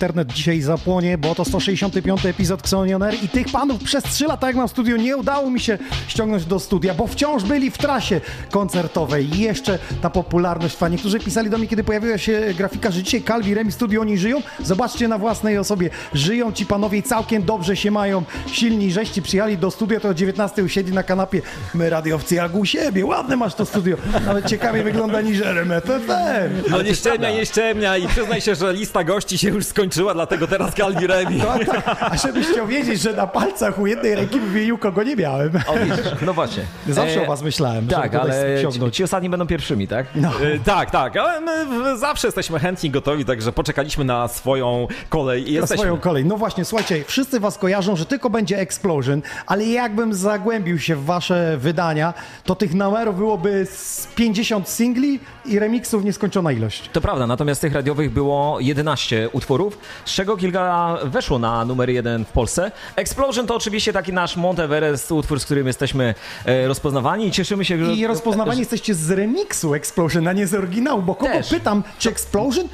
[0.00, 4.56] internet dzisiaj zapłonie, bo to 165 epizod Xonioner i tych panów przez 3 lata, jak
[4.56, 8.20] mam w studiu, nie udało mi się ściągnąć do studia, bo wciąż byli w trasie
[8.50, 9.36] koncertowej.
[9.36, 10.88] I jeszcze ta popularność trwa.
[10.88, 14.42] Niektórzy pisali do mnie, kiedy pojawiła się grafika, że dzisiaj Calvi Remi Studio oni żyją.
[14.64, 15.90] Zobaczcie na własnej osobie.
[16.14, 18.22] Żyją ci panowie całkiem dobrze się mają.
[18.52, 21.42] Silni żeście przyjechali do studia, to o 19 usiedli na kanapie.
[21.74, 23.06] My radiowcy jak u siebie.
[23.06, 23.96] Ładne masz to studio.
[24.26, 26.74] Nawet ciekawie wygląda niż RMF FM.
[26.74, 30.46] Ale nie ściemnia, nie ściemnia i przyznaj się, że lista gości się już skończyła, dlatego
[30.46, 31.36] teraz Calvi Remi.
[31.38, 35.16] No tak, a żebyś chciał wiedzieć, że na palcach u jednej ręki wymienił kogo nie
[35.16, 35.56] miałem.
[35.56, 35.74] O,
[36.22, 36.62] no właśnie.
[36.88, 40.06] Zawsze E, o was myślałem, Tak, ale ci, ci ostatni będą pierwszymi, tak?
[40.14, 40.28] No.
[40.28, 45.42] E, Tak, tak, ale my w- zawsze jesteśmy chętni, gotowi, także poczekaliśmy na swoją kolej
[45.50, 45.76] i Na jesteśmy.
[45.76, 46.24] swoją kolej.
[46.24, 51.04] No właśnie, słuchajcie, wszyscy was kojarzą, że tylko będzie Explosion, ale jakbym zagłębił się w
[51.04, 56.90] wasze wydania, to tych numerów byłoby z 50 singli i remixów nieskończona ilość.
[56.92, 62.24] To prawda, natomiast tych radiowych było 11 utworów, z czego kilka weszło na numer jeden
[62.24, 62.72] w Polsce.
[62.96, 66.14] Explosion to oczywiście taki nasz Mount Everest, utwór, z którym jesteśmy
[66.44, 67.92] e, rozpoznawani i cieszymy się, że...
[67.92, 71.50] I rozpoznawani jesteście z remixu Explosion, a nie z oryginału, bo kogo Też.
[71.50, 72.68] pytam, czy Explosion?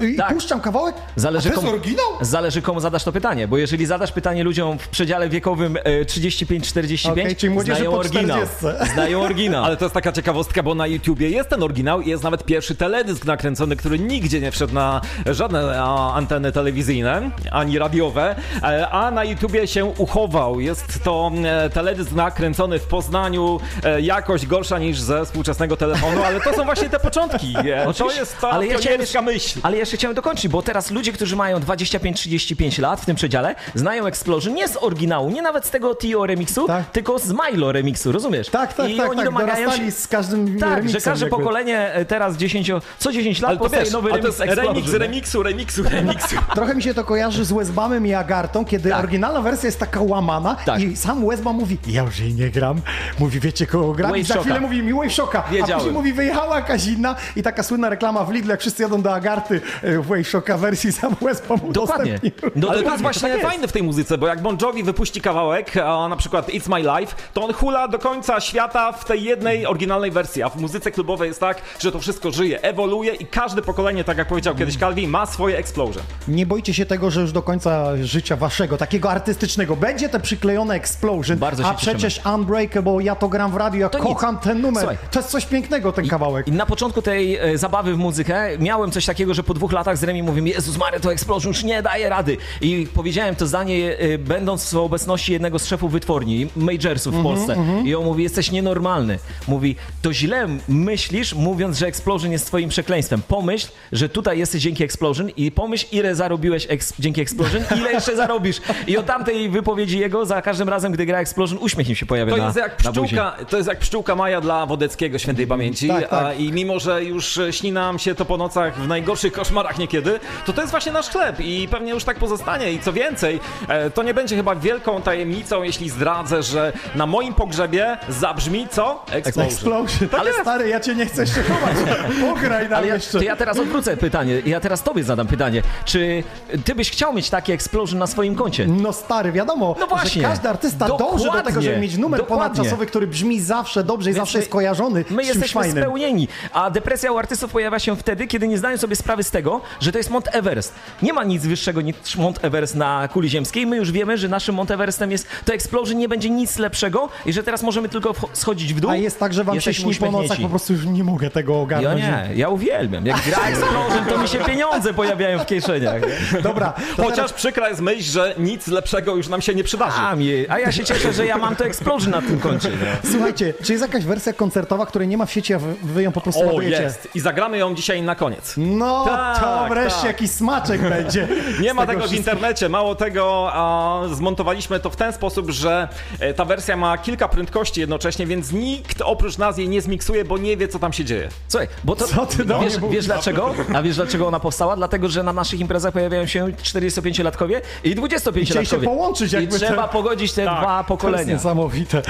[0.00, 0.34] I Tak.
[0.34, 2.06] puszczam kawałek, Zależy a to jest komu, oryginał?
[2.20, 7.10] zależy komu zadasz to pytanie, bo jeżeli zadasz pytanie ludziom w przedziale wiekowym e, 35-45,
[7.12, 8.38] Okej, czyli młodzieży znają oryginał.
[8.58, 8.92] 40.
[8.94, 9.64] Znają oryginał.
[9.70, 12.74] Ale to jest taka ciekawostka, bo na YouTubie jest ten oryginał i jest nawet pierwszy
[12.74, 15.82] teledysk nakręcony, który nigdzie nie wszedł na żadne
[16.14, 20.60] anteny telewizyjne ani radiowe, e, a na YouTubie się uchował.
[20.60, 26.40] Jest to e, teledysk nakręcony w Poznaniu, e, jakość gorsza niż ze współczesnego telefonu, ale
[26.40, 27.54] to są właśnie te początki.
[27.58, 29.60] E, To jest ta Ale ja myśl.
[29.62, 34.06] Ale jeszcze chciałem dokończyć, bo teraz ludzie, którzy mają 25-35 lat w tym przedziale, znają
[34.06, 36.90] Explosion nie z oryginału, nie nawet z tego Tio remixu, Tak.
[36.90, 38.48] tylko z Milo remixu, rozumiesz?
[38.48, 39.90] Tak, tak, I tak, oni tak, domagają się...
[39.90, 41.00] z każdym Tak, remixem.
[41.00, 41.38] że każde jakby.
[41.38, 44.74] pokolenie e, teraz 10, co 10 lat Ale to powstaje wiesz, nowy remix jest Explosion.
[44.74, 46.36] remix remixu, remixu, remixu.
[46.54, 48.98] Trochę mi się to kojarzy z Westbamem i Agartą, kiedy Tak.
[48.98, 50.80] oryginalna wersja jest taka łamana Tak.
[50.80, 52.80] i sam Westbam mówi, ja już jej nie gram.
[53.18, 54.10] Mówi, wiecie kogo gram?
[54.10, 54.40] I Wave za Shocka.
[54.44, 55.44] chwilę mówi mi Wave Shocka.
[55.48, 55.74] A Wiedziałem.
[55.76, 59.14] później mówi, wyjechała jakaś inna i taka słynna reklama w Lidl, jak wszyscy jadą do
[59.14, 62.20] Agarty e, w Wave Shocka wersji sam Westbam Dokładnie.
[62.22, 63.44] No, Ale to dokładnie, jest właśnie tak jest.
[63.50, 67.00] fajne w tej muzyce, bo jak Bon Jovi wypuści kawałek, a na przykład It's My
[67.00, 70.90] Life, to on hula do końca świata w tej jednej oryginalnej wersji, a w muzyce
[70.90, 74.76] klubowej jest tak, że to wszystko żyje, ewoluuje i każde pokolenie, tak jak powiedział kiedyś
[74.78, 76.02] Calvin, ma swoje explosion.
[76.28, 80.74] Nie boicie się tego, że już do końca życia waszego, takiego artystycznego, będzie te przyklejone
[80.74, 81.98] Explosion, Bardzo się a cieszymy.
[81.98, 84.08] przecież Unbreakable, ja to gram w radiu, ja To nic.
[84.08, 84.80] kocham ten numer.
[84.82, 84.98] Słuchaj.
[85.10, 86.48] To jest coś pięknego, ten kawałek.
[86.48, 89.98] I na początku tej e, zabawy w muzykę miałem coś takiego, że po dwóch latach
[89.98, 92.36] z Remi mówię, Jezus Mary, to Explosion już nie daje rady.
[92.60, 97.22] I powiedziałem to zdanie, e, będąc w obecności jednego z szefów wytwórni, Majorsów Mhm, w
[97.22, 97.56] Polsce.
[97.84, 99.18] I on mówi, jesteś nienormalny.
[99.48, 103.22] Mówi, to źle myślisz, mówiąc, że Explosion jest twoim przekleństwem.
[103.28, 108.16] Pomyśl, że tutaj jesteś dzięki Explosion i pomyśl, ile zarobiłeś ex- dzięki Explosion, ile jeszcze
[108.16, 108.60] zarobisz.
[108.86, 112.32] I od tamtej wypowiedzi jego, za każdym razem, gdy gra Explosion, uśmiech im się pojawia
[112.32, 115.88] To na, jest jak pszczółka, to jest jak pszczółka Maja dla Wodeckiego świętej pamięci.
[115.88, 116.24] Tak, tak.
[116.24, 119.59] A, I mimo, że już e, śni nam się to po nocach w najgorszych koszmarach
[119.78, 122.72] niekiedy, to to jest właśnie nasz chleb i pewnie już tak pozostanie.
[122.72, 127.34] I co więcej, e, to nie będzie chyba wielką tajemnicą, jeśli zdradzę, że na moim
[127.34, 129.04] pogrzebie zabrzmi co?
[129.10, 129.52] Explosion.
[129.52, 130.08] Explosion.
[130.20, 131.76] Ale stary, ja cię nie chcę jeszcze chować.
[132.28, 133.18] Pograj nam Ale ja, jeszcze.
[133.18, 134.42] to ja teraz odwrócę pytanie.
[134.46, 135.62] Ja teraz tobie zadam pytanie.
[135.84, 136.22] Czy
[136.64, 138.66] ty byś chciał mieć taki Explosion na swoim koncie?
[138.66, 140.22] No stary, wiadomo, No właśnie.
[140.22, 142.44] że każdy artysta dąży do tego, żeby mieć numer Dokładnie.
[142.44, 145.82] ponadczasowy, który brzmi zawsze dobrze i Więc zawsze my- jest kojarzony My jesteśmy fajnym.
[145.82, 149.39] spełnieni, a depresja u artystów pojawia się wtedy, kiedy nie zdają sobie sprawy z tego,
[149.40, 150.74] tego, że to jest Mont Everest.
[151.02, 153.66] Nie ma nic wyższego niż Mont Everest na kuli ziemskiej.
[153.66, 157.32] My już wiemy, że naszym Mont Everestem jest to Explosion, nie będzie nic lepszego i
[157.32, 158.90] że teraz możemy tylko schodzić w dół.
[158.90, 161.52] A jest tak, że wam się śni po nocach, po prostu już nie mogę tego
[161.52, 162.02] Ja ogarnąć.
[162.02, 163.06] nie, ja uwielbiam.
[163.06, 166.02] Jak gra Explosion, to mi się pieniądze pojawiają w kieszeniach.
[166.42, 169.96] Dobra, Chociaż teraz, przykra jest myśl, że nic lepszego już nam się nie przydarzy.
[169.98, 170.14] A,
[170.48, 172.68] a ja się cieszę, że ja mam to Explosion na tym koncie.
[172.68, 173.10] No.
[173.10, 176.20] słuchajcie, czy jest jakaś wersja koncertowa, której nie ma w sieci, a wy, ją po
[176.20, 176.82] prostu O, ładujecie?
[176.82, 177.08] jest.
[177.14, 178.54] I zagramy ją dzisiaj na koniec.
[178.56, 180.06] No, Tak, to wreszcie tak.
[180.06, 181.28] jakiś smaczek będzie.
[181.62, 182.30] Nie ma tego w wszystkiego.
[182.32, 182.68] internecie.
[182.68, 185.88] Mało tego, a, zmontowaliśmy to w ten sposób, że
[186.20, 190.38] e, ta wersja ma kilka prędkości jednocześnie, więc nikt oprócz nas jej nie zmiksuje, bo
[190.38, 191.28] nie wie, co tam się dzieje.
[191.48, 192.06] Słuchaj, bo to.
[192.08, 193.54] Co ty do wiesz, wiesz dlaczego?
[193.74, 194.76] A wiesz dlaczego ona powstała?
[194.76, 198.44] Dlatego, że na naszych imprezach pojawiają się 45-latkowie i 25-latkowie.
[198.44, 201.32] chcieli się połączyć I jakby trzeba te- pogodzić te Tak, dwa To jest pokolenia.
[201.34, 202.02] niesamowite.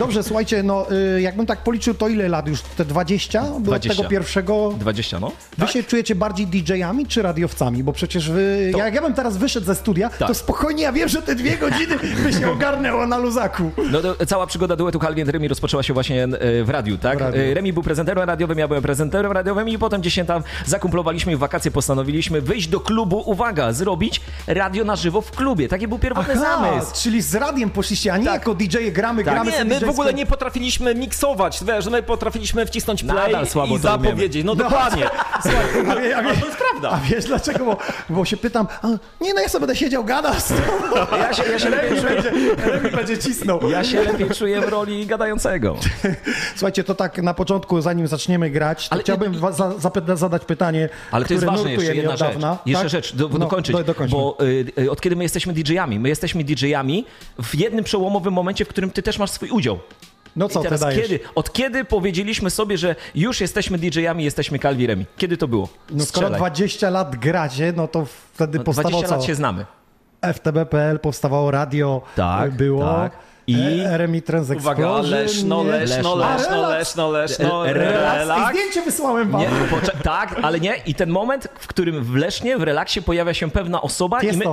[0.00, 0.86] Dobrze, słuchajcie, no
[1.16, 2.60] y, jakbym tak policzył, to ile lat już?
[2.62, 3.42] Te 20?
[3.42, 3.94] Było od 20.
[3.96, 4.72] tego pierwszego...
[4.78, 5.32] 20, no.
[5.58, 7.84] Wy się czujecie bardziej DJ-ami czy radiowcami?
[7.84, 10.36] Bo przecież wy, jak ja bym teraz wyszedł ze studia, to Tak.
[10.36, 13.70] spokojnie, ja wiem, że te dwie godziny by się ogarnęło na luzaku.
[13.90, 17.18] No to cała przygoda duetu Calvin Remi rozpoczęła się właśnie e, w radiu, tak?
[17.18, 17.40] W radiu.
[17.40, 21.32] E, Remi był prezenterem radiowym, ja byłem prezenterem radiowym i potem gdzieś się tam zakumplowaliśmy
[21.32, 25.68] i w wakacje postanowiliśmy wyjść do klubu, uwaga, zrobić radio na żywo w klubie.
[25.68, 26.92] Taki był pierwotny zamysł.
[27.02, 28.34] czyli z radiem poszliście, a nie Tak.
[28.34, 29.34] jako DJ gramy, Tak.
[29.34, 33.76] gramy Nie, my w ogóle nie potrafiliśmy miksować, wiesz, my potrafiliśmy wcisnąć play Nadal słabo
[33.76, 34.44] i to zapowiedzieć.
[34.44, 35.08] No dokładnie.
[35.42, 36.90] Słuchaj, a, a, to jest prawda.
[36.90, 37.64] a wiesz dlaczego?
[37.64, 37.76] Bo,
[38.10, 38.88] bo się pytam, a,
[39.20, 41.16] nie no ja sobie będę siedział, gadał z tobą.
[41.18, 42.30] Ja się, ja się lepiej czuję, będzie,
[42.70, 43.70] Remi będzie cisnął.
[43.70, 45.76] ja się lepiej czuję w roli gadającego.
[46.56, 50.44] Słuchajcie, to tak na początku, zanim zaczniemy grać, to Ale- chciałbym wa- za, zapyta- zadać
[50.44, 52.52] pytanie, Ale to jest ważne jeszcze jedna dawna.
[52.52, 52.60] rzecz.
[52.66, 52.90] Jeszcze Tak?
[52.90, 53.76] rzecz, do, No, dokończyć.
[54.10, 55.98] bo y, y, od kiedy my jesteśmy DJ-ami?
[56.00, 57.04] My jesteśmy DJ-ami
[57.42, 59.78] w jednym przełomowym momencie, w którym ty też masz swój udział.
[60.36, 61.02] No co I teraz ty dajesz?
[61.08, 61.20] kiedy?
[61.34, 65.06] Od kiedy powiedzieliśmy sobie, że już jesteśmy DJ-ami, jesteśmy Calviremi?
[65.16, 65.68] Kiedy to było?
[65.90, 66.38] No skoro Strzelaj.
[66.50, 69.26] 20 lat gracie, no to wtedy No, powstawało 20 lat co?
[69.26, 69.66] się znamy.
[70.32, 72.84] FTB.pl, powstawało radio, Tak, było.
[72.84, 73.12] tak.
[73.48, 76.68] I- I RMI Trans Uwaga, leszno, leszno, Leszno.
[76.68, 78.50] leszno, leszno, E, relaks.
[78.50, 79.40] I zdjęcie wysłałem wam.
[79.40, 79.48] Nie,
[80.02, 80.74] tak, ale nie.
[80.86, 84.44] I ten moment, w którym w Lesznie, w relaksie pojawia się pewna osoba i my,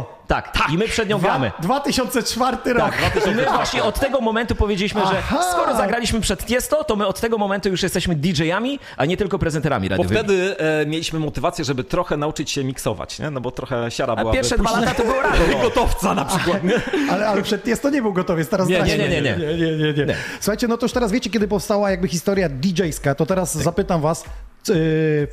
[0.42, 0.60] Tiesto.
[0.60, 1.52] tak, i my przed nią Dwa- gramy.
[1.60, 2.92] 2004 rok.
[3.14, 5.16] Tak, i my właśnie od tego momentu powiedzieliśmy, Aha.
[5.32, 9.18] że skoro zagraliśmy przed Tiesto, to my od tego momentu już jesteśmy DJ-ami, a nie
[9.18, 10.20] tylko prezenterami Bo radiowymi.
[10.20, 13.30] wtedy e, mieliśmy motywację, żeby trochę nauczyć się miksować, nie?
[13.32, 14.34] No bo trochę siara była.
[14.34, 15.58] pierwsze dwa lata to było radio.
[15.64, 16.82] Gotowca na przykład, nie?
[17.12, 18.98] Ale, ale przed jest to nie był gotowiec, teraz Nie, zdradził.
[18.98, 19.38] nie, nie, nie.
[19.38, 20.16] nie, nie, nie, nie.
[20.40, 24.24] Słuchajcie, no to już teraz wiecie, kiedy powstała jakby historia DJ-ska, to teraz zapytam was,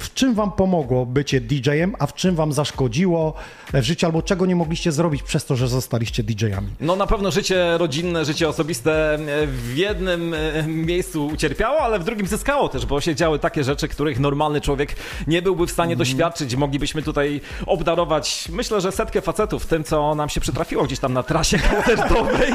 [0.00, 3.35] w czym wam pomogło bycie DJ-em, a w czym wam zaszkodziło
[3.73, 6.69] w życiu, albo czego nie mogliście zrobić przez to, że zostaliście DJ-ami?
[6.81, 12.05] No na pewno życie rodzinne, życie osobiste e, w jednym e, miejscu ucierpiało, ale w
[12.05, 14.97] drugim zyskało też, bo się działy takie rzeczy, których normalny człowiek
[15.27, 16.56] nie byłby w stanie doświadczyć.
[16.56, 21.23] Moglibyśmy tutaj obdarować, myślę, że setkę facetów tym, co nam się przytrafiło gdzieś tam na
[21.23, 22.53] trasie kołderzowej.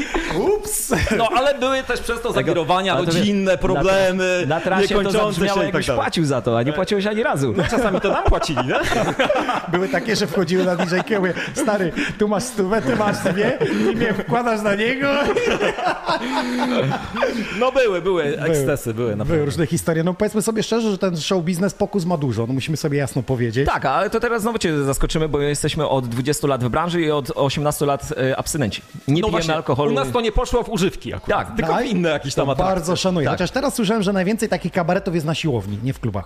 [0.56, 0.94] Ups!
[1.18, 5.18] No ale były też przez to zawirowania to rodzinne, problemy, Na, na trasie to niekończące
[5.26, 6.02] zabrzmiało, się i tak dalej.
[6.02, 7.54] płacił za to, a nie płaciłeś ani razu.
[7.70, 8.74] Czasami to nam płacili, nie?
[9.72, 13.58] Były takie, że wchodziły na DJ-kę, mówię, stary, tu masz stówę, ty masz dwie
[13.92, 15.08] i mnie wkładasz na niego.
[17.58, 20.04] No były, były ekscesy, były na Były różne historie.
[20.04, 23.22] No powiedzmy sobie szczerze, że ten show biznes pokus ma dużo, no musimy sobie jasno
[23.22, 23.66] powiedzieć.
[23.66, 27.10] Tak, ale to teraz znowu cię zaskoczymy, bo jesteśmy od 20 lat w branży i
[27.10, 28.82] od 18 lat e, abstynenci.
[29.08, 29.90] Nie No pijemy alkoholu.
[29.92, 32.74] u nas to nie poszło w używki akurat, Tak, tylko w inne jakieś tam atrakcje.
[32.74, 33.26] Bardzo szanuję.
[33.26, 33.34] Tak.
[33.34, 36.24] Chociaż teraz słyszałem, że najwięcej takich kabaretów jest na siłowni, nie w klubach.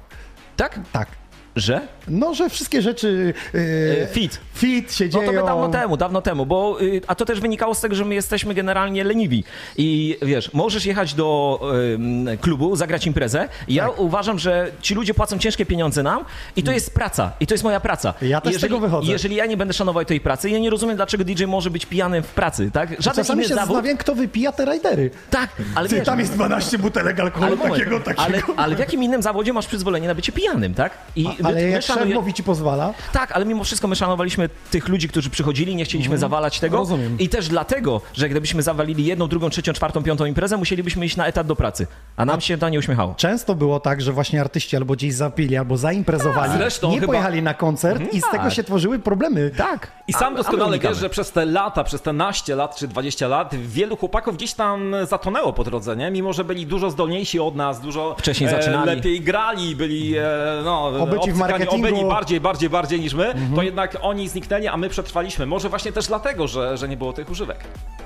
[0.61, 0.76] Tak?
[0.93, 1.20] Tak.
[1.57, 1.80] Że?
[2.09, 3.35] No, że wszystkie rzeczy.
[3.54, 4.40] Yy, fit.
[4.54, 5.26] Fit się No dzieją.
[5.26, 8.04] to my dawno temu, dawno temu, bo y, a to też wynikało z tego, że
[8.04, 9.45] my jesteśmy generalnie leniwi.
[9.76, 11.61] I wiesz, możesz jechać do
[11.95, 13.49] ym, klubu, zagrać imprezę.
[13.69, 13.99] Ja Tak.
[14.00, 16.25] uważam, że ci ludzie płacą ciężkie pieniądze nam
[16.57, 17.33] i to jest praca.
[17.40, 18.14] I to jest moja praca.
[18.23, 19.12] Ja też z jeżeli, tego wychodzę.
[19.12, 22.23] Jeżeli ja nie będę szanował tej pracy, ja nie rozumiem, dlaczego DJ może być pijany
[22.23, 22.88] w pracy, tak?
[22.90, 23.66] Żaden Czasami się zawód.
[23.66, 25.11] zastanawiam, kto wypija te rajdery.
[25.30, 28.23] Tak, ale Ty, wiesz, tam jest 12 butelek alkoholu, moment, takiego, takiego.
[28.23, 30.92] ale, ale w jakim innym zawodzie masz przyzwolenie na bycie pijanym, tak?
[31.16, 34.88] I A, ale jak szanuje- mówi ci pozwala, Tak, ale mimo wszystko my szanowaliśmy tych
[34.88, 36.76] ludzi, którzy przychodzili, nie chcieliśmy zawalać tego.
[36.76, 37.16] Rozumiem.
[37.18, 41.26] I też dlatego, że gdybyśmy zawalili jedną, drugą, trzecią, czwartą, piątą imprezę, musielibyśmy iść na
[41.26, 41.87] etat do pracy.
[42.16, 43.14] A nam się to nie uśmiechało.
[43.16, 47.42] często było tak, że właśnie artyści albo gdzieś zapili, albo zaimprezowali, Zresztą nie chyba- pojechali
[47.42, 48.52] na koncert i z tego tak.
[48.52, 49.50] się tworzyły problemy.
[49.56, 49.92] Tak.
[50.09, 53.28] I sam A- doskonale wiesz, że przez te lata, przez te naście lat czy 20
[53.28, 56.11] lat, wielu chłopaków gdzieś tam zatonęło po drodze, nie?
[56.11, 58.97] Mimo, że byli dużo zdolniejsi od nas, dużo Wcześniej zaczynali.
[58.97, 60.23] lepiej grali, byli e,
[60.64, 61.75] no, Obyci w marketingu.
[61.88, 63.54] obyli bardziej, bardziej, bardziej niż my, Mhm.
[63.54, 65.46] to jednak oni zniknęli, a my przetrwaliśmy.
[65.46, 67.58] Może właśnie też dlatego, że, że nie było tych używek.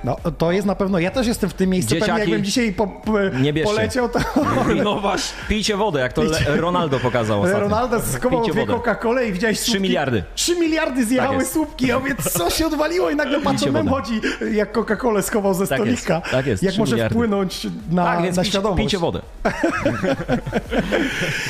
[0.03, 2.73] No, to jest na pewno, ja też jestem w tym miejscu, pewnie Dzieciaki, jakbym dzisiaj
[2.73, 3.13] po, po,
[3.63, 4.19] poleciał, to
[4.83, 5.37] No właśnie.
[5.49, 7.63] Pijcie wodę, jak to Le- Ronaldo pokazał ostatnio.
[7.63, 8.73] Ronaldo Pijcie dwie wodę.
[8.79, 9.81] Coca-Colę i widziałeś Trzy słupki.
[9.83, 10.23] miliardy.
[10.35, 11.53] 3 miliardy zjechały jest.
[11.53, 14.21] słupki, ja mówię, co się odwaliło i nagle patrzę, Pijcie mem chodzi,
[14.53, 16.29] jak Coca-Colę schował ze Tak jest, stolika.
[16.31, 17.15] tak jest, jak może miliardy.
[17.15, 18.81] wpłynąć na, Tak, więc na pijcie, świadomość.
[18.83, 19.21] pijcie wodę.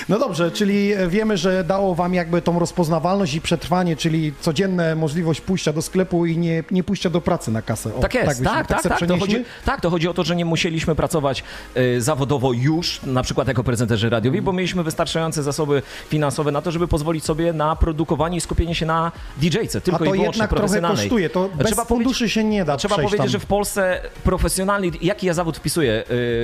[0.09, 5.41] No dobrze, czyli wiemy, że dało wam jakby tą rozpoznawalność i przetrwanie, czyli codzienne możliwość
[5.41, 7.95] pójścia do sklepu i nie, nie pójścia do pracy na kasę.
[7.95, 8.99] O, Tak jest, tak, tak, se tak.
[9.07, 11.43] To chodzi, tak, to chodzi o to, że nie musieliśmy pracować
[11.77, 16.71] y, zawodowo już, na przykład jako prezenterzy radiowi, bo mieliśmy wystarczające zasoby finansowe na to,
[16.71, 20.25] żeby pozwolić sobie na produkowanie i skupienie się na DJ-ce, tylko A to i wyłącznie
[20.43, 23.27] jednak trochę kosztuje, to bez Trzeba funduszy się nie da Trzeba powiedzieć, tam.
[23.29, 26.03] że w Polsce profesjonalny, jaki ja zawód wpisuję y,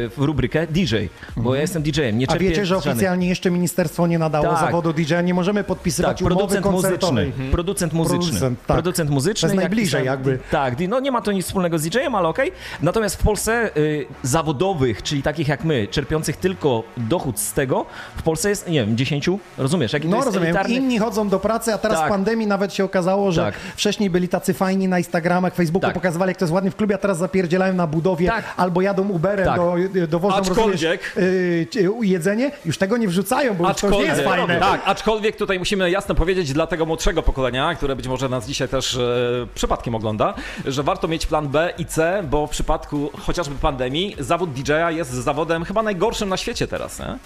[0.09, 0.67] w rubrykę?
[0.67, 0.95] DJ,
[1.37, 2.39] bo ja jestem DJ-em, nie Mhm.
[2.39, 4.59] A wiecie, że oficjalnie jeszcze ministerstwo nie nadało Tak.
[4.59, 7.25] zawodu DJ-a, nie możemy podpisywać Tak, umowy producent koncertowej.
[7.27, 7.51] muzyczny.
[7.51, 8.19] Producent muzyczny.
[8.19, 8.75] Producent, tak.
[8.75, 9.41] Producent muzyczny.
[9.41, 10.39] To jest jak najbliżej pisałem- jakby.
[10.51, 12.51] Tak, no nie ma to nic wspólnego z DJ-em, ale okej.
[12.81, 17.85] Natomiast w Polsce y, zawodowych, czyli takich jak my, czerpiących tylko dochód z tego,
[18.17, 19.93] w Polsce jest, nie wiem, 10, rozumiesz?
[19.93, 20.73] Jaki to No jest rozumiem, elitarny...
[20.75, 22.07] inni chodzą do pracy, a teraz Tak.
[22.07, 23.55] w pandemii nawet się okazało, że Tak.
[23.75, 25.93] wcześniej byli tacy fajni na Instagramach, Facebooku, Tak.
[25.93, 28.43] pokazywali jak to jest ładnie w klubie, a teraz zapierdzielają na budowie Tak.
[28.57, 29.57] albo jadą Uberem, Tak.
[29.57, 30.83] do, dowożą Aczkolwiek- rozumiesz,
[31.17, 31.67] y,
[32.01, 34.59] jedzenie, już tego nie wrzucają, bo już to nie jest Aczkolwiek, fajne.
[34.59, 38.67] tak, aczkolwiek tutaj musimy jasno powiedzieć dla tego młodszego pokolenia, które być może nas dzisiaj
[38.67, 40.33] też e, przypadkiem ogląda,
[40.65, 45.11] że warto mieć plan B i C, bo w przypadku chociażby pandemii zawód DJ-a jest
[45.11, 47.17] zawodem chyba najgorszym na świecie teraz, nie?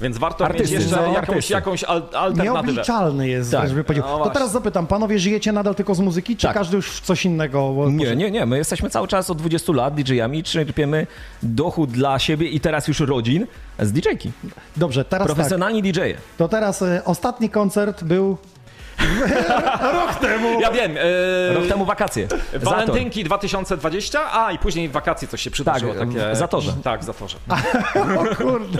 [0.00, 1.52] Więc warto Artysty, mieć jeszcze no, jakąś, artysty.
[1.52, 2.44] jakąś al alternatywę.
[2.44, 3.68] Nieobliczalny jest, Tak.
[3.68, 4.18] żeby powiedział.
[4.18, 6.56] No to teraz zapytam, panowie żyjecie nadal tylko z muzyki, czy Tak.
[6.56, 7.74] każdy już coś innego?
[7.90, 8.46] Nie, nie, nie.
[8.46, 11.06] My jesteśmy cały czas od 20 lat DJ-ami, czerpiemy
[11.42, 13.46] dochód dla siebie i teraz już rodzin
[13.80, 14.32] z DJ-ki.
[14.76, 15.36] Dobrze, teraz tak.
[15.36, 16.14] Profesjonalni DJ-e.
[16.38, 18.36] To teraz y, ostatni koncert był
[19.92, 20.60] rok temu.
[20.60, 20.96] Ja wiem,
[21.50, 22.28] e, Rok temu wakacje.
[22.62, 25.94] Walentynki 2020, a i później wakacje coś się przydarzyło.
[25.94, 26.36] Tak, takie...
[26.36, 26.72] Zatorze.
[26.84, 27.36] Tak, Zatorze.
[28.18, 28.78] O kurde.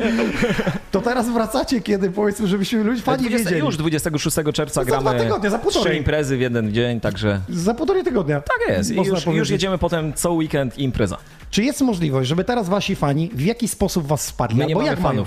[0.91, 3.67] To teraz wracacie kiedy, powiedzmy, żebyśmy ludzie fani 20, wiedzieli.
[3.67, 5.87] już 26 czerwca za dwa gramy tygodnie, za półtorej.
[5.89, 8.41] trzy imprezy w jeden dzień, także Za półtorej tygodnia.
[8.41, 8.91] tak jest.
[8.91, 9.39] I Można już, powiedzieć.
[9.39, 11.17] już jedziemy potem co weekend i impreza.
[11.51, 14.57] Czy jest możliwość, żeby teraz wasi fani w jaki sposób was wsparli?
[14.59, 15.25] My nie Albo mamy jak mają?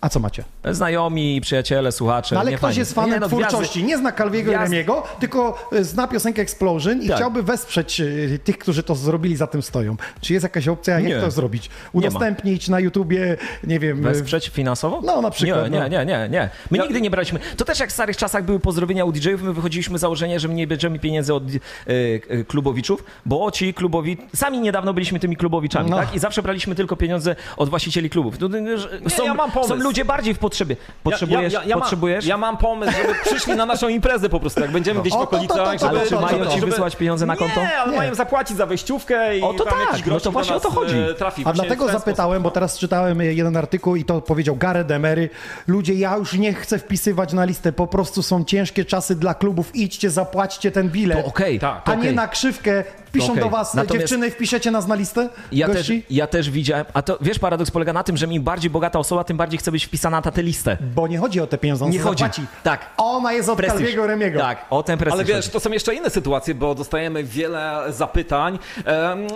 [0.00, 0.44] A co macie?
[0.70, 2.34] Znajomi, przyjaciele, słuchacze.
[2.34, 2.78] No ale nie ktoś fani.
[2.78, 7.02] jest fanem Nie, no, twórczości, nie zna Calviego i Remiego, tylko e, zna piosenkę Explosion
[7.02, 7.16] i Tak.
[7.16, 8.04] chciałby wesprzeć e,
[8.44, 9.96] tych, którzy to zrobili, za tym stoją.
[10.20, 11.20] Czy jest jakaś opcja, jak Nie.
[11.20, 11.70] to zrobić?
[11.92, 13.98] Udostępnić na YouTubie, nie wiem...
[13.98, 15.00] e, Wesprzeć finansowo?
[15.04, 15.88] No, na przykład, Nie, no.
[15.88, 16.50] nie, nie, nie, nie.
[16.70, 17.40] My Ja- nigdy nie braliśmy.
[17.56, 20.48] To też jak w starych czasach były pozdrowienia u DJ-ów, my wychodziliśmy z założenia, że
[20.48, 21.42] my nie bierzemy pieniędzy od
[21.86, 24.16] e, klubowiczów, bo ci klubowi...
[24.34, 25.96] Sami niedawno byliśmy tymi klubowiczami, No.
[25.96, 26.14] tak?
[26.14, 28.38] I zawsze braliśmy tylko pieniądze od właścicieli klubów.
[28.38, 29.85] To, że są, ja mam pomysł.
[29.86, 30.76] Ludzie bardziej w potrzebie.
[31.02, 31.52] Potrzebujesz?
[31.52, 32.24] ja, ja, ja, potrzebujesz?
[32.24, 35.18] Mam, ja mam pomysł, żeby przyszli na naszą imprezę po prostu, jak będziemy gdzieś O,
[35.18, 35.58] w okolicach.
[35.88, 37.60] Ale czy to, mają to, ci żeby- wysłać pieniądze na konto?
[37.60, 37.98] Nie, ale Nie.
[37.98, 40.70] mają zapłacić za wejściówkę i O, to tam tak, jakiś no to właśnie o to
[40.70, 40.96] chodzi.
[40.98, 41.42] e, Trafi.
[41.44, 45.30] A dlatego zapytałem, bo teraz czytałem jeden artykuł i to powiedział Gareth Emery.
[45.66, 49.74] Ludzie, ja już nie chcę wpisywać na listę, po prostu są ciężkie czasy dla klubów,
[49.76, 51.22] idźcie, zapłaćcie ten bilet.
[51.22, 51.84] To okej, Tak.
[51.84, 52.14] to A nie okej.
[52.14, 52.84] na krzywkę
[53.16, 53.44] piszą okej.
[53.44, 57.18] do was Natomiast- dziewczyny, wpiszecie nas na listę Ja też, ja też widziałem, a to
[57.20, 60.20] wiesz, paradoks polega na tym, że im bardziej bogata osoba, tym bardziej chce być wpisana
[60.24, 60.76] na tę listę.
[60.94, 62.24] Bo nie chodzi o te pieniądze, on Nie nie chodzi.
[62.24, 62.42] zapłaci.
[62.62, 62.86] Tak.
[62.96, 63.78] Ona jest od Prestiż.
[63.80, 64.40] Calviego Remiego.
[64.40, 65.14] Tak, o ten prestiż.
[65.14, 65.50] Ale wiesz, chodzi.
[65.50, 68.58] to są jeszcze inne sytuacje, bo dostajemy wiele zapytań.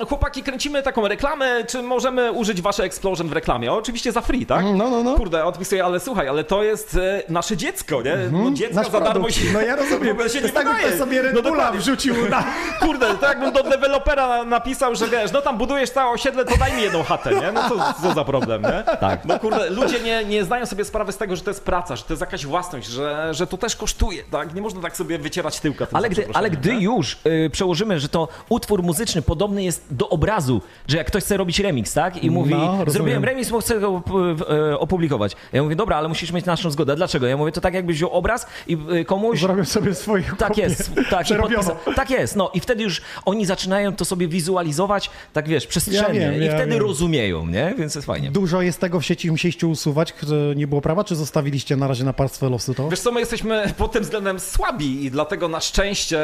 [0.08, 3.72] Chłopaki, kręcimy taką reklamę, czy możemy użyć wasze Explosion w reklamie?
[3.72, 4.64] Oczywiście za free, tak?
[4.64, 5.14] No, no, no.
[5.16, 8.16] Kurde, odpisuję, ale słuchaj, ale to jest e, nasze dziecko, nie?
[8.32, 9.34] No dziecko Nasz za darmo produkt.
[9.34, 10.12] się No ja w rozumiem.
[10.12, 10.98] ogóle się to nie tak, wydaje.
[10.98, 12.44] sobie Red No wrzucił na...
[12.80, 16.72] Kurde, to jakbym do dewelopera napisał, że wiesz, no tam budujesz całe osiedle, to daj
[16.76, 17.52] mi jedną chatę, nie?
[17.52, 18.82] No co, co za problem, nie?
[19.00, 19.24] Tak.
[19.24, 22.02] No kurde, ludzie nie, nie zdają sobie sprawy z tego, że to jest praca, że
[22.02, 24.54] to jest jakaś własność, że, że to też kosztuje, tak?
[24.54, 25.86] Nie można tak sobie wycierać tyłka.
[25.86, 26.80] tym Ale gdy, ale gdy nie?
[26.80, 31.36] już y, przełożymy, że to utwór muzyczny podobny jest do obrazu, że jak ktoś chce
[31.36, 32.24] robić remix, tak?
[32.24, 32.90] I mówi, rozumiem.
[32.90, 35.36] zrobiłem remix, bo chcę go p- y, opublikować.
[35.52, 36.96] Ja mówię, dobra, ale musisz mieć naszą zgodę.
[36.96, 37.26] Dlaczego?
[37.26, 39.40] Ja mówię, to tak jakbyś wziął obraz i y, komuś...
[39.40, 43.46] Zrobię sobie swoje Tak jest, tak, i podpisa- tak jest, no i wtedy już oni
[43.50, 46.82] zaczynają to sobie wizualizować, tak wiesz, przestrzennie Ja wiem, i ja wtedy wiem.
[46.82, 47.74] rozumieją, nie?
[47.78, 48.30] Więc jest fajnie.
[48.30, 50.14] Dużo jest tego w sieci, musieliście usuwać,
[50.56, 52.88] nie było prawa, czy zostawiliście na razie na pastwę losu to?
[52.88, 56.18] Wiesz co, my jesteśmy pod tym względem słabi i dlatego na szczęście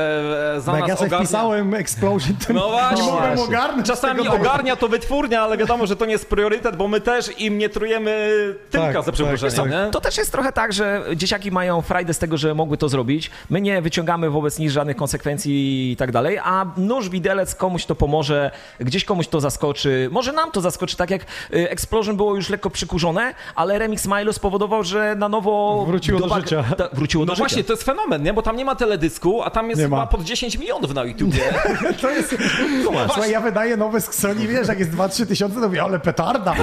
[0.56, 1.26] e, za Bo jak nas ja sobie ogarnia...
[1.26, 3.04] wpisałem Explosion, to No właśnie.
[3.06, 6.88] nie mogłem ogarnąć Czasami ogarnia to wytwórnia, ale wiadomo, że to nie jest priorytet, bo
[6.88, 8.30] my też im nie trujemy
[8.71, 9.88] tyłka Tak, za przeproszeniem, tak, nie?
[9.92, 13.30] To też jest trochę tak, że dzieciaki mają frajdę z tego, że mogły to zrobić.
[13.50, 17.94] My nie wyciągamy wobec nich żadnych konsekwencji i tak dalej, a nóż widelec, komuś to
[17.94, 20.08] pomoże, gdzieś komuś to zaskoczy.
[20.12, 24.32] Może nam to zaskoczy, tak jak y, Explosion było już lekko przykurzone, ale remix Milo
[24.32, 25.85] spowodował, że na nowo...
[25.87, 26.64] Wróciło do bak- życia.
[26.76, 27.42] Ta, wróciło do No życia.
[27.42, 28.35] właśnie, to jest fenomen, nie?
[28.35, 30.06] Bo tam nie ma teledysku, a tam jest Nie chyba ma.
[30.06, 31.38] pod 10 milionów na YouTubie.
[32.02, 32.37] To jest...
[32.85, 36.54] Słuchaj, ja wydaję nowe z Sony, wiesz, jak jest 2-3 tysiące, to mówię, ale petarda.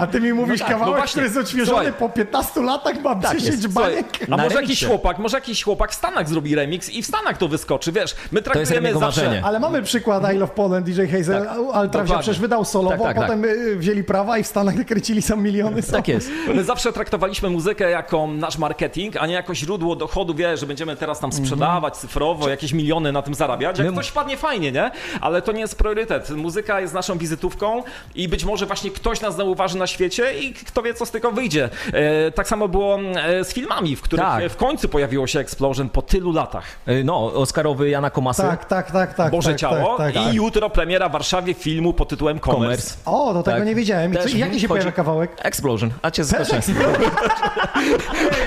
[0.00, 1.10] A ty mi mówisz tak, no kawałek, właśnie.
[1.10, 1.92] który jest odświeżony Słuchaj.
[1.92, 3.72] po 15 latach, mam Tak 10 jest.
[3.74, 4.06] Słuchaj, bajek.
[4.30, 7.48] a może jakiś chłopak, może jakiś chłopak w Stanach zrobi remix i w Stanach to
[7.48, 9.06] wyskoczy, wiesz, my traktujemy zawsze...
[9.06, 9.42] marzenie.
[9.44, 12.04] Ale mamy przykład I Love Poland, DJ Hazel, Ultra dokładnie.
[12.04, 15.22] wziął, przecież wydał solowo, Tak, tak, a potem y, wzięli prawa i w Stanach nakręcili
[15.22, 15.82] sam miliony.
[15.82, 16.30] Tak jest.
[16.54, 20.96] My zawsze traktowaliśmy muzykę jako nasz marketing, a nie jako źródło dochodu, wiesz, że będziemy
[20.96, 23.78] teraz tam sprzedawać cyfrowo, jakieś miliony na tym zarabiać.
[23.78, 24.90] Jak ktoś wpadnie, fajnie, nie?
[25.20, 26.30] Ale to nie jest priorytet.
[26.30, 27.82] Muzyka jest naszą wizytówką
[28.14, 31.32] i być może właśnie ktoś nas zauważy na świecie i kto wie, co z tego
[31.32, 31.68] wyjdzie.
[31.92, 34.42] E, tak samo było e, z filmami, w których Tak.
[34.42, 36.64] e, w końcu pojawiło się Explosion po tylu latach.
[36.88, 38.42] Y, No, Oscarowy Jana Komasy.
[38.42, 39.30] Tak, tak, tak, tak.
[39.32, 42.94] Boże tak, Ciało tak, tak, i jutro premiera w Warszawie filmu pod tytułem Commerce.
[43.04, 43.66] O, to tego Tak.
[43.66, 44.12] nie wiedziałem.
[44.12, 45.30] I Co, Też jaki się chodzi- pojawia kawałek?
[45.42, 45.90] Explosion.
[46.02, 46.60] A cię zaskoczę.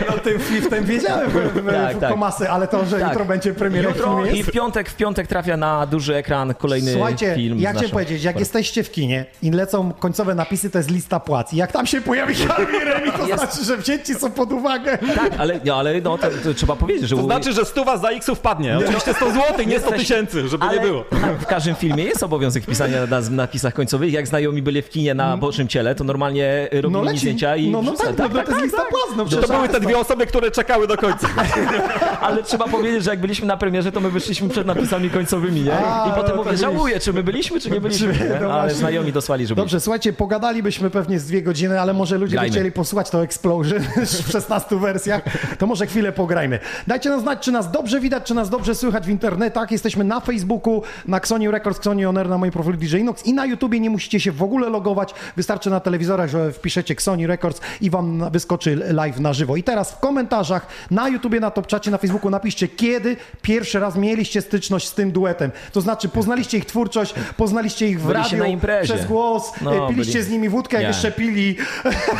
[0.09, 1.31] No tym, w tym wiedziałem,
[1.71, 2.09] Tak, w tak.
[2.09, 3.09] komasy, ale to, że Tak.
[3.09, 7.35] jutro będzie premiera Jutro i w piątek, w piątek trafia na duży ekran kolejny Słuchajcie,
[7.35, 7.59] film.
[7.59, 10.91] z ja chciałem naszą- powiedzieć, jak jesteście w kinie i lecą końcowe napisy, to jest
[10.91, 11.53] lista płac.
[11.53, 13.43] I jak tam się pojawi Calvin Remi, to Jest.
[13.43, 14.97] znaczy, że wzięci są pod uwagę.
[15.15, 18.09] Tak, ale, no, ale no, to, to trzeba powiedzieć, że To znaczy, że stuwa za
[18.09, 18.77] X wpadnie.
[18.77, 21.03] Oczywiście 100 zł, nie 100 Jesteś- tysięcy, żeby ale nie było.
[21.39, 24.13] W każdym filmie jest obowiązek pisania na napisach końcowych.
[24.13, 27.19] Jak znajomi byli w kinie na bocznym ciele, to normalnie robili No leci.
[27.19, 28.15] zdjęcia i no, no wrzucali.
[28.17, 29.17] tak, no, to jest lista płac.
[29.31, 31.27] No, To były te dwie osoby, które czekały do końca.
[32.21, 35.73] Ale trzeba powiedzieć, że jak byliśmy na premierze, to my wyszliśmy przed napisami końcowymi, nie?
[35.77, 38.37] A, I potem no mówię, żałuję, czy my byliśmy, czy nie byliśmy.
[38.41, 42.39] No Ale znajomi dosłali, że Dobrze, słuchajcie, pogadalibyśmy pewnie z dwie godziny, ale może ludzie
[42.39, 43.79] by chcieli posłuchać to Explosion
[44.27, 45.21] w 16 wersjach,
[45.57, 46.59] to może chwilę pograjmy.
[46.87, 49.71] Dajcie nam znać, czy nas dobrze widać, czy nas dobrze słychać w internetach.
[49.71, 53.33] Jesteśmy na Facebooku, na Xoni Records, Xoni On Air, na moim profilu DJ Inox i
[53.33, 55.13] na YouTubie nie musicie się w ogóle logować.
[55.37, 59.55] Wystarczy na telewizorach, że wpiszecie Xoni Records i wam wyskoczy live na żywo.
[59.55, 64.41] I teraz w komentarzach na YouTubie, na Topczacie, na Facebooku napiszcie, kiedy pierwszy raz mieliście
[64.41, 65.51] styczność z tym duetem.
[65.71, 68.93] To znaczy poznaliście ich twórczość, poznaliście ich w Byliście radiu, na imprezie.
[68.93, 70.87] przez głos, No, e, piliście byli- z nimi wódkę, jak Nie.
[70.87, 71.57] jeszcze pili.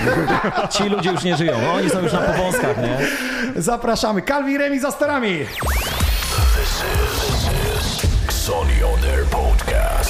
[0.77, 2.97] Ci ludzie już nie żyją, oni są już na powązkach, nie?
[3.61, 4.21] Zapraszamy.
[4.21, 5.39] Calvin Remi za sterami.
[8.45, 10.04] Sony On Air Podcast.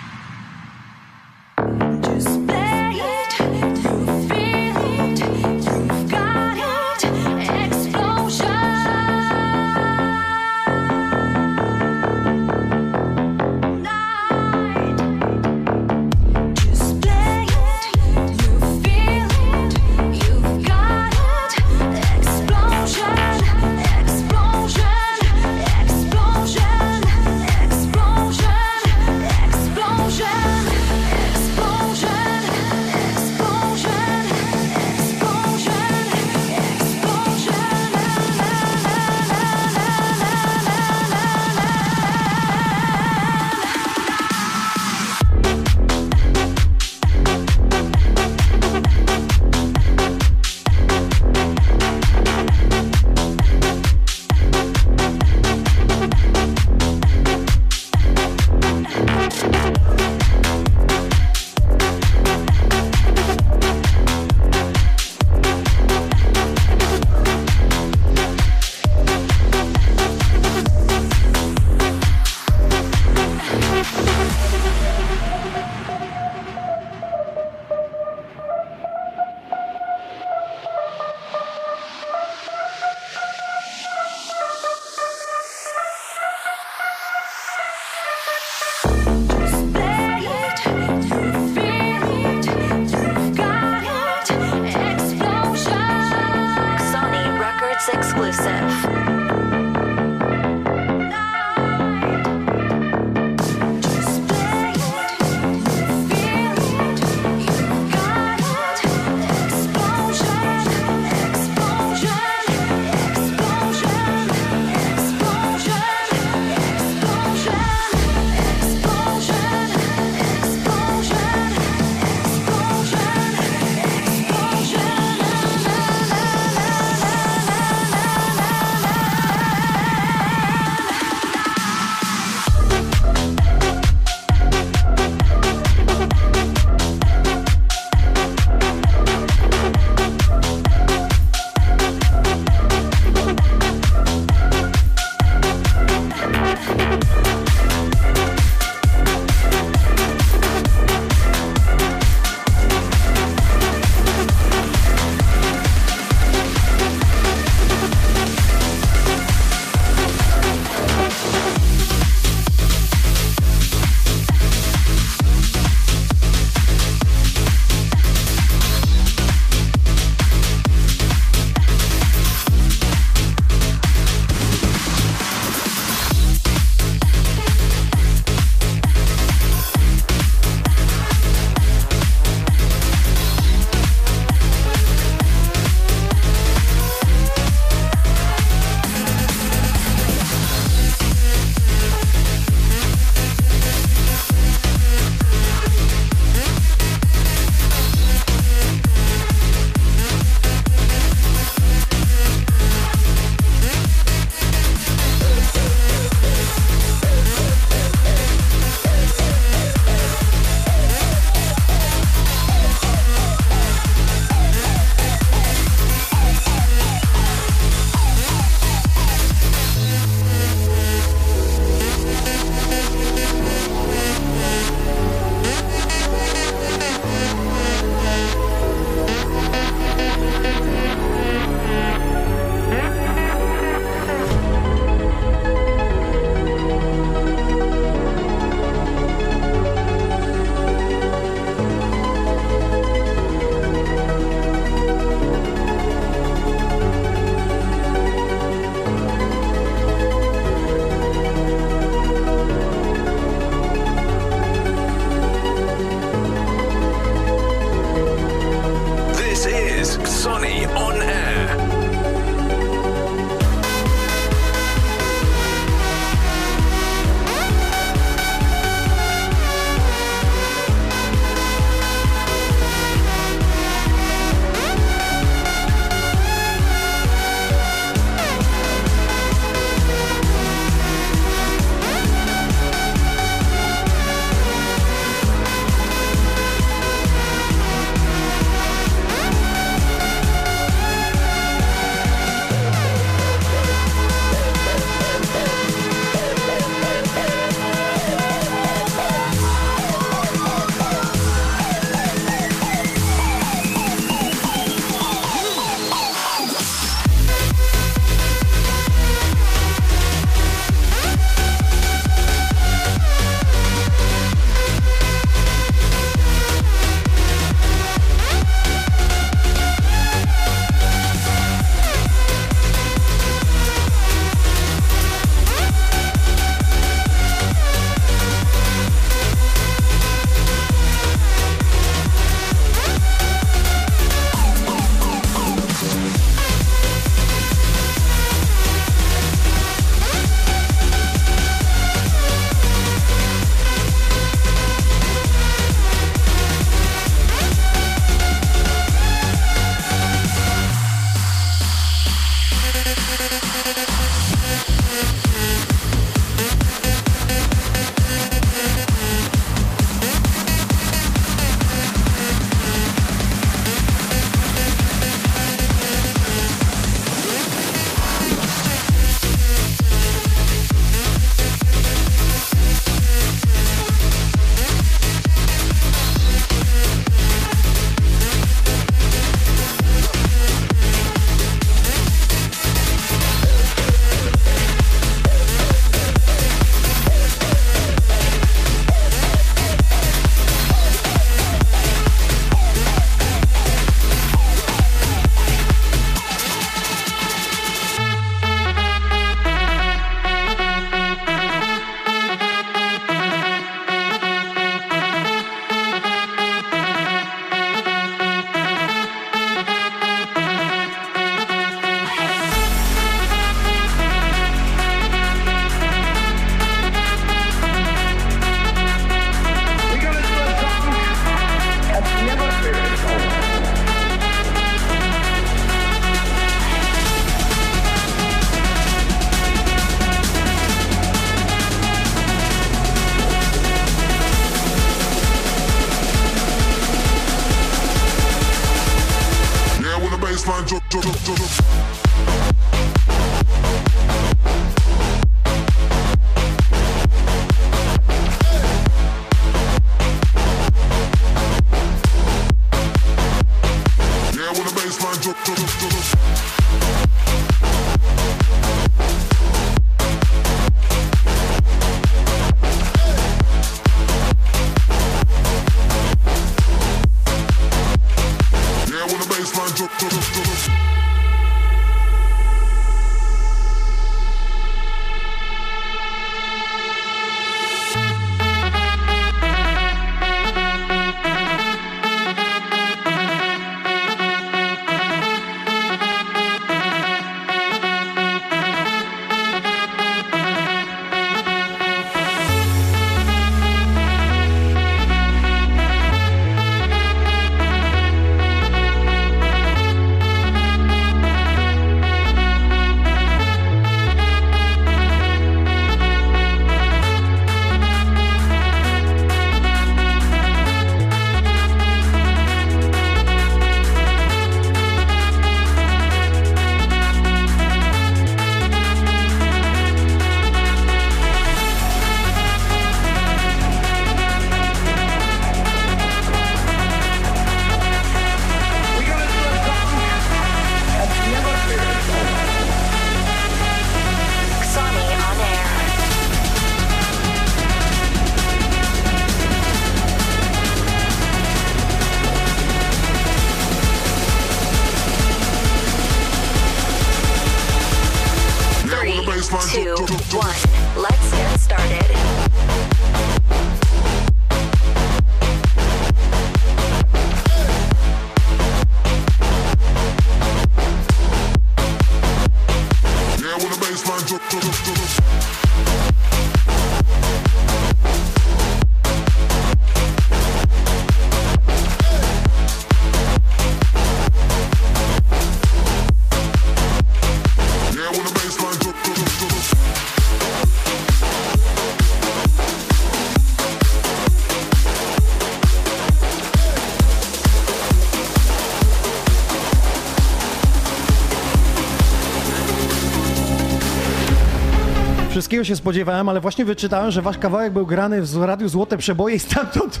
[595.60, 599.34] Wszystkiego się spodziewałem, ale właśnie wyczytałem, że wasz kawałek był grany w Radiu Złote Przeboje
[599.34, 600.00] i stamtąd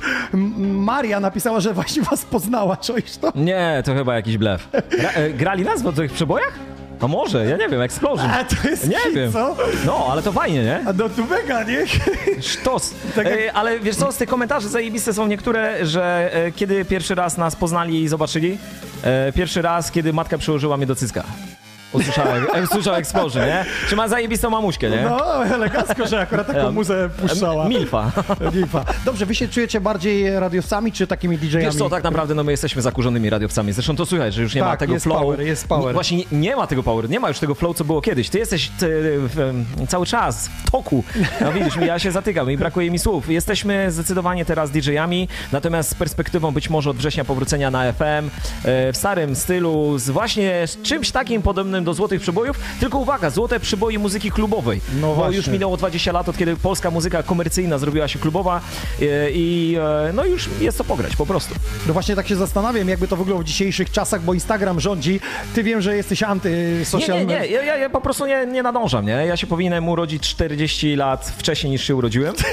[0.58, 2.76] Maria napisała, że właśnie was poznała.
[2.76, 3.32] Czujesz to?
[3.34, 4.68] Nie, to chyba jakiś blef.
[4.98, 6.52] Gra, e, grali nas w tych przebojach?
[7.00, 8.30] No może, ja nie wiem, Explosion.
[8.30, 9.32] A to jest Nie hit, wiem.
[9.32, 9.56] co?
[9.86, 10.80] No, ale to fajnie, nie?
[10.86, 11.86] A no tu mega, nie?
[12.42, 12.94] Sztos.
[13.16, 16.84] Tak jak- E, ale wiesz co, z tych komentarzy zajebiste są niektóre, że e, kiedy
[16.84, 18.58] pierwszy raz nas poznali i zobaczyli,
[19.02, 21.24] e, pierwszy raz, kiedy matka przyłożyła mnie do cycka.
[21.92, 23.64] Usłyszałem, usłyszał Explosion, nie?
[23.88, 25.02] Czy ma zajebistą mamuśkę, nie?
[25.02, 27.68] No, elegancko, że akurat taką muzę puszczała.
[27.68, 28.12] Milfa.
[28.54, 28.84] Milfa.
[29.04, 31.64] Dobrze, wy się czujecie bardziej radiowcami, czy takimi DJ-ami?
[31.64, 33.72] Wiesz co, tak naprawdę no my jesteśmy zakurzonymi radiowcami.
[33.72, 35.20] Zresztą to słychać, że już nie ma Tak, tego jest flow.
[35.20, 35.86] power, jest power.
[35.86, 38.28] Nie, właśnie nie, nie ma tego power, nie ma już tego flow, co było kiedyś.
[38.28, 41.04] Ty jesteś ty, w, cały czas w toku.
[41.40, 43.30] No widzisz, ja się zatykam i brakuje mi słów.
[43.30, 48.92] Jesteśmy zdecydowanie teraz DJ-ami, natomiast z perspektywą być może od września powrócenia na FM, e,
[48.92, 53.60] w starym stylu, z właśnie z czymś takim podobnym do Złotych Przybojów, tylko uwaga, Złote
[53.60, 54.80] Przyboje muzyki klubowej.
[55.00, 55.36] No Bo właśnie.
[55.36, 58.60] już minęło 20 lat od kiedy polska muzyka komercyjna zrobiła się klubowa
[59.02, 59.76] e, i
[60.08, 61.54] e, no już jest co pograć po prostu.
[61.86, 65.20] No właśnie tak się zastanawiam, jakby to wyglądało w dzisiejszych czasach, bo Instagram rządzi.
[65.54, 67.44] Ty wiem, że jesteś Nie, anty-social nie, nie, media.
[67.44, 69.12] ja, ja, ja po prostu nie, nie nadążam, nie?
[69.12, 72.34] Ja się powinienem urodzić 40 lat wcześniej niż się urodziłem.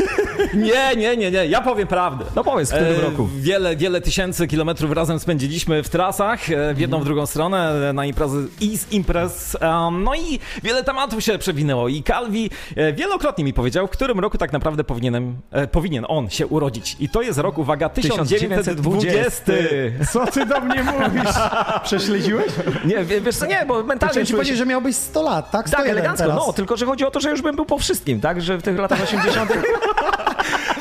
[0.54, 2.26] Nie, nie, nie, nie, ja powiem prawdę.
[2.36, 3.30] No powiedz, w którym E, roku?
[3.38, 8.06] Wiele, wiele tysięcy kilometrów razem spędziliśmy w trasach, e, w jedną, w drugą stronę, na
[8.06, 9.58] imprezy i z imprez.
[9.62, 11.88] Um, no i wiele tematów się przewinęło.
[11.88, 16.30] I Calvi e, wielokrotnie mi powiedział, w którym roku tak naprawdę powinienem, e, powinien on
[16.30, 16.96] się urodzić.
[17.00, 19.54] I to jest rok, uwaga, 1920.
[20.12, 21.36] Co ty do mnie mówisz?
[21.84, 22.48] Prześledziłeś?
[22.86, 25.52] Nie, wie- wiesz co, nie, bo mentalnie Chciałem ci czuję powiedzieć, że miałbyś 100 lat,
[25.52, 25.58] tak?
[25.58, 26.48] Tak, 101 elegancko, teraz.
[26.48, 28.42] no, tylko że chodzi o to, że już bym był po wszystkim, tak?
[28.42, 29.52] Że w tych latach 80.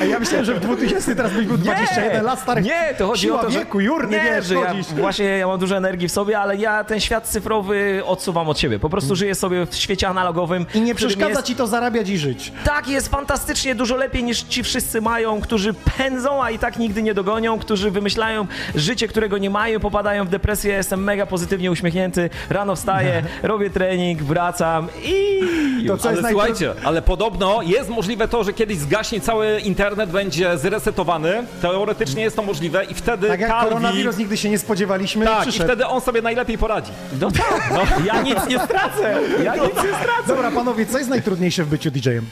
[0.01, 2.63] A Ja myślałem, że w 2000 teraz byś był 21 lat stary.
[2.63, 3.59] Nie, to chodzi Siła o to, że...
[3.59, 6.85] wieku, jurny, nie, wiesz, że ja, właśnie ja mam dużo energii w sobie, ale ja
[6.85, 8.79] ten świat cyfrowy odsuwam od siebie.
[8.79, 10.67] Po prostu żyję sobie w świecie analogowym.
[10.75, 11.43] I nie przeszkadza jest...
[11.43, 12.53] ci to zarabiać i żyć.
[12.65, 17.03] Tak, jest fantastycznie dużo lepiej niż ci wszyscy mają, którzy pędzą, a i tak nigdy
[17.03, 20.75] nie dogonią, którzy wymyślają życie, którego nie mają, popadają w depresję.
[20.75, 22.31] Jestem mega pozytywnie uśmiechnięty.
[22.51, 25.41] Rano wstaję, robię trening, wracam i.
[25.89, 30.11] To co Ale jest słuchajcie, ale podobno jest możliwe to, że kiedyś zgaśnie cały internet,
[30.11, 31.47] będzie zresetowany.
[31.63, 33.69] Teoretycznie jest to możliwe i wtedy Tak jak Calvi...
[33.69, 35.65] koronawirus nigdy się nie spodziewaliśmy, Tak, i przyszedł.
[35.65, 36.93] wtedy on sobie najlepiej poradzi.
[37.21, 39.19] No tak, no, ja nic nie stracę.
[39.45, 40.27] Ja nic nie stracę.
[40.29, 42.25] Dobra, panowie, co jest najtrudniejsze w byciu DJ-em?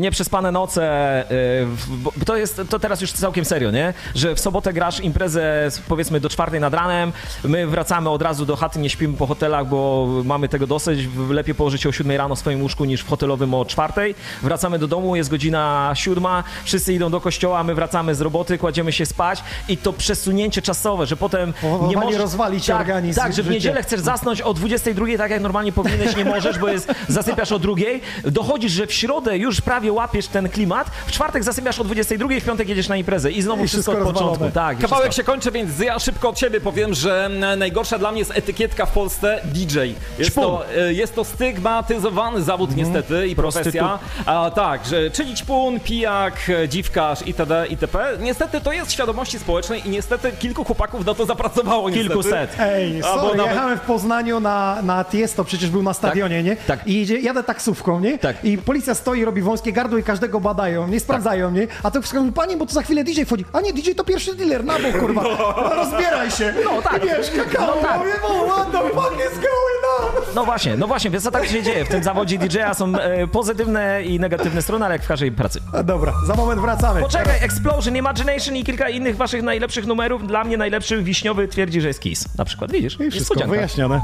[0.00, 3.94] Nieprzespane noce, y, bo to jest, to teraz już całkiem serio, nie?
[4.14, 7.12] Że w sobotę grasz imprezę powiedzmy do czwartej nad ranem,
[7.44, 11.54] my wracamy od razu do chaty, nie śpimy po hotelach, bo mamy tego dosyć, lepiej
[11.54, 14.14] położyć się o siódmej rano w swoim łóżku niż w hotelowym o czwartej.
[14.42, 18.92] Wracamy do domu, jest godzina siódma, wszyscy idą do kościoła, my wracamy z roboty, kładziemy
[18.92, 21.54] się spać i to przesunięcie czasowe, że potem
[21.88, 22.20] nie możesz...
[22.20, 26.16] rozwalić tak, organizm, Tak, że w niedzielę chcesz zasnąć o 22, tak jak normalnie powinieneś,
[26.16, 28.00] nie możesz, bo jest, zasypiasz o drugiej.
[28.24, 32.44] Dochodzisz, że w środę już prawie łapiesz ten klimat, w czwartek zasypiasz o 22, w
[32.44, 34.50] piątek jedziesz na imprezę i znowu I wszystko, wszystko od początku.
[34.50, 35.22] Tak, Kawałek wszystko.
[35.22, 38.86] się kończy, więc ja szybko od siebie powiem, że mm, najgorsza dla mnie jest etykietka
[38.86, 39.78] w Polsce DJ.
[40.18, 43.98] Jest to, e, jest to stygmatyzowany zawód niestety i profesja.
[44.26, 47.66] A, tak, że czyli ćpun, pijak, e, dziwkarz itd.
[47.70, 47.98] itp.
[48.20, 52.08] Niestety to jest w świadomości społecznej i niestety kilku chłopaków na to zapracowało niestety.
[52.08, 52.56] Kilkuset.
[52.60, 56.56] Ej, Albo sorry, nawet- jechałem w Poznaniu na, na Tiesto, przecież był na stadionie, nie?
[56.56, 56.86] tak.
[56.86, 58.18] I idzie, jadę taksówką, nie?
[58.18, 58.44] Tak.
[58.44, 61.00] I policja stoi, robi wąskie gardło i każdego badają, nie?
[61.00, 61.66] Sprawdzają, nie?
[61.82, 63.44] A to wszystko, panie, bo to za chwilę DJ wchodzi.
[63.52, 65.22] A nie, DJ to pierwszy dealer, na bok, kurwa.
[65.22, 66.54] No, rozbieraj się.
[66.64, 67.04] No tak.
[67.04, 67.98] I wiesz, kakao, No tak.
[67.98, 68.12] mówię,
[68.52, 70.22] what the fuck is going on?
[70.34, 71.84] No właśnie, no właśnie, więc co tak się dzieje?
[71.84, 75.60] W tym zawodzie DJ-a są e, pozytywne i negatywne strony, ale jak w każdej pracy.
[75.72, 77.00] A dobra, za moment wracamy.
[77.00, 80.26] Poczekaj, Explosion, Imagination i kilka innych waszych najlepszych numerów.
[80.26, 82.36] Dla mnie najlepszy wiśniowy twierdzi, że jest Kiss.
[82.38, 83.00] Na przykład, widzisz?
[83.00, 84.00] I wszystko wyjaśnione.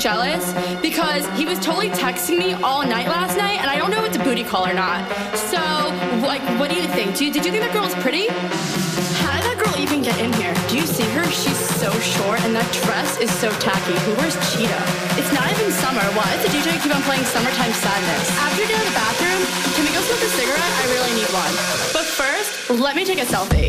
[0.00, 0.56] Jealous?
[0.80, 4.08] Because he was totally texting me all night last night, and I don't know if
[4.08, 5.04] it's a booty call or not.
[5.36, 5.60] So,
[6.24, 7.16] like, what do you think?
[7.16, 8.32] Do you, did you think that girl was pretty?
[9.20, 10.56] How did that girl even get in here?
[10.72, 11.24] Do you see her?
[11.28, 13.92] She's so short, and that dress is so tacky.
[14.08, 14.84] Who wears cheetah?
[15.20, 16.02] It's not even summer.
[16.16, 18.24] Why does the DJ keep on playing Summertime Sadness?
[18.40, 19.40] After you get out of the bathroom,
[19.76, 20.72] can we go smoke a cigarette?
[20.80, 21.52] I really need one.
[21.92, 23.68] But first, let me take a selfie.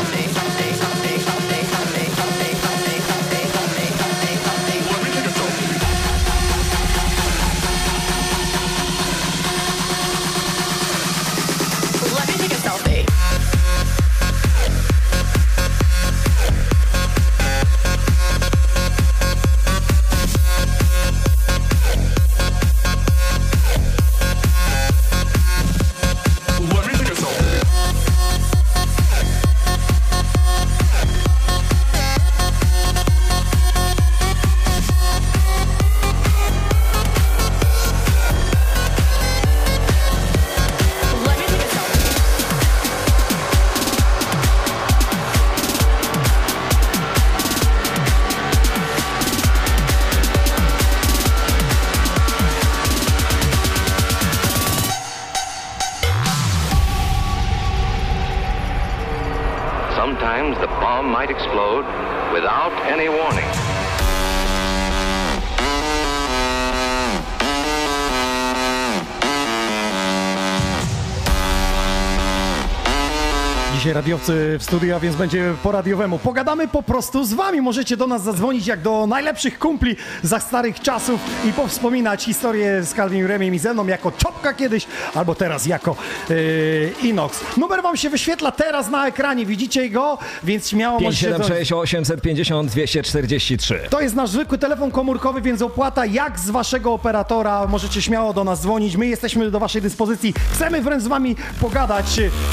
[74.11, 76.19] radiowcy w studiu, a więc będzie po radiowemu.
[76.19, 77.61] Pogadamy po prostu z wami.
[77.61, 82.93] Możecie do nas zadzwonić jak do najlepszych kumpli za starych czasów i powspominać historię z
[82.93, 85.95] Calvin Remiem i ze mną jako Czopka kiedyś, albo teraz jako
[86.29, 87.39] yy, Inox.
[87.57, 91.27] Numer wam się wyświetla teraz na ekranie, widzicie go, więc śmiało możecie...
[91.27, 91.47] dzwonić.
[91.47, 93.79] 576 850 243.
[93.89, 97.67] To jest nasz zwykły telefon komórkowy, więc opłata jak z waszego operatora.
[97.67, 98.95] Możecie śmiało do nas dzwonić.
[98.95, 100.33] My jesteśmy do waszej dyspozycji.
[100.53, 102.05] Chcemy wręcz z wami pogadać.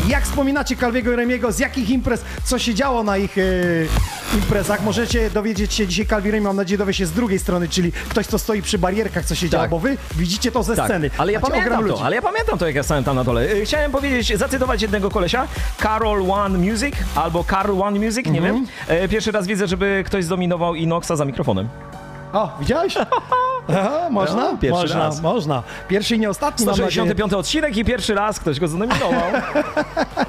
[0.08, 1.16] Jak wspominacie Calviego i
[1.48, 3.42] Remiego, z jakich imprez, co się działo na ich e,
[4.36, 4.82] imprezach.
[4.82, 8.38] Możecie dowiedzieć się dzisiaj Remi, mam nadzieję, dowie się z drugiej strony, czyli ktoś, kto
[8.38, 9.70] stoi przy barierkach, co się działo, Tak.
[9.70, 11.10] bo wy widzicie to ze Tak, sceny.
[11.18, 12.02] ale ja Macie pamiętam to, ludzi.
[12.04, 13.52] ale ja pamiętam to, jak ja stałem tam na dole.
[13.52, 15.48] Y, Chciałem powiedzieć, zacytować jednego kolesia,
[15.82, 18.54] Carol One Music, albo Carol One Music, nie Mhm.
[18.54, 18.66] wiem.
[18.88, 21.68] E, Pierwszy raz widzę, żeby ktoś zdominował Inoxa za mikrofonem.
[22.32, 22.94] O, widziałeś?
[23.68, 24.52] Aha, można?
[24.52, 25.20] No, pierwszy można, raz.
[25.20, 25.62] można.
[25.88, 26.90] Pierwszy i nie ostatni, mam nadzieję.
[26.90, 29.12] 165 odcinek i pierwszy raz ktoś go zdominował.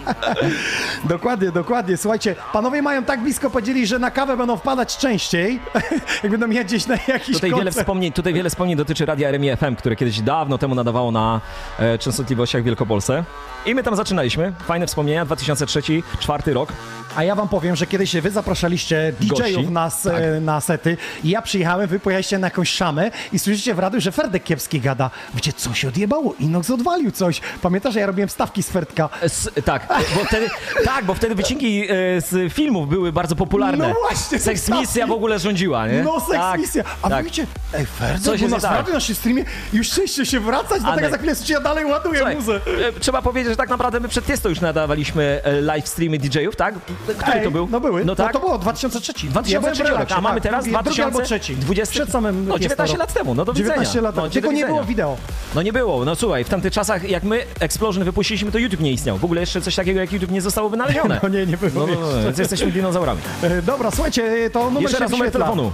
[1.03, 1.97] Dokładnie, dokładnie.
[1.97, 5.59] Słuchajcie, panowie mają tak blisko podzielić, że na kawę będą wpadać częściej,
[6.23, 9.57] jak będą jechać gdzieś na jakiś Tutaj wiele, wspomnień, tutaj wiele wspomnień dotyczy Radia RMI
[9.57, 11.41] FM, które kiedyś dawno temu nadawało na
[11.79, 13.23] e, częstotliwościach w Wielkopolsce.
[13.65, 14.53] I my tam zaczynaliśmy.
[14.67, 16.69] Fajne wspomnienia, 2003-2004 rok.
[17.15, 20.13] A ja wam powiem, że kiedyś wy zapraszaliście DJ-ów na, Tak.
[20.41, 24.11] na sety i ja przyjechałem, wy pojechaliście na jakąś szamę i słyszycie w radiu, że
[24.11, 25.09] Ferdek Kiepski gada.
[25.33, 26.35] Wiecie, co się odjebało?
[26.39, 27.41] Inox odwalił coś.
[27.61, 29.09] Pamiętasz, że ja robiłem wstawki z Ferdka?
[29.21, 30.47] S, tak, bo wtedy,
[30.85, 31.87] tak, bo wtedy wycinki e,
[32.21, 33.87] z filmów były bardzo popularne.
[33.89, 34.79] No właśnie, Seks tak.
[34.79, 36.03] misja w ogóle rządziła, nie?
[36.03, 36.83] No, seks tak, misja.
[37.01, 37.19] A tak.
[37.19, 38.87] mówicie, ej, Ferdek, Coś bo nas tak.
[38.87, 41.11] na naszym streamie już chcieliście się wracać, dlatego Anek.
[41.11, 42.55] za chwilę ja dalej ładuję Słuchaj, muzę.
[42.87, 46.55] e, trzeba powiedzieć, że tak naprawdę my przed Tiesto już nadawaliśmy e, live streamy DJ-ów,
[46.55, 46.75] tak?
[47.17, 47.67] Który Ej, to był?
[47.71, 48.05] No były.
[48.05, 48.33] No tak.
[48.33, 49.13] to było 2003.
[49.25, 50.43] Ja byłem w 2003 rok, redakcji, a mamy tak.
[50.43, 51.55] teraz Drugi- drugi 2000, albo trzeci.
[51.55, 52.97] 20, Przed samym No 19 Tiesto.
[53.03, 53.69] lat temu, no do widzenia.
[53.69, 54.27] 19 lat no, temu.
[54.27, 54.73] do Tylko nie widzenia.
[54.73, 55.17] było wideo.
[55.55, 58.91] No nie było, no słuchaj, w tamtych czasach jak my Explosion wypuściliśmy, to YouTube nie
[58.91, 59.17] istniał.
[59.17, 61.19] W ogóle jeszcze coś takiego jak YouTube nie zostało wynalezione.
[61.23, 63.21] No nie, nie było No, no, no, więc jesteśmy dinozaurami.
[63.43, 65.71] E, Dobra, słuchajcie, to numer Jeszcze raz numer telefonu.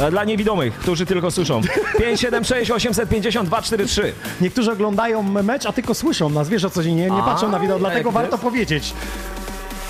[0.00, 1.60] E, Dla niewidomych, którzy tylko słyszą.
[1.98, 4.12] 576 850 243.
[4.40, 7.60] Niektórzy oglądają mecz, a tylko słyszą nas, wiesz o co dzień, nie, nie patrzą na
[7.60, 8.94] wideo, dlatego warto powiedzieć.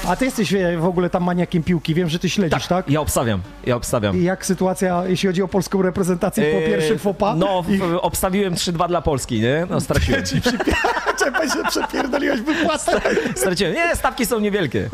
[0.08, 2.90] A ty jesteś e, w ogóle tam maniakiem piłki, wiem, że ty śledzisz, tak?
[2.90, 4.16] Ja obstawiam, ja obstawiam.
[4.16, 7.34] I jak sytuacja, jeśli chodzi o polską reprezentację po Eee, pierwszym fopa?
[7.36, 7.80] No, I...
[8.00, 9.66] obstawiłem 3-2 dla Polski, nie?
[9.70, 10.22] No, straciłem.
[11.24, 13.00] Czepaj się, przepierdoliłeś wypłatę.
[13.36, 13.74] Straciłem.
[13.74, 14.90] Nie, stawki są niewielkie.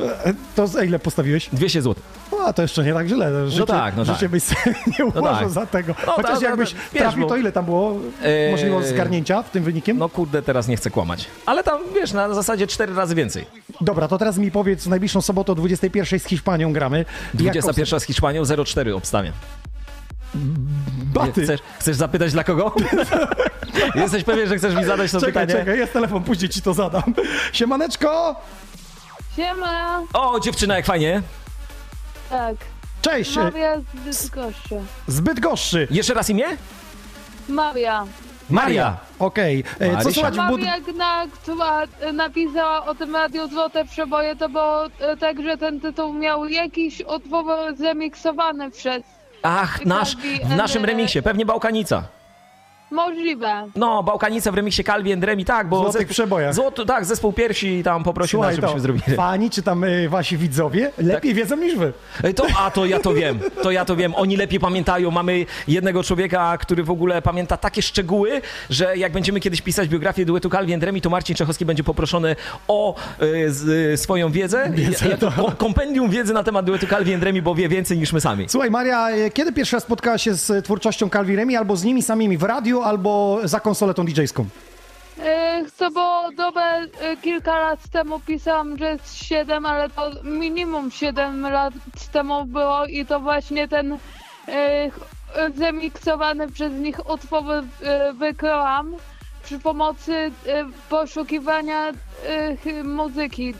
[0.57, 1.49] To za ile postawiłeś?
[1.53, 2.03] 200 zł.
[2.49, 3.51] A, to jeszcze nie tak źle.
[3.51, 4.15] Życie, tak, no tak.
[4.15, 5.51] życie byś sobie nie ułożył tak.
[5.51, 5.95] za tego.
[6.07, 9.51] No Chociaż tak, jakbyś no, wiesz, trafił, to ile tam było Eee, możliwość zgarnięcia w
[9.51, 9.99] tym wynikiem?
[9.99, 11.27] No kurde, teraz nie chcę kłamać.
[11.47, 13.47] Ale tam, wiesz, na zasadzie cztery razy więcej.
[13.81, 16.99] Dobra, to teraz mi powiedz, w najbliższą sobotę o 21 z Hiszpanią gramy.
[16.99, 19.33] Jak 21 z Hiszpanią, 0,4 obstawiam.
[21.15, 21.43] Baty.
[21.43, 22.75] Chcesz, chcesz zapytać dla kogo?
[23.95, 25.65] Jesteś pewien, że chcesz mi zadać to Czekaj, pytanie?
[25.65, 27.15] czekaj, jest telefon, później ci to zadam.
[27.53, 28.37] Siemaneczko!
[29.37, 30.03] Siema!
[30.13, 31.23] O, dziewczyna, jak fajnie.
[32.31, 32.57] Tak,
[33.03, 33.37] Cześć!
[33.37, 33.77] e, Maria
[34.11, 34.81] z Bydgoszczy.
[35.07, 35.89] Zbyt goszczy.
[35.91, 36.45] Jeszcze raz imię?
[37.49, 38.07] Maria.
[38.51, 38.97] Maria.
[39.19, 39.65] Okej.
[39.81, 40.61] E, Co słychać w bud...
[40.61, 45.81] Maria, na, która napisała o tym radiu Złote Przeboje, to było e, tak, że ten
[45.81, 47.45] tytuł miał jakiś utwór
[47.77, 49.03] zemiksowany przez...
[49.43, 52.03] Ach, nasz, w naszym remiksie, pewnie Bałkanica.
[52.91, 53.67] Możliwe.
[53.77, 55.83] No, Bałkanica w remiksie Calvi and Remi, tak, bo...
[55.83, 56.55] Złotych przebojach.
[56.55, 59.17] Złoto, tak, zespół piersi tam poprosił nas, Słuchaj, żebyśmy to zrobili.
[59.17, 61.93] fani czy tam e, wasi widzowie lepiej wiedzą niż wy.
[62.25, 64.15] Ej, To, a to ja to wiem, to ja to wiem.
[64.15, 65.11] Oni lepiej pamiętają.
[65.11, 70.25] Mamy jednego człowieka, który w ogóle pamięta takie szczegóły, że jak będziemy kiedyś pisać biografię
[70.25, 72.37] duetu Calvi and Remi, to Marcin Czechowski będzie poproszony
[72.69, 77.15] o y, z, y, swoją wiedzę, Wiedzę, to- ko- kompendium wiedzy na temat duetu Calvi
[77.15, 78.47] and Remi, bo wie więcej niż my sami.
[78.49, 82.03] Słuchaj, Maria, e, kiedy pierwszy raz spotkałaś się z twórczością Calvi Remi, albo z nimi
[82.03, 84.45] samymi w radiu, albo za konsoletą DJ-ską?
[85.25, 86.63] E, Co było dobre,
[87.01, 91.75] e, kilka lat temu pisałam, że jest 7, ale to minimum 7 lat
[92.13, 93.99] temu było i to właśnie ten
[94.49, 94.91] e,
[95.57, 97.43] zemiksowany przez nich utwór
[98.15, 98.97] wykryłam
[99.45, 100.31] przy pomocy
[100.89, 101.93] poszukiwania
[102.85, 103.55] muzyki.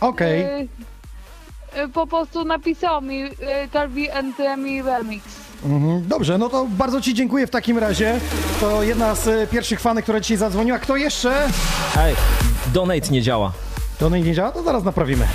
[0.00, 0.40] Okej.
[0.42, 3.24] E, Po prostu napisał mi
[3.72, 5.43] Calvi and Remi Remix.
[5.64, 8.20] Mhm, Dobrze, no to bardzo ci dziękuję w takim razie.
[8.60, 10.78] To jedna z e, pierwszych fanek, która dzisiaj zadzwoniła.
[10.78, 11.46] Kto jeszcze?
[11.96, 12.14] Ej,
[12.72, 13.52] donate nie działa.
[13.98, 14.52] To nie działa?
[14.52, 15.26] To zaraz naprawimy.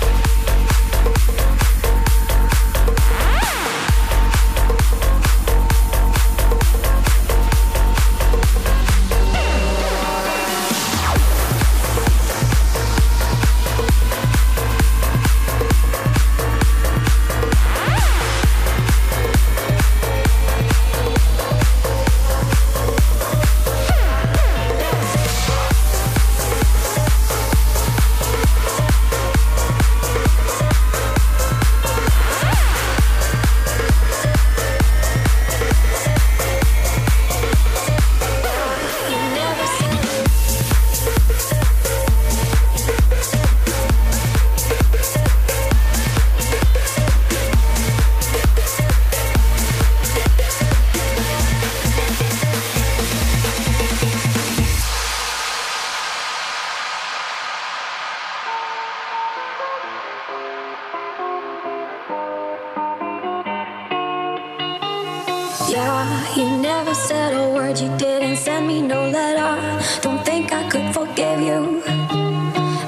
[65.70, 69.54] Yeah, you never said a word, you didn't send me no letter.
[70.00, 71.80] Don't think I could forgive you.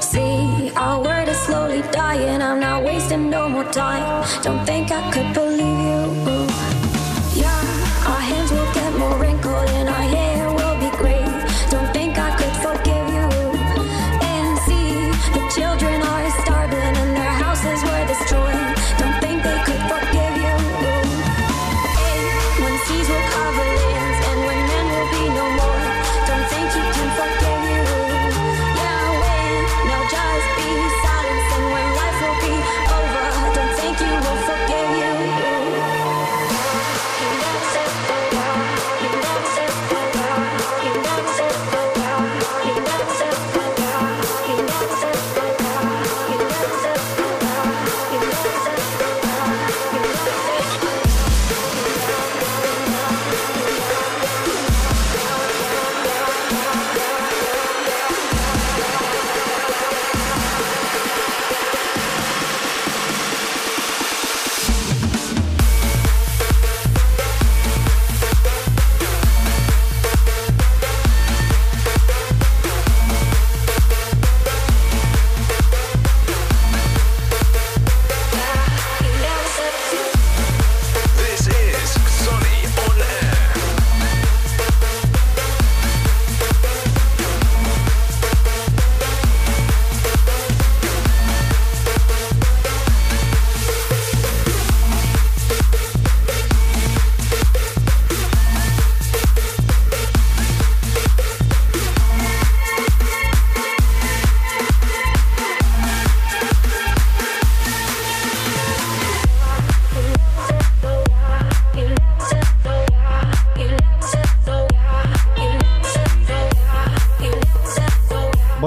[0.01, 4.27] See, our word is slowly dying, I'm not wasting no more time.
[4.41, 5.82] Don't think I could believe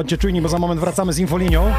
[0.06, 1.72] Bądźcie czujni, bo za moment wracamy z infolinią.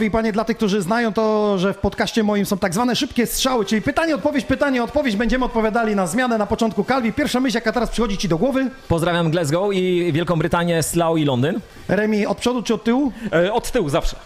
[0.00, 2.96] Panowie i panie, dla tych, którzy znają to, że w podcaście moim są tak zwane
[2.96, 5.16] szybkie strzały, czyli pytanie, odpowiedź, pytanie, odpowiedź.
[5.16, 7.12] Będziemy odpowiadali na zmianę na początku Kalwi.
[7.12, 8.70] Pierwsza myśl, jaka teraz przychodzi ci do głowy?
[8.88, 11.60] Pozdrawiam Glasgow i Wielką Brytanię, Slough i Londyn.
[11.88, 13.12] Remi, od przodu czy od tyłu?
[13.32, 14.16] E, od tyłu zawsze.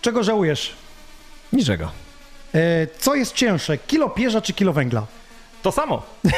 [0.00, 0.76] Czego żałujesz?
[1.52, 1.90] Niczego.
[2.54, 2.58] E,
[2.98, 5.06] co jest cięższe, kilo pierza czy kilo węgla?
[5.62, 6.02] To samo.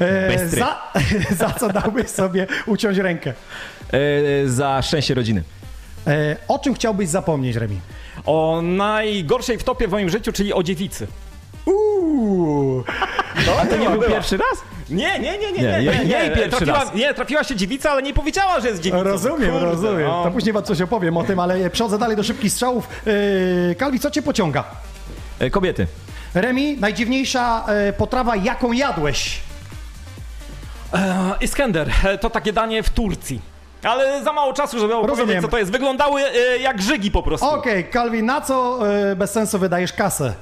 [0.00, 0.92] E, za,
[1.40, 3.32] za co dałbyś sobie uciąć rękę?
[3.92, 5.42] E, za szczęście rodziny.
[6.06, 7.80] E, o czym chciałbyś zapomnieć, Remi?
[8.26, 11.06] O najgorszej w topie w moim życiu, czyli o dziewicy.
[11.66, 12.84] Uuu,
[13.62, 14.58] A to nie był pierwszy raz?
[14.90, 16.94] Nie, nie, nie, nie, Nie, nie, nie, nie pierwszy trafiła, raz.
[16.94, 19.02] Nie, trafiła się dziewica, ale nie powiedziała, że jest dziewicą.
[19.02, 20.06] rozumiem, Kurde, rozumiem.
[20.06, 20.24] no.
[20.24, 22.88] To później wam coś opowiem o tym, ale przechodzę dalej do szybkich strzałów.
[23.70, 24.64] E, Kalwi, co cię pociąga?
[25.38, 25.86] E, kobiety.
[26.34, 29.40] Remi, najdziwniejsza e, potrawa, jaką jadłeś?
[30.94, 31.90] E, Iskender,
[32.20, 33.53] to takie danie w Turcji.
[33.84, 35.72] Ale za mało czasu, żeby opowiedzieć, co to jest.
[35.72, 37.46] Wyglądały e, jak żygi po prostu.
[37.46, 40.34] Okej, Kalwi, na co e, bez sensu wydajesz kasę?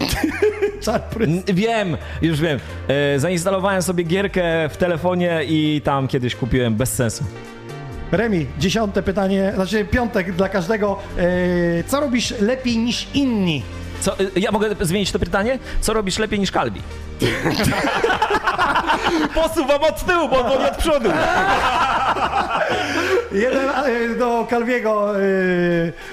[1.54, 2.60] Wiem, już wiem.
[2.88, 7.24] E, zainstalowałem sobie gierkę w telefonie i tam kiedyś kupiłem bez sensu.
[8.12, 10.98] Remi, dziesiąte pytanie, znaczy piątek dla każdego.
[11.18, 13.62] E, co robisz lepiej niż inni?
[14.00, 15.58] Co, e, ja mogę zmienić to pytanie?
[15.80, 16.82] Co robisz lepiej niż Kalbi?
[19.34, 21.10] Posuwam od tyłu, bo nie od przodu.
[23.32, 25.20] Jeden e, do Kalwiego.
[25.20, 25.22] E,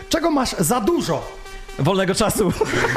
[0.10, 1.38] czego masz za dużo?
[1.80, 2.52] Wolnego czasu.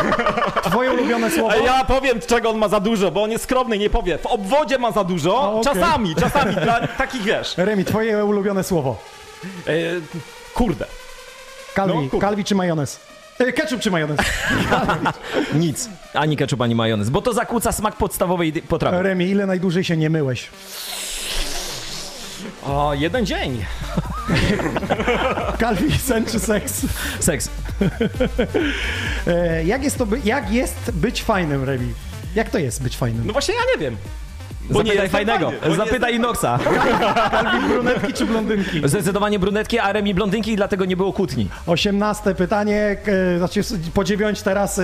[0.70, 1.50] Twoje ulubione słowo?
[1.52, 4.18] A ja powiem, czego on ma za dużo, bo on jest skromny, nie powie.
[4.18, 5.74] W obwodzie ma za dużo, A, okej.
[5.74, 7.54] czasami, czasami, dla takich wiesz.
[7.56, 8.96] Remi, twoje ulubione słowo.
[9.66, 9.72] E,
[10.54, 10.84] kurde.
[11.74, 12.26] Kalwi, No, kurde.
[12.26, 13.00] kalwi czy majonez?
[13.56, 14.18] Ketchup czy majonez?
[15.54, 15.88] Nic.
[16.14, 19.02] Ani ketchup, ani majonez, bo to zakłóca smak podstawowej potrawy.
[19.02, 20.48] Remi, ile najdłużej się nie myłeś?
[22.66, 23.64] O, jeden dzień.
[25.58, 26.86] Kalwi, sen czy seks?
[27.20, 27.50] Seks.
[29.26, 31.94] E, jak, jest to by, jak jest być fajnym, Remi?
[32.34, 33.26] Jak to jest być fajnym?
[33.26, 33.96] No właśnie ja nie wiem.
[34.70, 35.50] Bo Zapytaj fajnego.
[35.60, 36.58] fajny, Zapytaj Inoxa.
[37.30, 38.82] Kalwi, brunetki czy blondynki?
[38.84, 41.48] Zdecydowanie brunetki, a Remi blondynki i dlatego nie było kłótni.
[41.66, 42.96] Osiemnaste pytanie,
[43.34, 43.60] e, znaczy
[43.94, 44.78] po dziewiąć teraz.
[44.78, 44.82] E,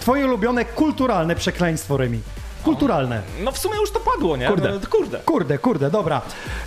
[0.00, 2.20] twoje ulubione kulturalne przekleństwo, Remi?
[2.64, 3.22] Kulturalne.
[3.44, 4.46] No w sumie już to padło, nie?
[4.48, 4.70] Kurde.
[4.70, 5.18] No, kurde.
[5.18, 6.22] Kurde, kurde, dobra.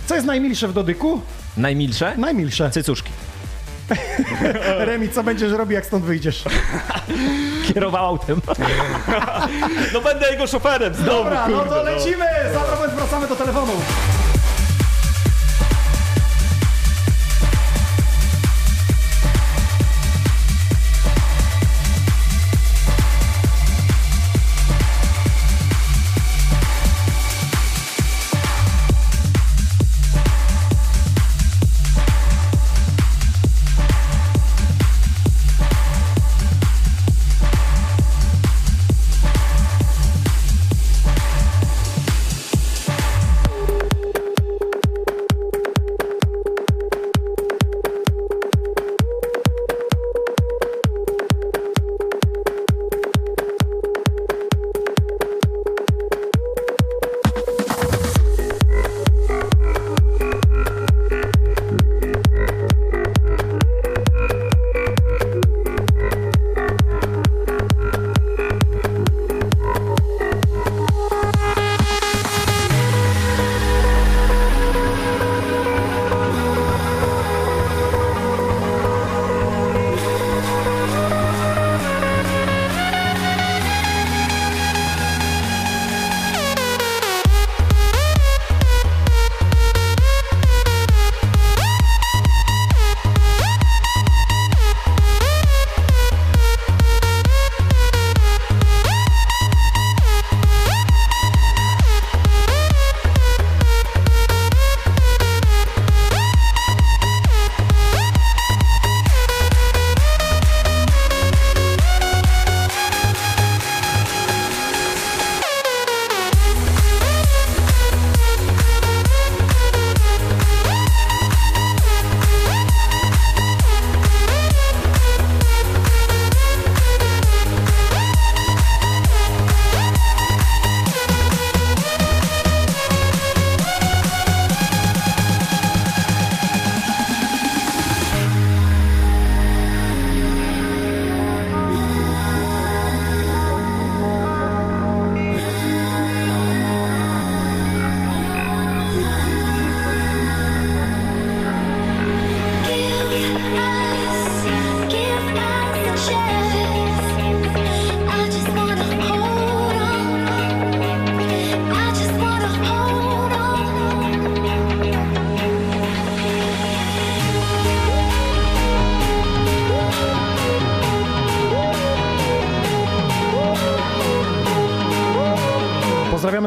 [0.06, 1.20] Co jest najmilsze w dotyku?
[1.56, 2.12] Najmilsze?
[2.16, 2.70] Najmilsze.
[2.70, 3.10] Cycuszki.
[4.78, 6.44] Remi, co będziesz robił, jak stąd wyjdziesz?
[7.74, 8.40] Kierował autem.
[9.92, 12.24] No będę jego szoferem znowu, Dobra, no kurde, to lecimy!
[12.52, 13.72] Za moment wracamy do telefonu.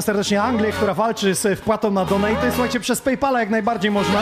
[0.05, 2.51] Serdecznie Anglię, która walczy z wpłatą na donate.
[2.51, 4.21] Słuchajcie, przez PayPala jak najbardziej można.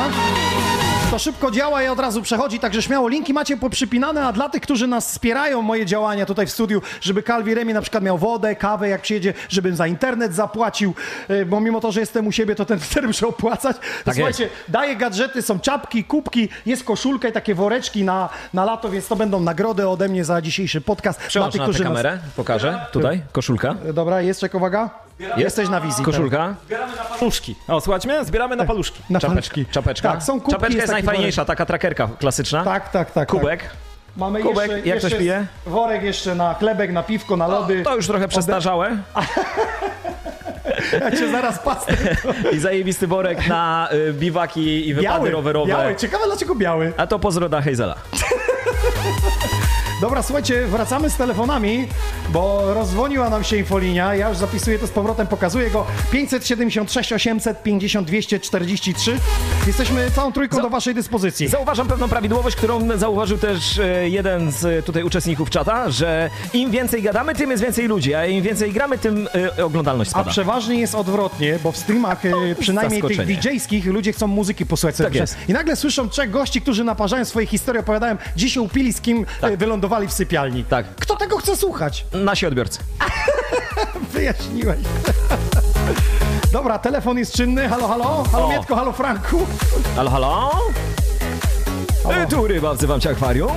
[1.12, 4.62] To szybko działa i od razu przechodzi, także śmiało linki macie poprzypinane, a dla tych,
[4.62, 8.56] którzy nas wspierają, moje działania tutaj w studiu, żeby Calvi Remi na przykład miał wodę,
[8.56, 10.94] kawę, jak przyjedzie, żebym za internet zapłacił,
[11.28, 13.78] e, bo mimo to, że jestem u siebie, to ten wtedy muszę opłacać.
[14.06, 18.90] Tak słuchajcie, daję gadżety, są czapki, kubki, jest koszulka i takie woreczki na, na lato,
[18.90, 21.20] więc to będą nagrody ode mnie za dzisiejszy podcast.
[21.28, 22.86] Przełącz na tę którzy nas- kamerę, pokażę.
[22.92, 23.76] Tutaj, koszulka.
[23.94, 25.03] Dobra, jest, czek, uwaga.
[25.38, 26.05] Jesteś na wizji.
[26.05, 26.55] Koszulka.
[27.20, 27.55] Paluszki.
[27.68, 28.26] O, słuchajcie mnie?
[28.26, 29.01] Zbieramy na paluszki.
[29.09, 29.55] Na Czapeczka.
[29.72, 30.11] Czapeczka.
[30.11, 32.64] Tak, są kubki, Czapeczka jest, taki najfajniejsza, taka trackerka klasyczna.
[32.64, 33.30] Tak, tak, tak.
[33.30, 33.61] Kubek.
[33.64, 33.72] Tak.
[34.18, 35.45] Mamy Kubek, jeszcze, jak ktoś pije?
[35.66, 37.84] Worek jeszcze na chlebek, na piwko, na lody.
[37.84, 38.97] To już trochę przestarzałe.
[41.01, 41.93] Ja cię zaraz pastę.
[42.55, 45.68] I zajebisty worek na y, biwaki i wypady Biały, rowerowe.
[45.72, 45.95] biały.
[45.95, 46.93] Ciekawe dlaczego biały.
[46.97, 47.95] A to pozdroda Hazela.
[50.02, 51.88] Dobra, słuchajcie, wracamy z telefonami,
[52.30, 54.16] bo rozdzwoniła nam się infolinia.
[54.16, 55.86] Ja już zapisuję to z powrotem, pokazuję go.
[56.12, 59.18] 576 850 243.
[59.68, 61.48] Jesteśmy całą trójką do waszej dyspozycji.
[61.48, 66.72] Zauważam pewną prawidłowość, którą zauważył też e, jeden z e, tutaj uczestników czata, że im
[66.72, 69.28] więcej gadamy, tym jest więcej ludzi, a im więcej gramy, tym
[69.58, 70.32] e, oglądalność A spada.
[70.32, 72.22] przeważnie jest odwrotnie, bo w streamach,
[72.60, 73.28] przynajmniej tych.
[73.28, 75.30] DJ-skich, ludzie chcą muzyki posłuchać sobie Tak.
[75.50, 79.26] I nagle słyszą trzech gości, którzy naparzają swoje historie, opowiadają, gdzie się upili, z kim
[79.58, 80.64] wylądowali w sypialni.
[80.64, 80.86] Tak.
[80.96, 82.06] Kto tego chce słuchać?
[82.14, 82.80] Nasi odbiorcy.
[84.14, 84.80] Wyjaśniłeś.
[86.54, 87.70] Dobra, telefon jest czynny.
[87.70, 88.24] Halo, halo?
[88.32, 88.50] Halo O.
[88.50, 89.46] Mietko, halo Franku?
[89.96, 90.52] Halo, halo?
[92.12, 93.52] E, Tu ryba, wzywam cię akwarium.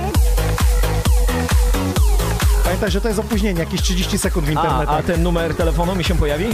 [2.63, 4.95] Pamiętaj, że to jest opóźnienie, jakieś 30 sekund w A, internetach.
[4.99, 6.45] a ten numer telefonu mi się pojawi?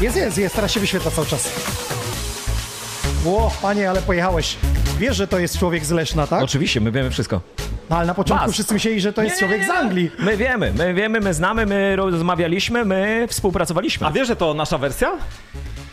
[0.00, 1.48] Jest, jest, jest, teraz się wyświetla cały czas.
[3.24, 4.56] Ło, panie, ale pojechałeś.
[4.98, 6.42] Wiesz, że to jest człowiek z Leszna, tak?
[6.42, 7.40] Oczywiście, my wiemy wszystko.
[7.90, 8.52] No, ale na początku Was.
[8.54, 10.10] wszyscy myśleli, że to jest człowiek z Anglii.
[10.18, 14.06] My wiemy, my wiemy, my znamy, my rozmawialiśmy, my współpracowaliśmy.
[14.06, 15.12] A wiesz, że to nasza wersja?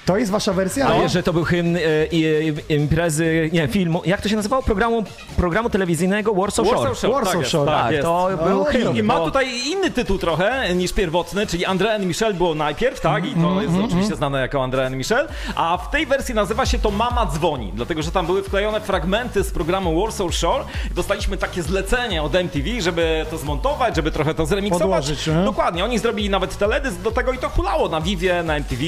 [0.05, 0.85] To jest wasza wersja?
[0.87, 1.09] A No.
[1.09, 1.79] że to był hymn e,
[2.11, 4.63] i- i- imprezy, nie, filmu, jak to się nazywało?
[4.63, 5.03] Programu,
[5.37, 6.79] programu telewizyjnego Warsaw Shore.
[6.79, 7.71] Warsaw Shore, Warsaw tak Shore.
[7.71, 8.03] tak Tak, jest.
[8.03, 8.95] to był No, hymn.
[8.97, 12.99] I ma bo- tutaj inny tytuł trochę niż pierwotny, czyli André and Michel było najpierw,
[12.99, 13.25] tak?
[13.25, 15.27] I to jest oczywiście znane jako André and Michel.
[15.55, 19.43] A w tej wersji nazywa się to Mama dzwoni, dlatego że tam były wklejone fragmenty
[19.43, 20.63] z programu Warsaw Shore.
[20.95, 25.05] Dostaliśmy takie zlecenie od MTV, żeby to zmontować, żeby trochę to zremiksować.
[25.05, 25.43] Podłożyć, nie?
[25.45, 28.81] Dokładnie, oni zrobili nawet teledysk do tego i to hulało na Vivie, na MTV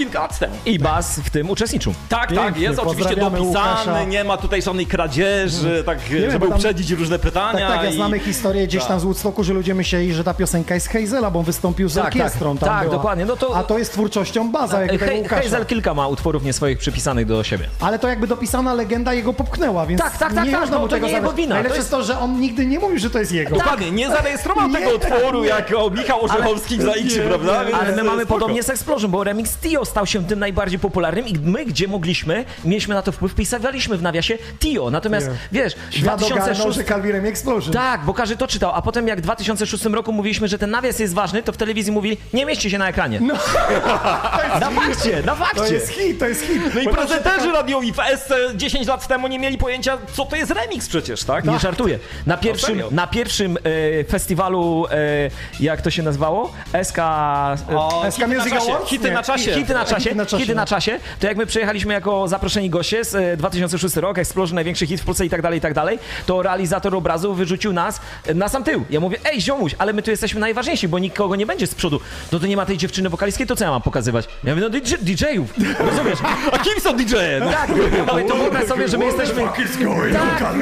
[0.00, 0.54] kilka lat temu.
[0.66, 1.94] I Bas w tym uczestniczył.
[2.08, 4.04] Tak, tak, Pięknie, jest oczywiście dopisany, Łukasza.
[4.04, 7.68] nie ma tutaj żadnej kradzieży, tak, wiem, żeby tam- uprzedzić różne pytania.
[7.68, 10.34] Tak, tak, ja i- znamy historię gdzieś tam z Woodstocku, że ludzie myśleli, że ta
[10.34, 12.96] piosenka jest Hazela, bo on wystąpił z Tak, orkiestrą tak, tam tak, była.
[12.96, 15.28] dokładnie, no to- A to jest twórczością baza, tego He-.
[15.28, 17.64] Hazel kilka ma utworów nie swoich przypisanych do siebie.
[17.80, 20.82] Ale to jakby dopisana legenda jego popchnęła, więc Tak, tak, tak, nie tak, można no
[20.82, 22.98] mu to tego nie jego wina, Najlepsze to jest to, że on nigdy nie mówił,
[22.98, 23.56] że to jest jego.
[23.56, 27.64] Dokładnie, nie zarejestrował tego utworu jako Michał Orzechowski w nie, prawda?
[27.80, 31.34] Ale my mamy podobnie z Explosion, bo remix Tio stał się tym najbardziej popularnym i
[31.38, 34.90] my, gdzie mogliśmy, mieliśmy na to wpływ, pisaliśmy w nawiasie Tio.
[34.90, 37.72] Natomiast wiesz, Świat ogarnął, 2006 że Calvirem Explosion.
[37.72, 40.98] Tak, bo każdy to czytał, a potem jak w 2006 roku mówiliśmy, że ten nawias
[40.98, 43.20] jest ważny, to w telewizji mówili, nie mieści się na ekranie.
[43.20, 43.34] No.
[44.60, 45.74] Na fakcie, na To fakcie.
[45.74, 46.62] jest hit, to jest hit.
[46.74, 50.36] No i to prezenterzy radiowi w SC 10 lat temu nie mieli pojęcia, co to
[50.36, 51.44] jest remix przecież, tak?
[51.44, 51.98] Nie żartuję.
[52.26, 52.88] Na pierwszym, serio?
[52.90, 53.58] na pierwszym
[54.00, 54.96] e, festiwalu, e,
[55.60, 56.52] jak to się nazywało?
[56.82, 56.98] SK...
[56.98, 58.88] E, O, SK Music Awards?
[58.90, 59.54] Hity na czasie.
[59.54, 60.66] Hity na czasie, Hity na czasie, hity na no.
[60.66, 65.00] czasie, to jak my przyjechaliśmy jako zaproszeni goście z e, 2006 rok, Explosion, największy hit
[65.00, 68.48] w Polsce i tak dalej, i tak dalej, to realizator obrazu wyrzucił nas e, na
[68.48, 68.84] sam tył.
[68.90, 72.00] Ja mówię, ej ziomuś, ale my tu jesteśmy najważniejsi, bo nikogo nie będzie z przodu.
[72.32, 74.28] No to nie ma tej dziewczyny wokalistki, to co ja mam pokazywać?
[74.44, 76.18] Ja mówię, no DJ, DJ-ów, rozumiesz?
[76.52, 77.40] A kim są DJ-e?
[77.40, 77.50] No.
[77.50, 77.70] Tak,
[78.06, 79.42] ale to wyobraź sobie, że my jesteśmy...
[80.12, 80.54] Tak,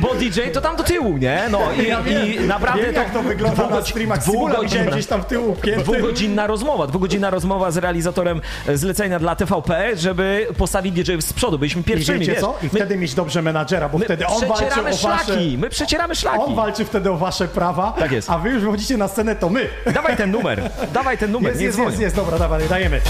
[0.00, 1.42] bo DJ to tam do tyłu, nie?
[1.50, 4.18] No i, i naprawdę Wiem, jak to wygląda na streamach.
[4.18, 5.82] Dwugodzinna- gdzieś tam w tyłu pięty.
[5.82, 11.58] Dwugodzinna rozmowa, dwugodzinna rozmowa z realizatorem e, zlecenia dla TVP, żeby postawić DJ z przodu.
[11.58, 12.40] Byliśmy I pierwszymi, wiecie wiesz.
[12.40, 12.56] co?
[12.62, 14.98] I My- wtedy mieć dobrze menadżera, bo My wtedy on walczy o wasze...
[14.98, 16.38] szlaki, my przecieramy szlaki.
[16.38, 18.30] On walczy wtedy o wasze prawa, Tak jest.
[18.30, 19.66] a wy już wychodzicie na scenę, to my.
[19.94, 23.00] Dawaj ten numer, dawaj ten numer, Jest, nie jest, jest, jest, dobra, dawaj, dajemy.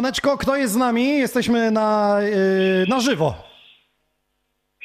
[0.00, 1.18] Siemaneczko, kto jest z nami?
[1.18, 3.34] Jesteśmy na, yy, na żywo.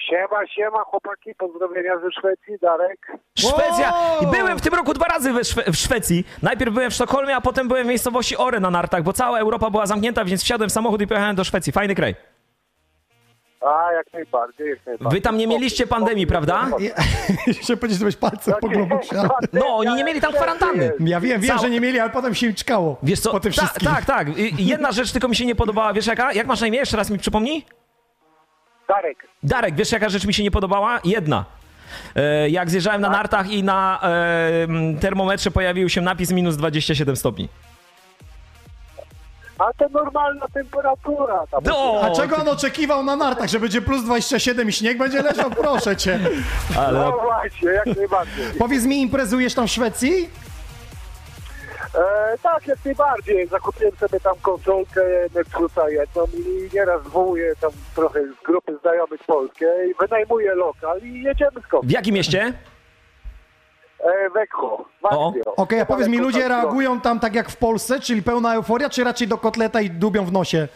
[0.09, 3.11] Siema, siema chłopaki, pozdrowienia ze Szwecji, Darek.
[3.39, 3.93] Szwecja!
[4.21, 6.23] I byłem w tym roku dwa razy we Szwe- w Szwecji.
[6.41, 9.69] Najpierw byłem w Sztokholmie, a potem byłem w miejscowości Ore na nartach, bo cała Europa
[9.69, 11.73] była zamknięta, więc wsiadłem w samochód i pojechałem do Szwecji.
[11.73, 12.15] Fajny kraj.
[13.65, 15.11] A, jak najbardziej, jak najbardziej.
[15.19, 16.67] Wy tam nie mieliście pandemii, prawda?
[17.47, 19.29] Jeszcze powiedzieć, żebyś palcem po głowie wsiadł.
[19.53, 20.91] No, oni nie mieli tam kwarantanny.
[20.99, 22.97] Ja wiem, wiem, Cał- że nie mieli, ale potem się im czkało.
[23.03, 23.89] Wiesz co, Po tym ta, wszystkim.
[23.89, 24.27] tak, tak.
[24.59, 26.33] Jedna rzecz tylko mi się nie podobała, wiesz jaka?
[26.33, 26.77] Jak masz na imię?
[26.79, 27.65] Jeszcze raz mi przypomnij.
[28.87, 30.99] Darek, Darek, wiesz jaka rzecz mi się nie podobała?
[31.03, 31.45] Jedna.
[32.15, 37.15] E, Jak zjeżdżałem na nartach i na e, m, termometrze pojawił się napis minus 27
[37.15, 37.49] stopni.
[39.59, 41.39] A to normalna temperatura.
[41.51, 45.21] Tam No, A czego on oczekiwał na nartach, że będzie plus 27 i śnieg będzie
[45.21, 45.49] leżał?
[45.49, 46.19] Proszę cię.
[46.79, 48.45] ale No właśnie, jak najbardziej.
[48.59, 50.29] Powiedz mi, imprezujesz tam w Szwecji?
[51.95, 53.47] E, tak, jak najbardziej.
[53.47, 55.01] Zakupiłem sobie tam konsolkę
[55.35, 61.23] Netflixa jedną i nieraz zwołuję tam trochę z grupy znajomych Polskie i wynajmuję lokal i
[61.23, 61.85] jedziemy skąd.
[61.85, 62.53] w jakim mieście?
[64.05, 68.23] E, Wekho, O, Okej, a powiedz mi, ludzie reagują tam tak jak w Polsce, czyli
[68.23, 70.67] pełna euforia, czy raczej do kotleta i dubią w nosie?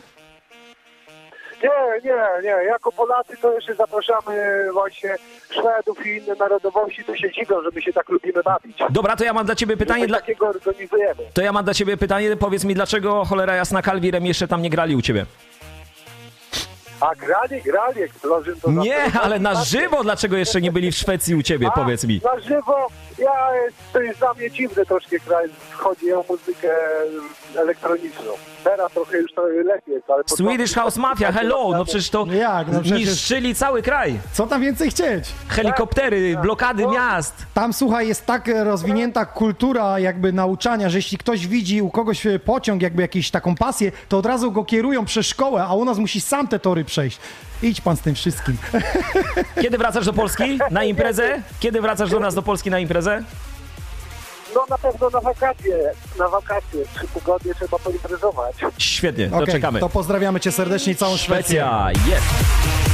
[1.63, 1.69] Nie,
[2.03, 2.49] nie, nie.
[2.49, 5.15] Jako Polacy to jeszcze zapraszamy właśnie
[5.49, 8.77] Szwedów i inne narodowości, to się dziwią, że my się tak lubimy bawić.
[8.89, 10.07] Dobra, to ja mam dla ciebie pytanie.
[10.07, 10.19] Dla...
[10.19, 11.23] takiego organizujemy.
[11.33, 12.35] To ja mam dla ciebie pytanie.
[12.35, 15.25] Powiedz mi, dlaczego cholera jasna Kalwirem jeszcze tam nie grali u ciebie?
[16.99, 21.35] A grali, grali, Explosion to Nie, ale na żywo dlaczego jeszcze nie byli w Szwecji
[21.35, 21.67] u ciebie?
[21.67, 22.21] A, Powiedz mi.
[22.23, 22.87] Na żywo,
[23.17, 23.49] ja,
[23.93, 26.75] to jest dla mnie dziwny troszkę kraj, chodzi o muzykę
[27.55, 28.31] elektroniczną.
[28.63, 30.23] Teraz trochę już to lepiej jest, ale...
[30.25, 31.69] Swedish House Mafia, hello!
[31.71, 32.67] No przecież to Jak?
[32.71, 34.19] No przecież- niszczyli cały kraj.
[34.33, 35.25] Co tam więcej chcieć?
[35.47, 36.91] Helikoptery, blokady No.
[36.91, 37.33] miast.
[37.53, 42.39] Tam, słuchaj, jest tak rozwinięta kultura jakby nauczania, że jeśli ktoś widzi u kogoś e,
[42.39, 45.97] pociąg, jakby jakąś taką pasję, to od razu go kierują przez szkołę, a u nas
[45.97, 47.19] musi sam te tory przejść.
[47.63, 48.57] Idź pan z tym wszystkim.
[49.61, 51.41] Kiedy wracasz do Polski na imprezę?
[51.59, 53.23] Kiedy wracasz do nas do Polski na imprezę?
[54.55, 58.55] No na pewno na wakacje, na wakacje, trzy tygodnie trzeba poimprezować.
[58.77, 59.79] Świetnie, to Okej, czekamy.
[59.79, 61.43] to pozdrawiamy cię serdecznie i całą Szwecję.
[61.43, 62.88] Szwecja, jest.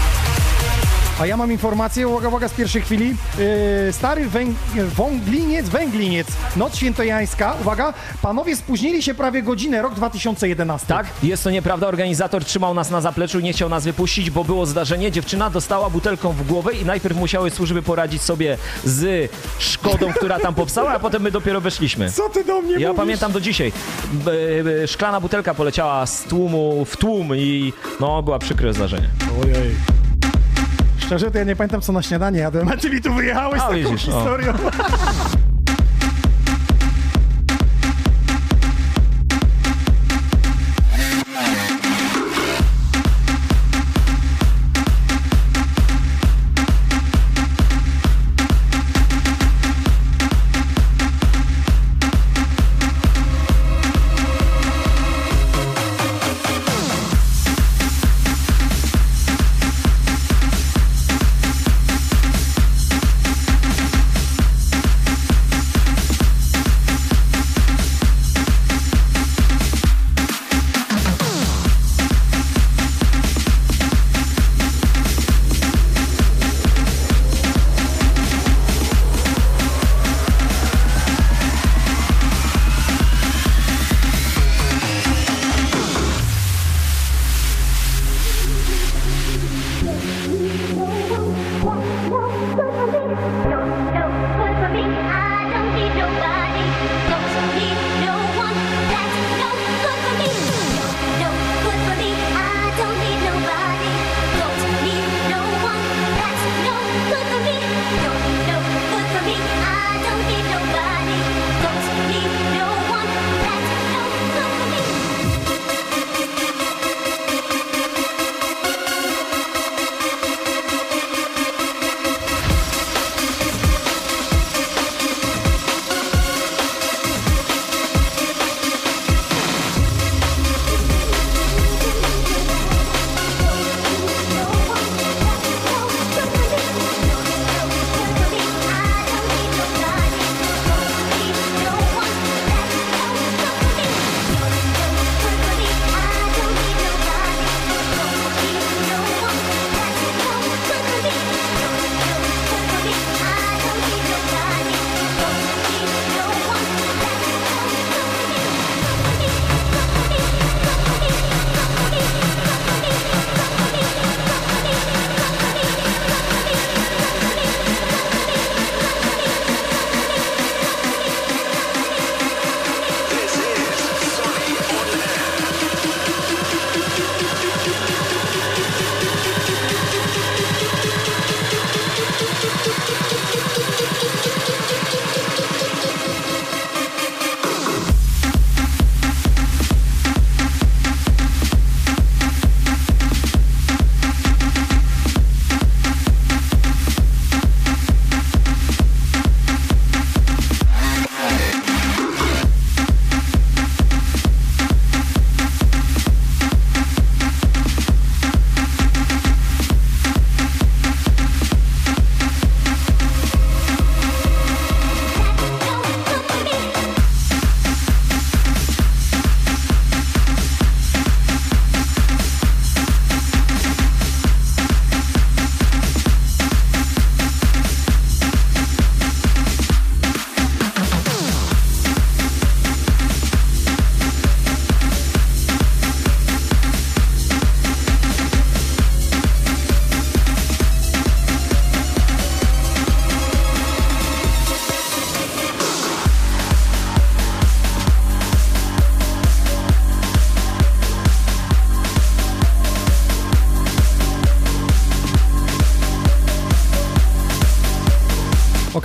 [1.20, 3.08] A ja mam informację, uwaga, uwaga, z pierwszej chwili.
[3.10, 4.54] Yy, stary węg-
[4.96, 7.56] wągliniec, węgliniec, noc świętojańska.
[7.62, 10.88] Uwaga, panowie spóźnili się prawie godzinę, rok 2011.
[10.88, 11.88] Tak, jest to nieprawda.
[11.88, 15.12] Organizator trzymał nas na zapleczu nie chciał nas wypuścić, bo było zdarzenie.
[15.12, 20.54] Dziewczyna dostała butelką w głowę i najpierw musiały służby poradzić sobie z szkodą, która tam
[20.56, 22.12] powstała, a potem my dopiero weszliśmy.
[22.12, 22.98] Co ty do mnie Ja mówisz?
[22.98, 23.72] pamiętam do dzisiaj.
[24.14, 24.32] B-
[24.64, 29.10] b- szklana butelka poleciała z tłumu w tłum i no, była przykre zdarzenie.
[29.44, 29.76] Ojej.
[31.06, 33.66] Szczerze, to ja nie pamiętam, co na śniadanie jadłem, a ty mi tu wyjechałeś A,
[33.66, 34.54] z taką widzisz, historią.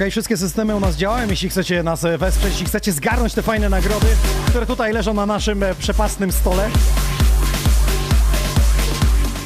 [0.01, 1.29] Okej, wszystkie systemy u nas działają.
[1.29, 4.07] Jeśli chcecie nas e, wesprzeć, jeśli chcecie zgarnąć te fajne nagrody,
[4.49, 6.71] które tutaj leżą na naszym e, przepastnym stole.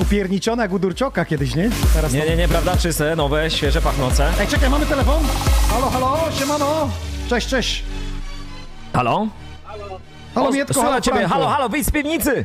[0.01, 1.71] Upierniczone jak u Durczoka kiedyś, nie?
[1.95, 2.77] Teraz Nie, to- nie, nie, prawda?
[2.77, 4.31] Czyste, nowe, świeże, pachnące.
[4.41, 5.23] Ej, czekaj, mamy telefon?
[5.71, 6.89] Halo, halo, siemano.
[7.29, 7.85] Cześć, cześć.
[8.93, 9.27] Halo?
[9.65, 12.45] Halo, O, Mietko, halo, ciebie, halo, halo, wyjdź z piwnicy!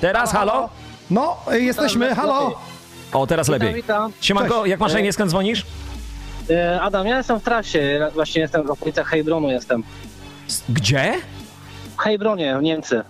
[0.00, 0.68] Teraz, halo?
[1.10, 2.65] No, e, jesteśmy, halo.
[3.16, 3.74] O, teraz Witam, lepiej.
[3.82, 4.12] witam.
[4.20, 4.70] Siemanko, Cześć.
[4.70, 5.66] jak masz na E, imię, skąd dzwonisz?
[6.50, 9.82] E, Adam, ja jestem w trasie, właśnie jestem w okolicach Heilbronu jestem.
[10.68, 11.12] Gdzie?
[11.96, 13.02] W Heilbronie, w Niemcy.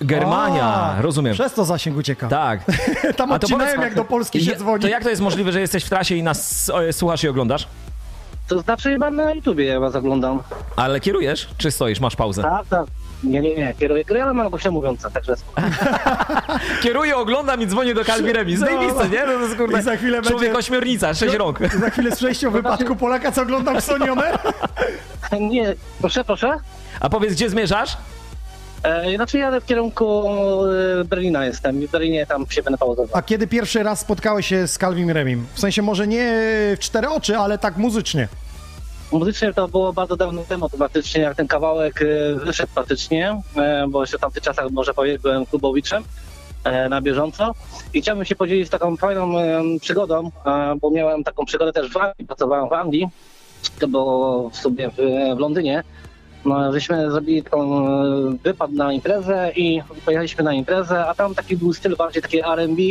[0.00, 1.34] Germania, A, rozumiem.
[1.34, 2.28] Przez to zasięg ucieka.
[2.28, 2.60] Tak.
[3.16, 4.82] Tam A to powiedz- jak do Polski się Je- dzwoni.
[4.82, 7.66] To jak to jest możliwe, że jesteś w trasie i nas e, słuchasz i oglądasz?
[8.48, 10.42] To znaczy chyba na YouTubie ja was oglądam.
[10.76, 12.42] Ale kierujesz, czy stoisz, masz pauzę?
[12.42, 12.86] Tak, tak.
[13.24, 15.34] Nie, nie, nie, kieruję, kieruję, ale mam głośno mówiące, także
[16.82, 18.60] Kieruję, oglądam i dzwonię do Kalbi Remis.
[18.60, 18.66] No.
[18.66, 19.20] Zajebiste, nie?
[19.26, 21.58] No to jest kurde, I za chwilę człowiek będzie- ośmiornica, 6 rąk.
[21.80, 24.38] Za chwilę z przejścią wypadku Polaka, co oglądam w Sony On Air.
[25.50, 26.56] Nie, proszę, proszę.
[27.00, 27.96] A powiedz, gdzie zmierzasz?
[28.82, 30.24] E, znaczy jadę w kierunku
[31.00, 33.08] e, Berlina jestem i w Berlinie tam się będę pauzował.
[33.12, 35.46] A kiedy pierwszy raz spotkałeś się z Calvin Remim?
[35.54, 36.26] W sensie może nie
[36.74, 38.28] w cztery oczy, ale tak muzycznie.
[39.14, 43.86] Muzycznie to było bardzo dawno temu, to praktycznie jak ten kawałek e, wyszedł praktycznie, e,
[43.88, 46.02] bo jeszcze w tamtych czasach może powiedzieć byłem klubowiczem
[46.64, 47.54] e, na bieżąco
[47.94, 49.32] i chciałbym się podzielić taką fajną
[49.80, 50.30] przygodą,
[50.80, 53.08] bo miałem taką przygodę też w Anglii, pracowałem w Anglii,
[53.80, 54.98] to było w sobie w,
[55.38, 55.82] Londynie.
[56.44, 57.84] No, żeśmy zrobili taką
[58.36, 62.82] wypad na imprezę i pojechaliśmy na imprezę, a tam taki był styl bardziej taki R&B,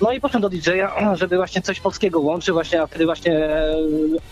[0.00, 3.74] no i poszedłem do DJ-a, żeby właśnie coś polskiego łączyć, właśnie, a wtedy właśnie e,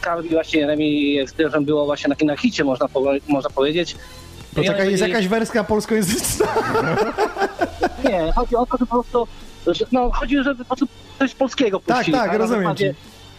[0.05, 3.93] Calvi, właśnie Remi Explosion było właśnie na, na hicie, można, powie- można powiedzieć.
[3.93, 6.47] I Poczekaj, oni jest powiedzieli- jakaś wersja polskojęzyczna.
[8.09, 9.27] Nie, chodzi o to, że po prostu,
[9.67, 10.87] że, no chodzi, żeby po prostu
[11.19, 12.17] coś polskiego Tak, puścili.
[12.19, 12.75] tak, na rozumiem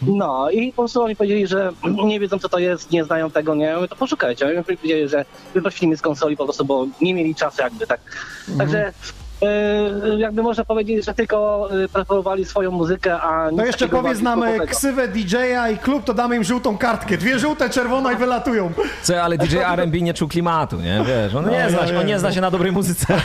[0.02, 1.72] No i po prostu oni powiedzieli, że
[2.04, 4.46] nie wiedzą co to jest, nie znają tego, nie, Ja mówię, to poszukajcie.
[4.46, 5.24] Oni powiedzieli, że
[5.54, 8.00] wyprosili mnie z konsoli po prostu, bo nie mieli czasu jakby tak.
[8.48, 8.58] Mhm.
[8.58, 8.92] Także
[10.18, 14.42] jakby można powiedzieć, że tylko e, preferowali swoją muzykę, a nic No jeszcze powiedz nam
[14.42, 17.16] e, ksywę DJ-a i klub, to damy im żółtą kartkę.
[17.18, 18.72] Dwie żółte, czerwona i wylatują.
[19.02, 21.04] Co, ale DJ R&B nie czuł klimatu, nie?
[21.06, 23.06] Wiesz, on No, nie, ja zna, się, on nie zna się na dobrej muzyce.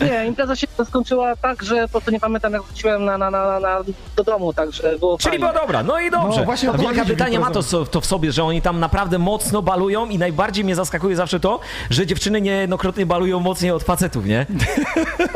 [0.00, 3.60] Nie, impreza się skończyła tak, że po prostu nie pamiętam jak wróciłem na, na, na,
[3.60, 3.78] na,
[4.16, 5.38] do domu, także było Czyli fajnie.
[5.38, 6.38] była dobra, no i dobrze.
[6.40, 10.06] No, właśnie Wielka Brytania ma to, to w sobie, że oni tam naprawdę mocno balują
[10.06, 11.60] i najbardziej mnie zaskakuje zawsze to,
[11.90, 14.46] że dziewczyny niejednokrotnie balują mocniej od facetów, nie?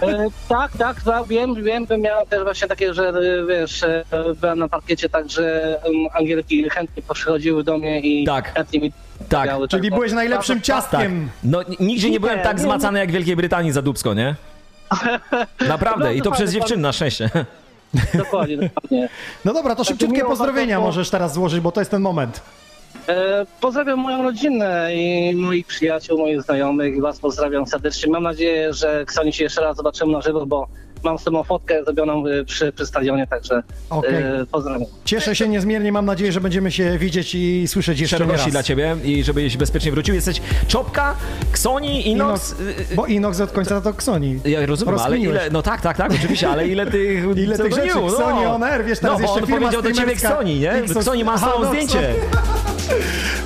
[0.02, 4.04] E, tak, tak, tak, wiem, wiem, bym miał też właśnie takie, że e, wiesz, e,
[4.40, 8.54] byłem na parkiecie tak, że um, Angielki chętnie przychodziły do mnie i Tak.
[8.54, 8.92] chętnie mi
[9.28, 9.50] Tak.
[9.70, 11.28] Czyli tak, byłeś to- najlepszym to- ciastkiem.
[11.44, 14.34] No nigdzie nie byłem Nie, tak nie, zmacany jak w Wielkiej Brytanii za Dubsko, nie?
[15.68, 17.30] Naprawdę, No, i to przez fajnie, dziewczyny na szczęście.
[18.14, 19.08] Dokładnie, dokładnie.
[19.44, 20.86] No dobra, to szybciutkie pozdrowienia bardzo.
[20.86, 22.40] możesz teraz złożyć, bo to jest ten moment.
[23.08, 28.12] E, pozdrawiam moją rodzinę i moich przyjaciół, moich znajomych i was pozdrawiam serdecznie.
[28.12, 30.68] Mam nadzieję, że Ksoni się jeszcze raz zobaczymy na żywo, bo
[31.04, 33.62] mam z tobą fotkę zrobioną e, przy, przy stadionie, także
[34.08, 34.82] e, pozdrawiam.
[35.04, 38.52] Cieszę się niezmiernie, mam nadzieję, że będziemy się widzieć i słyszeć jeszcze Szczerości raz.
[38.52, 40.14] dla ciebie i żebyś bezpiecznie wrócił.
[40.14, 41.14] Jesteś Czopka,
[41.52, 42.54] Ksoni, Inox.
[42.60, 44.40] Inox, bo Inox od końca to Ksoni.
[44.44, 47.88] Ja rozumiem, ale ile, no tak, tak, tak, oczywiście, ale ile tych Ile tych rzeczy,
[47.88, 50.14] pseudonimów, Ksoni on air, wiesz, teraz no, jeszcze on firma powiedział do ciebie.
[50.14, 50.72] Ksoni, nie?
[50.72, 52.14] Xos- Ksoni ma tobą no, zdjęcie.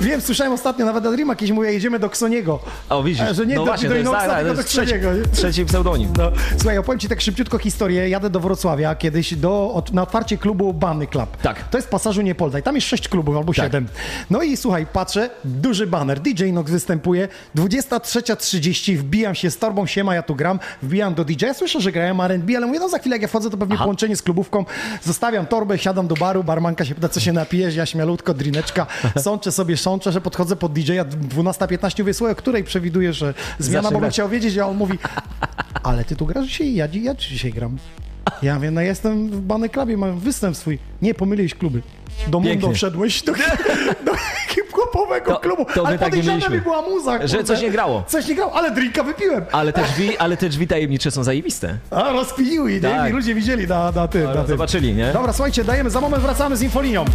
[0.01, 2.59] Wiem, słyszałem ostatnio, nawet Adrima jakieś mówię, jedziemy do Ksoniego.
[2.89, 4.93] O, widzisz, Że nie no do, właśnie, do to jest, Inoxa, tak, tylko do trzeci,
[4.93, 5.13] Ksoniego.
[5.13, 5.23] nie?
[5.25, 6.13] trzeci pseudonim.
[6.17, 8.09] No, słuchaj, opowiem ci tak szybciutko historię.
[8.09, 11.37] Jadę do Wrocławia kiedyś do, od, na otwarcie klubu Banny Club.
[11.37, 11.69] Tak.
[11.69, 13.65] To jest w pasażu Niepolda i tam jest sześć klubów albo Tak.
[13.65, 13.87] siedem.
[14.29, 20.15] No i słuchaj, patrzę, duży baner, DJ Nox występuje, 23.30, wbijam się z torbą, siema,
[20.15, 23.15] ja tu gram, wbijam do DJ, słyszę, że grają R&B, ale mówię, no za chwilę
[23.15, 23.83] jak ja wchodzę, to pewnie Aha.
[23.83, 24.65] połączenie z klubówką,
[25.03, 28.87] zostawiam torbę, siadam do baru, barmanka się pyta, co się napijesz, ja śmialutko, drineczka,
[29.23, 33.91] sączę sobie, sączę, że podchodzę pod DJ-a 12.15, mówię, słuchaj, o której przewiduję, że zmiana,
[33.91, 34.99] bo bym chciał wiedzieć, a on mówi,
[35.83, 36.73] ale ty tu grasz dzisiaj?
[36.75, 37.77] Ja, ja dzisiaj gram.
[38.41, 40.79] Ja mówię, no jestem w Bany Clubie, mam występ swój.
[41.01, 41.81] Nie, pomyliłeś kluby.
[42.27, 43.31] Do Mundo wszedłeś, do,
[44.05, 44.11] do
[44.49, 45.65] hip-hopowego To- klubu.
[45.75, 46.49] to ale tak mieliśmy.
[46.55, 47.43] mi była muza, Że kurde.
[47.43, 48.03] coś nie grało.
[48.07, 49.45] Coś nie grało, ale drinka wypiłem.
[49.51, 51.77] Ale te drzwi, ale te drzwi tajemnicze są zajebiste.
[51.91, 53.03] A, rozpiliły i Tak.
[53.03, 53.09] nie?
[53.09, 54.23] I ludzie widzieli na, na tym.
[54.23, 54.47] Na tym.
[54.47, 55.13] Zobaczyli, nie?
[55.13, 57.05] Dobra, słuchajcie, dajemy, za moment wracamy z infolinią.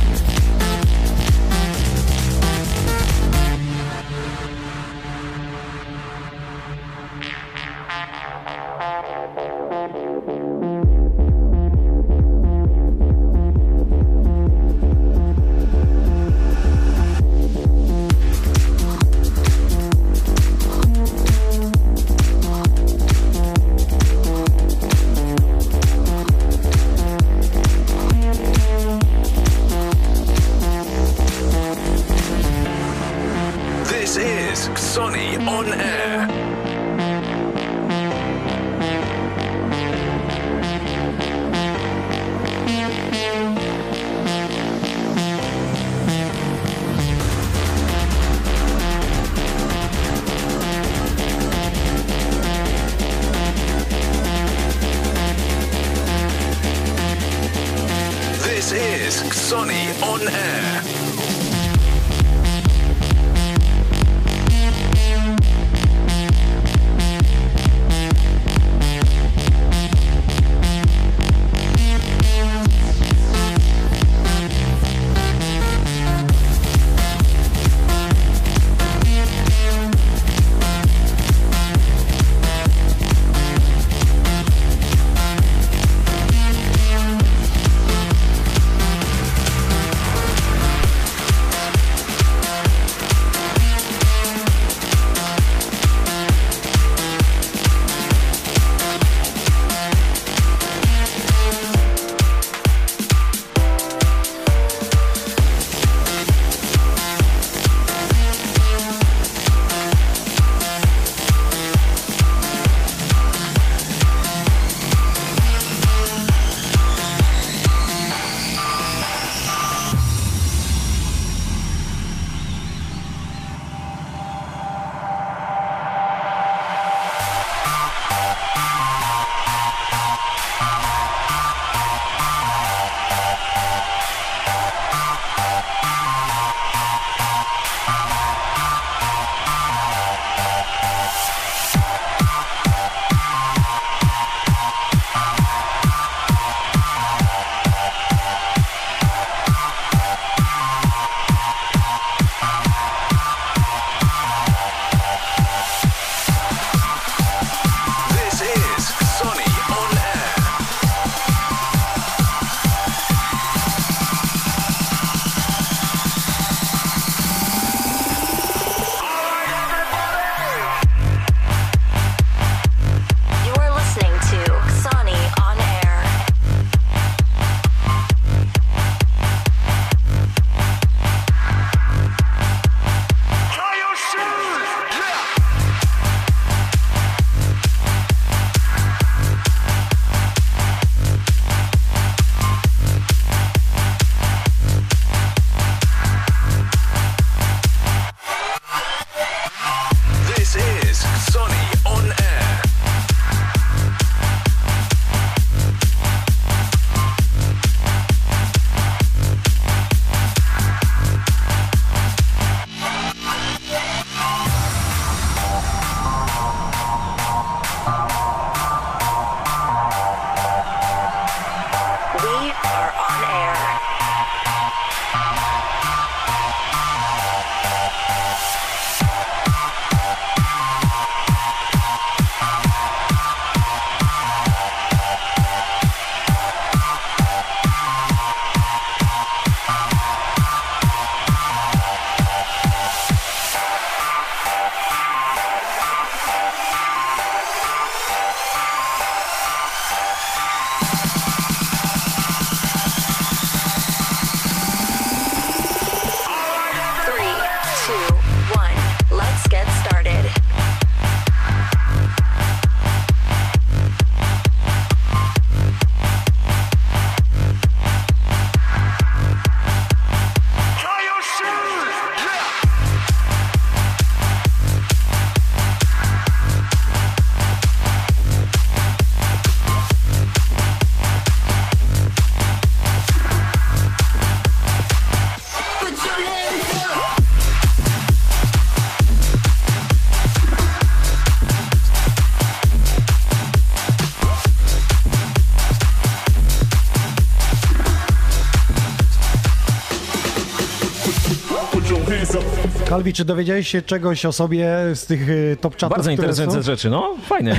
[302.93, 305.97] Kalwi, czy dowiedziałeś się czegoś o sobie z tych y, top chatów?
[305.97, 307.51] Bardzo interesujące rzeczy, no fajne.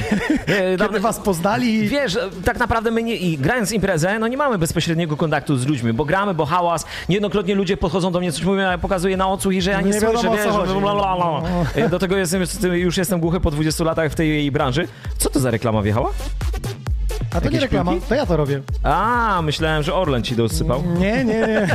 [0.48, 1.88] Nie, Kiedy was poznali?
[1.88, 5.94] Wiesz, tak naprawdę my nie, i grając imprezę, no nie mamy bezpośredniego kontaktu z ludźmi,
[5.94, 9.54] bo gramy, bo hałas, niejednokrotnie ludzie podchodzą do mnie, coś mówią, ja pokazuję na odsłuch
[9.54, 10.54] i że ja nie, Nie wiadomo, słyszę, wiesz.
[11.84, 11.90] No.
[11.90, 12.42] Do tego jestem,
[12.74, 14.88] już jestem głuchy po 20 latach w tej branży.
[15.18, 16.10] Co to za reklama wjechała?
[17.34, 18.08] A to nie reklama, piłki?
[18.10, 18.62] to ja to robię.
[18.84, 20.84] A, myślałem, że Orlen ci dosypał.
[21.00, 21.68] Nie, nie, nie.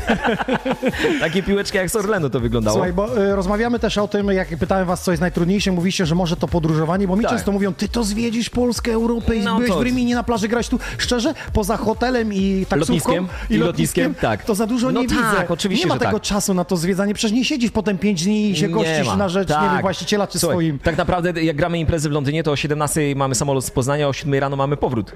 [1.21, 2.75] Takie piłeczki jak z Orlenu to wyglądało.
[2.75, 6.15] Słuchaj, bo y, rozmawiamy też o tym, jak pytałem was, co jest najtrudniejsze, mówiście, że
[6.15, 7.33] może to podróżowanie, bo mi Tak.
[7.33, 10.49] często mówią, ty to zwiedzisz Polskę, Europę i No byłeś to- w Rimini na plaży,
[10.49, 10.79] grać tu.
[10.99, 14.45] Szczerze, poza hotelem i taksówką Lotniskiem i i lotniskiem, lotniskiem, tak.
[14.45, 15.49] to za dużo No nie tak, widzę.
[15.49, 16.23] oczywiście, nie ma tego tak.
[16.23, 19.29] czasu na to zwiedzanie, przecież nie siedzisz potem 5 dni i się Nie gościsz na
[19.29, 19.73] rzecz, nie Tak.
[19.73, 20.79] wiem, właściciela czy Słuchaj, swoim.
[20.79, 24.13] Tak naprawdę jak gramy imprezy w Londynie, to o 17 mamy samolot z Poznania, o
[24.13, 25.13] 7 rano mamy powrót.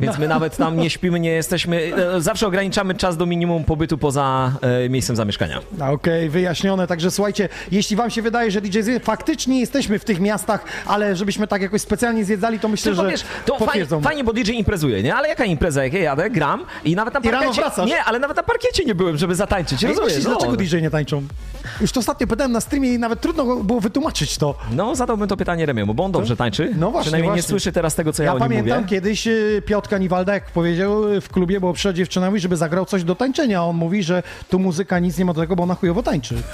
[0.00, 1.92] Więc my nawet tam nie śpimy, nie jesteśmy.
[2.16, 4.52] e, Zawsze ograniczamy czas do minimum pobytu poza
[4.84, 5.60] e, miejscem zamieszkania.
[5.92, 6.86] Okej, wyjaśnione.
[6.86, 11.16] Także słuchajcie, jeśli wam się wydaje, że DJ zje, faktycznie jesteśmy w tych miastach, ale
[11.16, 14.00] żebyśmy tak jakoś specjalnie zwiedzali, to myślę, Tylko że wiesz, to fajnie, potwierdzą.
[14.02, 15.14] fajnie, bo DJ imprezuje, nie?
[15.14, 15.84] Ale jaka impreza?
[15.84, 17.60] Jak ja jadę, gram i nawet na I rano parkiecie...
[17.62, 17.86] wracasz.
[17.88, 20.04] Nie, ale nawet na parkiecie nie byłem, żeby zatańczyć, rozumiesz?
[20.04, 20.30] myślisz, No.
[20.30, 21.22] dlaczego DJ nie tańczą?
[21.80, 24.54] Już to ostatnio pytałem na streamie i nawet trudno było wytłumaczyć to.
[24.72, 26.72] No, zadałbym to pytanie Remiemu, bo on dobrze tańczy.
[26.76, 27.48] No właśnie, Przynajmniej nie właśnie.
[27.50, 28.88] słyszy teraz tego, co ja, Ja o nim pamiętam mówię.
[28.88, 32.84] kiedyś y, Piotka Niwalda, jak powiedział y, w klubie, bo przyszedł dziewczyna mówi, żeby zagrał
[32.86, 33.58] coś do tańczenia.
[33.58, 36.34] a On mówi, że tu muzyka nic nie ma do tego, bo ona chujowo tańczy.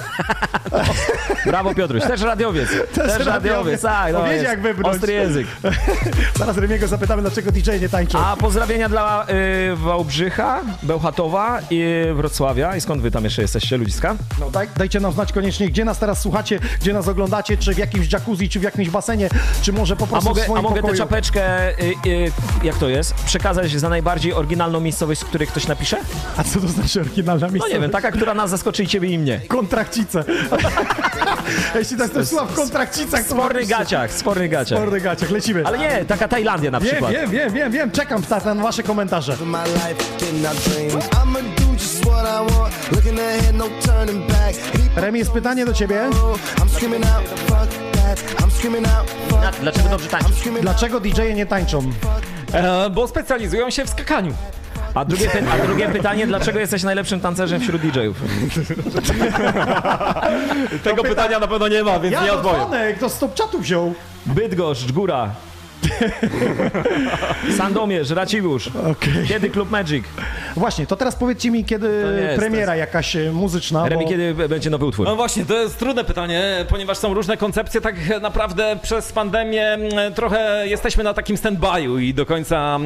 [1.47, 2.69] Brawo Piotruś, też radiowiec.
[2.95, 3.83] Też, radiowiec, radiowiec.
[3.83, 4.13] tak.
[4.13, 4.95] No No, wiedzie, jak wybrnąć.
[4.97, 5.47] Ostry język.
[6.39, 8.19] Zaraz Remiego zapytamy, dlaczego DJ nie tańczy.
[8.19, 9.27] A pozdrowienia dla
[9.73, 12.77] y, Wałbrzycha, Bełchatowa i Wrocławia.
[12.77, 14.17] I skąd wy tam jeszcze jesteście, ludziska?
[14.41, 17.79] No daj, dajcie nam znać koniecznie, gdzie nas teraz słuchacie, gdzie nas oglądacie, czy w
[17.79, 19.29] jakimś jacuzzi, czy w jakimś basenie,
[19.63, 20.99] czy może po A prostu mogę, w swoim a mogę tę pokoju.
[20.99, 22.33] czapeczkę, y, y,
[22.63, 25.97] jak to jest, przekazać za najbardziej oryginalną miejscowość, z której ktoś napisze?
[26.37, 27.75] A co to znaczy oryginalna No miejscowość?
[27.75, 29.41] nie wiem, taka, która nas zaskoczy i ciebie i mnie.
[29.49, 30.25] Kontrakcice.
[31.75, 33.67] Jeśli tak to słucha w kontrakcicach, to napiszcie.
[33.67, 34.79] gaciach, w spornych gaciach.
[34.79, 35.67] W spornych gaciach, lecimy.
[35.67, 37.13] Ale nie, taka Tajlandia na Wiem, przykład.
[37.13, 39.37] wiem, wiem, wiem, wiem, czekam na, na wasze komentarze.
[42.05, 42.11] Do
[43.53, 43.67] no
[44.97, 46.11] Remi, jest pytanie do ciebie.
[49.61, 50.09] Dlaczego dobrze
[50.39, 51.93] screaming Dlaczego DJ-e nie tańczą?
[52.53, 54.35] E, bo specjalizują się w skakaniu.
[54.95, 58.17] A drugie, py- a drugie pytanie, dlaczego jesteś najlepszym tancerzem wśród DJ-ów?
[60.85, 62.61] Tego pytania na pewno nie ma, więc Ja nie to odpowiem.
[62.61, 63.95] dzwonek, to stop czatu wziął.
[64.27, 65.31] Bydgoszcz, Góra.
[67.59, 68.71] Sandomierz, Racibusz.
[68.91, 69.27] Okej.
[69.29, 70.05] Kiedy Klub Magic?
[70.57, 74.11] Właśnie, to teraz powiedzcie mi, kiedy jest premiera jakaś e, muzyczna, Remi, bo...
[74.11, 75.07] kiedy będzie nowy utwór?
[75.07, 77.81] No właśnie, to jest trudne pytanie, ponieważ są różne koncepcje.
[77.81, 79.79] Tak naprawdę przez pandemię
[80.15, 82.79] trochę jesteśmy na takim stand-by'u i do końca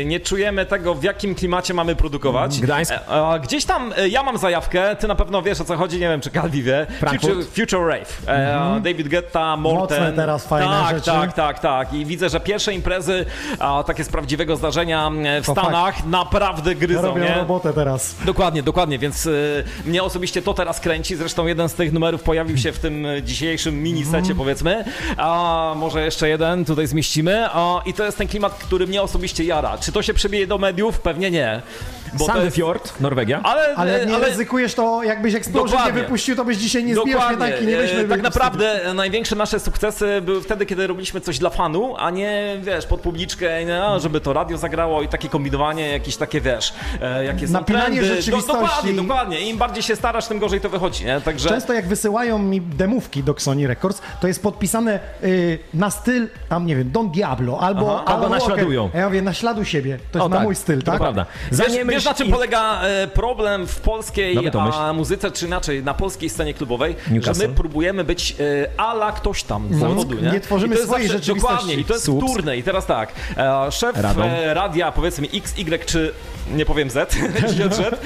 [0.00, 2.60] e, nie czujemy tego, w jakim klimacie mamy produkować.
[2.60, 2.92] Gdańsk?
[2.92, 6.20] E, Gdzieś tam ja mam zajawkę, ty na pewno wiesz o co chodzi, nie wiem
[6.20, 6.86] czy Calvi wie.
[7.00, 7.34] Frankfurt?
[7.34, 8.22] Future, Future Rave.
[8.26, 10.00] E, David Guetta, Morten.
[10.00, 11.10] Mocne teraz, fajne tak, rzeczy.
[11.10, 11.92] Tak, tak, tak.
[11.94, 13.26] I widzę, że pierwsze imprezy,
[13.58, 17.34] a, takie z prawdziwego zdarzenia e, w To Stanach naprawdę gryzą, Robią nie?
[17.34, 18.14] robotę teraz.
[18.24, 21.16] Dokładnie, dokładnie, więc y, mnie osobiście to teraz kręci.
[21.16, 24.36] Zresztą jeden z tych numerów pojawił się w tym y, dzisiejszym minisecie, Mhm.
[24.36, 24.84] powiedzmy.
[25.16, 27.46] A może jeszcze jeden tutaj zmieścimy.
[27.52, 29.78] A, I to jest ten klimat, który mnie osobiście jara.
[29.78, 31.00] Czy to się przebije do mediów?
[31.00, 31.62] Pewnie nie.
[32.12, 32.32] Bo to jest...
[32.34, 33.40] Sandefjord, Norwegia.
[33.44, 37.20] Ale, Ale nie ale ryzykujesz to, jakbyś Explosion nie wypuścił, to byś dzisiaj nie zbijał
[37.20, 37.46] Dokładnie.
[37.46, 41.38] śmietanki, nie byśmy E, Tak naprawdę e, największe nasze sukcesy były wtedy, kiedy robiliśmy coś
[41.38, 45.88] dla fanu, a nie, wiesz, pod publiczkę, no, żeby to radio zagrało i takie kombinowanie,
[45.88, 46.72] jakieś takie, wiesz,
[47.02, 48.16] e, jakie są Napinanie trendy.
[48.16, 48.62] rzeczywistości.
[48.62, 49.40] dokładnie, dokładnie.
[49.40, 51.20] Im bardziej się starasz, tym gorzej to wychodzi, nie?
[51.20, 51.48] Także...
[51.48, 56.66] Często jak wysyłają mi demówki do Sony Records, to jest podpisane y, na styl, tam
[56.66, 58.90] nie wiem, Don Diablo albo Aha, albo naśladują.
[58.94, 59.98] A ja mówię, naśladuj siebie.
[60.12, 61.00] To jest O, na tak, mój styl, to tak?
[61.00, 61.26] prawda.
[61.50, 64.38] Wiesz, Zanim wiesz na czym polega e, problem w polskiej
[64.74, 67.42] a, muzyce, czy inaczej, na polskiej scenie klubowej, Newcastle.
[67.42, 70.30] że my próbujemy być e, ala ktoś tam z zawodu, nie?
[70.30, 71.56] nie tworzymy I to jest swojej zawsze- rzeczywistości.
[71.56, 72.24] Dokładnie, i to jest Słups.
[72.32, 72.56] wtórne.
[72.56, 74.26] I teraz tak, e, szef Radom.
[74.52, 76.12] radia, powiedzmy X, Y czy
[76.54, 77.12] nie powiem Z,
[77.76, 78.02] Z,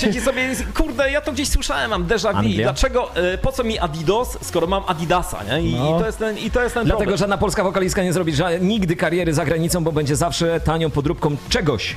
[0.00, 2.38] siedzi sobie kurde, ja to gdzieś słyszałem, mam déjà vu.
[2.38, 2.62] Anglia.
[2.64, 3.10] Dlaczego,
[3.42, 5.62] po co mi Adidas, skoro mam Adidasa, nie?
[5.62, 5.96] I, No.
[5.96, 7.18] i to jest ten, i to jest ten Dlatego problem.
[7.18, 11.96] żadna polska wokalistka nie zrobi nigdy kariery za granicą, bo będzie zawsze tanią podróbką czegoś.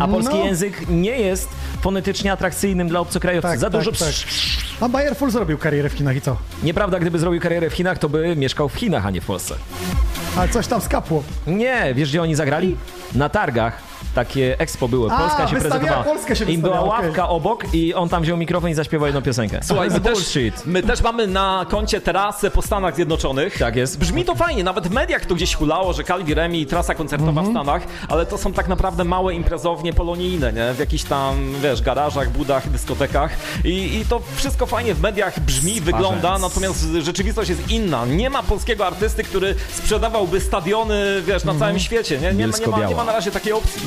[0.00, 0.44] A polski No.
[0.44, 1.48] język nie jest
[1.80, 3.50] fonetycznie atrakcyjnym dla obcokrajowców.
[3.50, 4.08] Tak, za tak, dużo tak.
[4.80, 6.36] A Bayer Full zrobił karierę w Chinach i co?
[6.62, 9.54] Nieprawda, gdyby zrobił karierę w Chinach, to by mieszkał w Chinach, a nie w Polsce.
[10.36, 11.22] Ale coś tam skapło.
[11.46, 12.76] Nie, wiesz gdzie oni zagrali?
[13.14, 13.89] Na targach.
[14.14, 16.04] Takie expo były, A, Polska się wystawiała- prezentowała.
[16.04, 19.60] Polska się I była ławka obok i on tam wziął mikrofon i zaśpiewał jedną piosenkę.
[19.62, 20.66] Słuchaj, my też, bullshit.
[20.66, 23.58] my też mamy na koncie trasę po Stanach Zjednoczonych.
[23.58, 23.98] Tak jest.
[23.98, 27.46] Brzmi to fajnie, nawet w mediach to gdzieś hulało, że Calvi Remi, trasa koncertowa Mhm.
[27.46, 30.74] w Stanach, ale to są tak naprawdę małe imprezownie polonijne, nie?
[30.74, 33.30] W jakichś tam, wiesz, garażach, budach, dyskotekach
[33.64, 38.06] i, i to wszystko fajnie w mediach brzmi, wygląda, natomiast rzeczywistość jest inna.
[38.06, 42.32] Nie ma polskiego artysty, który sprzedawałby stadiony, wiesz, na całym świecie, nie?
[42.32, 43.82] Nie ma, nie, ma, nie ma na razie takiej opcji.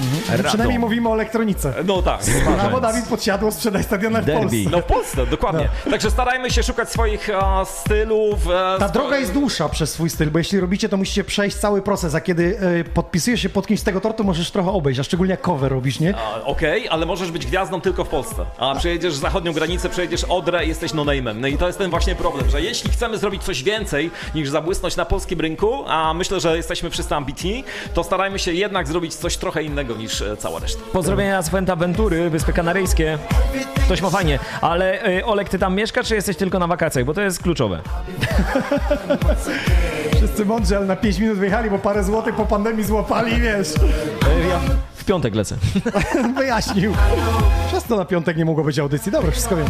[0.48, 1.74] Przynajmniej mówimy o elektronice.
[1.86, 2.22] No tak.
[2.62, 4.26] Albo Dawid podsiadło, sprzedaj stadiona w.
[4.26, 4.58] Polsce.
[4.72, 5.70] No w Polsce, dokładnie.
[5.92, 8.48] Także starajmy się szukać swoich e, stylów.
[8.48, 11.82] E, Ta droga jest dłuższa przez swój styl, bo jeśli robicie, to musicie przejść cały
[11.82, 15.04] proces, a kiedy e, podpisujesz się pod kimś z tego tortu, możesz trochę obejść, a
[15.04, 16.14] szczególnie jak cover robisz, nie?
[16.46, 18.46] Okej, ale możesz być gwiazdą tylko w Polsce.
[18.58, 21.36] A przejedziesz zachodnią granicę, przejedziesz Odrę i jesteś no-name'em.
[21.36, 24.96] No i to jest ten właśnie problem, że jeśli chcemy zrobić coś więcej niż zabłysnąć
[24.96, 27.64] na polskim rynku, a myślę, że jesteśmy wszyscy ambitni,
[27.94, 30.82] to starajmy się jednak zrobić coś trochę innego niż e, cała reszta.
[30.94, 33.18] Pozdrowienia z Fuerteventury, Wyspy Kanaryjskie.
[33.86, 37.06] Ktoś ma fajnie, ale y, Olek, ty tam mieszkasz, czy jesteś tylko na wakacjach?
[37.06, 37.82] Bo to jest kluczowe.
[40.18, 43.68] Wszyscy mądrzy, ale na 5 minut wyjechali, bo parę złotych po pandemii złapali, wiesz.
[43.76, 44.60] E, Ja
[44.96, 45.56] w piątek lecę.
[46.38, 46.94] Wyjaśnił.
[47.68, 49.12] Przez to na piątek nie mogło być audycji.
[49.12, 49.68] Dobra, wszystko wiem.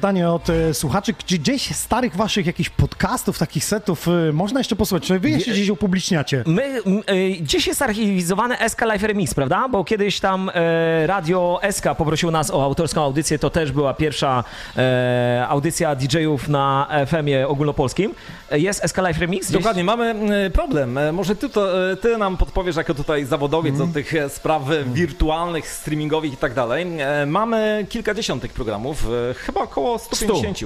[0.00, 4.76] Pytanie od e, słuchaczy, czy gdzieś starych waszych jakichś podcastów, takich setów e, można jeszcze
[4.76, 5.06] posłuchać?
[5.08, 6.44] Czy wy jeszcze gdzieś upubliczniacie?
[6.46, 9.68] My, m, y, gdzieś jest archiwizowane SK Live Remix, prawda?
[9.68, 14.44] Bo kiedyś tam e, radio SK poprosił nas o autorską audycję, to też była pierwsza
[14.76, 18.14] e, audycja DJ-ów na FM-ie ogólnopolskim.
[18.50, 19.46] E, Jest SK Live Remix?
[19.48, 19.58] Gdzieś...
[19.58, 20.14] Dokładnie, mamy
[20.46, 20.98] e, problem.
[20.98, 24.70] E, Może ty, to, e, ty nam podpowiesz, jako tutaj zawodowiec od tych e, spraw
[24.70, 26.86] e, wirtualnych, streamingowych i tak dalej.
[27.00, 30.58] E, Mamy kilkadziesiąt tych programów, e, chyba około 150.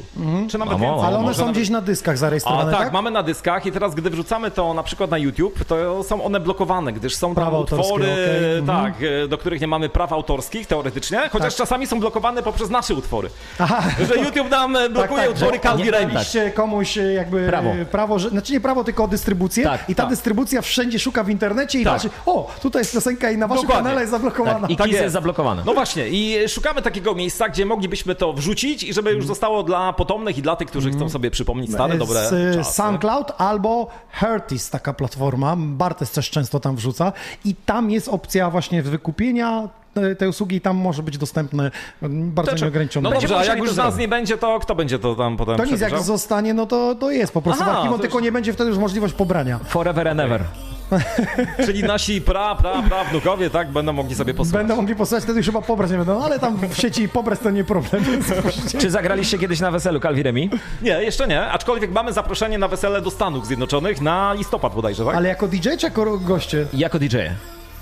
[0.51, 1.07] Czy nawet więcej.
[1.07, 2.93] Ale one są nawet- gdzieś na dyskach A zarejestrowane, tak, tak?
[2.93, 6.41] mamy na dyskach i teraz, gdy wrzucamy to na przykład na YouTube, to są one
[6.41, 8.93] blokowane, gdyż są tam Prawa autorskie, utwory, okej, mhm.
[8.93, 11.59] tak, e, do których nie mamy praw autorskich teoretycznie, chociaż Tak.
[11.59, 13.31] czasami są blokowane poprzez nasze utwory.
[13.59, 13.83] Aha.
[14.09, 17.71] Że YouTube nam e, blokuje tak, utwory że Calvi daliście komuś e, jakby Prawo.
[17.91, 20.11] prawo że, znaczy nie prawo, tylko dystrybucję Tak, i ta tak.
[20.11, 21.93] dystrybucja wszędzie szuka w internecie i Tak.
[21.93, 23.83] patrzy, o, tutaj jest piosenka i na waszym Dokładnie.
[23.85, 24.61] kanale jest zablokowana.
[24.61, 25.03] Tak, I Tak jest.
[25.03, 25.63] jest zablokowane.
[25.67, 29.93] No właśnie, i szukamy takiego miejsca, gdzie moglibyśmy to wrzucić i żeby już zostało dla
[29.93, 32.73] potomnych i dla tych, którzy chcą sobie przypomnieć stare, dobre Z, czasy.
[32.73, 35.55] SoundCloud albo Hertis, taka platforma.
[35.59, 37.13] Bartes też często tam wrzuca
[37.45, 41.71] i tam jest opcja właśnie wykupienia e, tej usługi i tam może być dostępne
[42.03, 43.11] m, bardzo Znaczy, nieograniczone.
[43.11, 45.57] No dobrze, a jak już to nas nie będzie, to kto będzie to tam potem
[45.57, 48.25] to nic, jak zostanie, no to, to jest po prostu Aha, w archiwum, tylko już-
[48.25, 49.59] nie będzie wtedy już możliwość pobrania.
[49.59, 50.45] Forever and ever.
[51.67, 54.61] Czyli nasi pra, pra, pra wnukowie, tak, będą mogli sobie posłuchać.
[54.61, 57.51] Będą mogli posłuchać, wtedy już chyba pobrać nie będą, ale tam w sieci pobrać to
[57.51, 58.05] nie problem.
[58.81, 60.51] Czy zagraliście kiedyś na weselu Calvi Remi?
[60.83, 65.15] Nie, jeszcze nie, aczkolwiek mamy zaproszenie na wesele do Stanów Zjednoczonych na listopad bodajże, tak?
[65.15, 66.67] Ale jako DJ czy jako goście?
[66.73, 67.17] Jako DJ.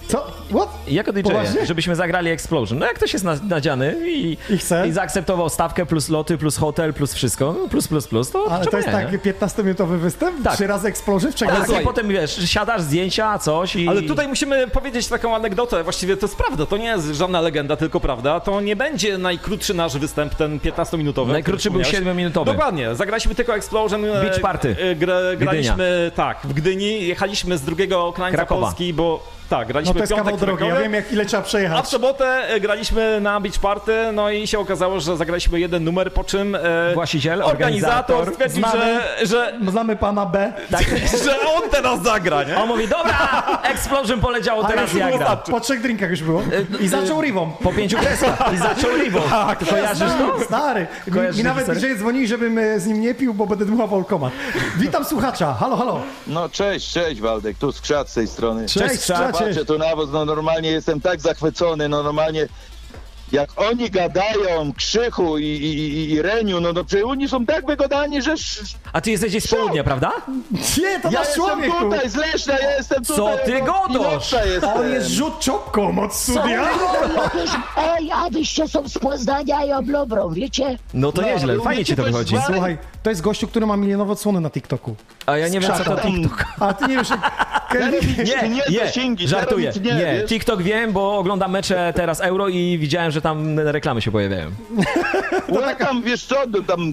[0.08, 0.26] Co?
[0.50, 0.68] What?
[0.88, 1.66] Jako DJ, Poważnie?
[1.66, 2.78] żebyśmy zagrali Explosion.
[2.78, 4.88] No jak ktoś jest na- nadziany i, I chce?
[4.88, 8.66] i zaakceptował stawkę plus loty, plus hotel, plus wszystko, no plus, plus, plus, to Ale
[8.66, 9.18] to jest nie, tak, nie?
[9.18, 10.54] 15-minutowy występ, Tak.
[10.54, 13.88] trzy razy Explosion w Tak, i potem wiesz, siadasz, zdjęcia, coś i...
[13.88, 17.76] Ale tutaj musimy powiedzieć taką anegdotę, właściwie to jest prawda, to nie jest żadna legenda,
[17.76, 18.40] tylko prawda.
[18.40, 21.28] To nie będzie najkrótszy nasz występ, ten 15-minutowy.
[21.32, 22.32] Najkrótszy był wspomniałeś.
[22.32, 22.44] 7-minutowy.
[22.44, 24.04] Dokładnie, zagraliśmy tylko Explosion.
[24.04, 24.76] e, Beach Party.
[24.80, 28.60] e, Gra, graliśmy, tak, w Gdyni, jechaliśmy z drugiego krańca Krakowa.
[28.66, 31.40] Polski, bo tak, graliśmy No to jest piątek kawał drogi, ja wiem jak ile trzeba
[31.40, 31.88] A w przejechać.
[31.88, 36.24] sobotę e, graliśmy na Beach Party, no i się okazało, że zagraliśmy jeden numer, po
[36.24, 36.60] czym e,
[36.94, 39.00] Właściciel, organizator organizator, stwierdził, znany.
[39.20, 40.52] że, że, Znamy pana B.
[40.70, 40.82] Tak.
[41.24, 42.58] że on teraz zagra, nie?
[42.58, 45.38] On mówi, dobra, Explosion poleciało, teraz już ja gram.
[45.50, 46.42] Po trzech drinkach już było.
[46.80, 47.50] I zaczął rivą.
[47.62, 49.20] Po pięciu kreskach i zaczął ribą.
[49.30, 50.44] Tak, Kojarzysz to?
[50.44, 50.86] Stary.
[51.12, 51.94] Kojarzysz mi nawet historię?
[51.94, 54.32] DJ dzwoni, żebym e, z nim nie pił, bo będę dmuchał Volkomat.
[54.76, 55.54] Witam słuchacza.
[55.54, 56.00] Halo, halo.
[56.26, 58.66] No cześć, cześć Waldek, tu skrzat z tej strony.
[58.66, 59.31] Cześć, Skrzacie.
[59.32, 62.48] Patrzę tu na was, no normalnie jestem tak zachwycony, no normalnie
[63.32, 67.66] jak oni gadają, Krzychu i, i, i, i Reniu, no, no przecież oni są tak
[67.66, 68.34] wygodani, że...
[68.92, 70.12] A ty jesteś gdzieś z południa, prawda?
[70.52, 73.38] Nie, to Ja nasz jestem człowiek tutaj, z Leszna, ja jestem Co tutaj.
[73.44, 74.34] ty no, godasz?
[74.76, 76.64] On jest rzut czopką od studia.
[77.98, 80.78] Ej, a wyście są z Poznania i Oblobrą, wiecie?
[80.94, 82.34] No to No, nieźle, fajnie ci to wychodzi.
[82.36, 84.94] coś Słuchaj, to jest gościu, który ma milionowe odsłony na TikToku.
[85.26, 86.02] A ja nie wiem, co to Skrzata.
[86.02, 86.44] TikTok.
[86.60, 87.08] A ty nie wiesz,
[88.30, 88.42] jak...
[88.42, 89.72] Nie, nie, Nie, zasięgi, żartuję.
[89.72, 90.28] teraz nic Nie, nie, wiesz?
[90.30, 94.50] TikTok wiem, bo oglądam mecze teraz Euro i widziałem, że tam reklamy się pojawiają.
[95.48, 96.92] No tam, wiesz co, tam...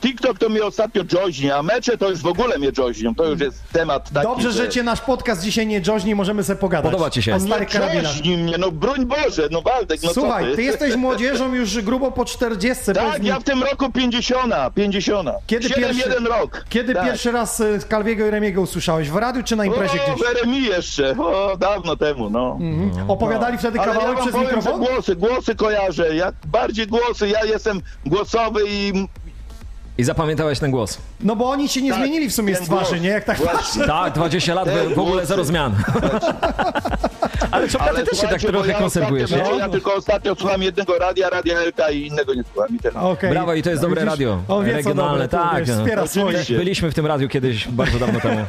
[0.00, 3.14] TikTok to mnie ostatnio joźnie, a mecze to już w ogóle mnie joźnią.
[3.14, 6.58] To już jest temat taki, Dobrze, że cię nasz podcast dzisiaj nie joźni, możemy sobie
[6.58, 6.92] pogadać.
[6.92, 7.34] Podoba ci się?
[7.34, 8.04] O Nie starych karabinach.
[8.16, 10.56] joźni mnie, no broń Boże, no Waldek, no co Słuchaj, ty?
[10.56, 12.84] ty jesteś młodzieżą już grubo po 40.
[12.84, 15.28] Powiedz Tak, mi, ja w tym roku 50, 50.
[15.46, 16.64] Kiedy 7, pierwszy- jeden rok.
[16.68, 17.04] Kiedy tak.
[17.04, 19.10] pierwszy raz e, Kalwiego i Remiego usłyszałeś?
[19.10, 20.26] W radiu czy na imprezie o, gdzieś?
[20.28, 22.58] w RMI jeszcze, o, dawno temu, no.
[22.60, 23.10] Mhm.
[23.10, 24.80] Opowiadali wtedy Ale ja kawałek przez powiem, że mikrofon?
[24.84, 28.92] głosy, głosy kojarzę, jak bardziej głosy, ja jestem głosowy i...
[29.98, 30.98] I zapamiętałeś ten głos.
[31.20, 33.02] No bo oni się nie Tak, zmienili w sumie z twarzy, głos.
[33.02, 33.08] nie?
[33.08, 33.58] Jak tak Właśnie.
[33.60, 33.86] patrzę.
[33.86, 35.74] Tak, 20 lat, w ogóle zero zmian.
[37.50, 39.42] Ale co, ty też się tak trochę ja konserwujesz, nie?
[39.58, 42.76] Ja tylko ostatnio słucham jednego radia, radia LK i innego nie słucham.
[42.76, 43.04] I teraz.
[43.04, 43.30] Okej.
[43.30, 44.10] Brawo, i to jest dobre Widzisz?
[44.10, 44.42] radio.
[44.48, 45.58] On wie, co Regionalne, dobre, tak.
[45.64, 45.82] wiesz, no.
[45.82, 46.44] Wspiera swoje.
[46.48, 48.44] Byliśmy w tym radiu kiedyś, bardzo dawno temu.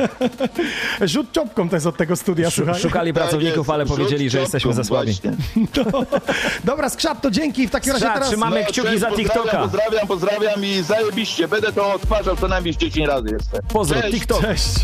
[1.02, 2.80] Rzut czopką to jest od tego studia, słuchaj.
[2.80, 5.12] Szukali pracowników, ale Tak powiedzieli, że jesteśmy za słabi.
[5.12, 5.32] właśnie.
[6.64, 7.68] Dobra, skrzat, to dzięki.
[7.68, 8.28] W takim razie teraz...
[8.28, 9.58] trzymamy No, kciuki za TikToka.
[9.58, 11.48] Pozdrawiam, pozdrawiam i zajebiście.
[11.48, 13.68] Będę to odtwarzał co najmniej z 10 razy jeszcze.
[13.74, 14.02] Pozdro.
[14.12, 14.42] TikTok.
[14.42, 14.76] Cześć.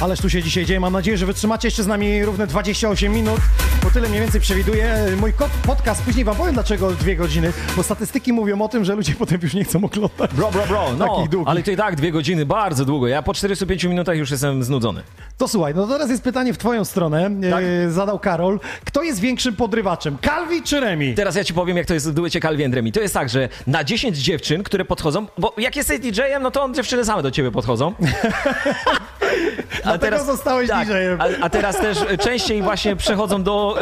[0.00, 0.80] Ależ tu się dzisiaj dzieje.
[0.80, 3.40] Mam nadzieję, że wytrzymacie jeszcze z nami równe 28 minut,
[3.82, 5.32] bo tyle mniej więcej przewiduje mój
[5.66, 6.02] podcast.
[6.02, 9.54] Później wam powiem dlaczego dwie godziny, bo statystyki mówią o tym, że ludzie potem już
[9.54, 10.34] nie chcą oglądać.
[10.34, 13.08] Bro, bro, bro, no, ale to i tak dwie godziny, bardzo długo.
[13.08, 15.02] Ja po 45 minutach już jestem znudzony.
[15.38, 17.30] To słuchaj, no teraz jest pytanie w twoją stronę.
[17.50, 17.64] Tak.
[17.64, 18.60] E, zadał Karol.
[18.84, 20.18] Kto jest większym podrywaczem?
[20.24, 21.14] Calvi czy Remi?
[21.14, 22.92] Teraz ja ci powiem, jak to jest w duecie Calvi and Remi.
[22.92, 26.70] To jest tak, że na 10 dziewczyn, które podchodzą, bo jak jesteś DJ-em, no to
[26.72, 27.94] dziewczyny same do ciebie podchodzą.
[29.98, 30.88] Dlatego zostałeś tak.
[31.18, 33.78] A, a teraz też częściej właśnie przechodzą do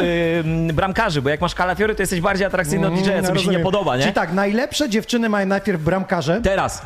[0.69, 3.49] y, bramkarzy, bo jak masz kalafiory, to jesteś bardziej atrakcyjny od DJ-a, co mi się
[3.49, 4.01] nie Mm, podoba, nie?
[4.01, 6.41] Czyli tak, najlepsze dziewczyny mają najpierw bramkarze.
[6.43, 6.81] Teraz.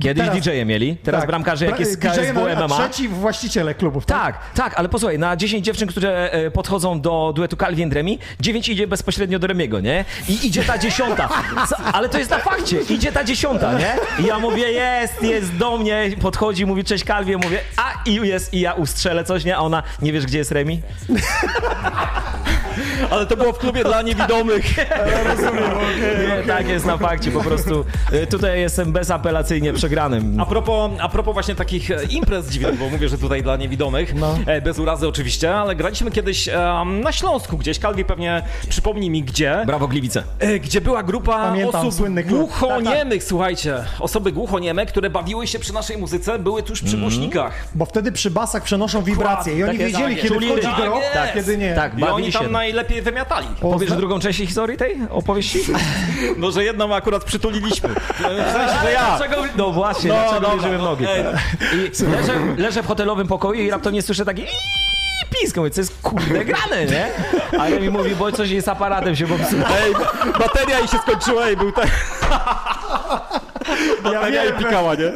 [0.00, 0.40] Kiedyś Teraz.
[0.44, 1.28] DJ-e mieli, teraz Tak.
[1.30, 2.68] bramkarze jak jest KSW MMA.
[2.88, 4.18] trzeci właściciele klubów, tak?
[4.18, 8.18] Tak, tak, ale posłuchaj, na 10 dziewczyn, które e, podchodzą do duetu Calvi and Remi,
[8.40, 10.04] 9 idzie bezpośrednio do Remiego, nie?
[10.28, 11.28] I idzie ta dziesiąta.
[11.68, 13.96] Co- Ale to jest na fakcie, idzie ta dziesiąta, nie?
[14.24, 18.14] I ja mówię, jest, jest do mnie, podchodzi, mówi cześć Calvi, ja mówię, a i
[18.14, 19.56] jest, i ja ustrzelę coś, nie?
[19.56, 20.80] A ona, nie wiesz gdzie jest Remi?
[23.10, 24.64] Ale to było w klubie dla niewidomych.
[26.38, 30.40] Nie, tak jest na fakcie, po prostu e, tutaj jestem bezapelacyjnie przegranym.
[30.40, 34.14] A propos, a propos właśnie takich e, imprez dziwnych, bo mówię, że tutaj dla niewidomych,
[34.46, 39.22] e, bez urazy oczywiście, ale graliśmy kiedyś e, na Śląsku gdzieś, Kalwi pewnie przypomni mi
[39.22, 39.62] gdzie.
[39.66, 40.22] Brawo Gliwice.
[40.38, 42.38] E, Gdzie była grupa Pamiętam, osób słynny klub.
[42.40, 43.74] głuchoniemych, słuchajcie.
[44.00, 47.52] Osoby głuchonieme, które bawiły się przy naszej muzyce, były tuż przy głośnikach.
[47.74, 50.98] Bo wtedy przy basach przenoszą wibracje i oni Tak wiedzieli, tak kiedy wchodzi Tak gro,
[50.98, 51.16] jest.
[51.16, 51.74] a kiedy nie.
[51.74, 52.48] Tak, I oni tam się.
[52.50, 53.46] najlepiej wymiatali.
[53.60, 55.58] Powiesz drugą część historii tej opowieści?
[56.36, 57.88] No, że jedną akurat przytuliliśmy.
[57.88, 58.18] W
[58.52, 59.16] sensie, że ja.
[59.16, 60.90] Dlaczego, no właśnie, No, dlaczego dobra, wierzyłem w no.
[60.90, 61.04] nogi?
[61.08, 61.24] Ej.
[61.72, 64.44] I leżę, leżę w hotelowym pokoju i raptem nie słyszę taki
[65.40, 67.08] pisk, mówię, co jest kurde grane, nie?
[67.60, 69.62] Ale mi mówi, bo coś jest z aparatem się popsuło.
[69.84, 69.94] Ej,
[70.38, 71.88] bateria jej się skończyła i był tak...
[74.02, 75.12] Bateria wiem, i pikała, nie?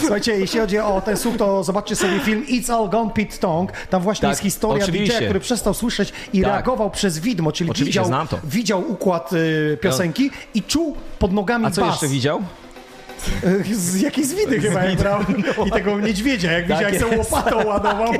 [0.00, 3.72] Słuchajcie, jeśli chodzi o ten słuch, to zobaczcie sobie film It's All Gone Pete Tong.
[3.72, 5.18] Tam właśnie Tak, jest historia oczywiście.
[5.18, 6.50] DJ, który przestał słyszeć i Tak.
[6.52, 11.70] reagował przez widmo, czyli Oczywiście, widział, widział układ y, piosenki i czuł pod nogami A
[11.70, 11.90] co bas.
[11.90, 12.42] jeszcze widział?
[13.72, 15.20] Z jakiejś z widy chyba jak brał.
[15.66, 18.12] I tego niedźwiedzia, jak Tak widział, jak jest, łopatą ładował.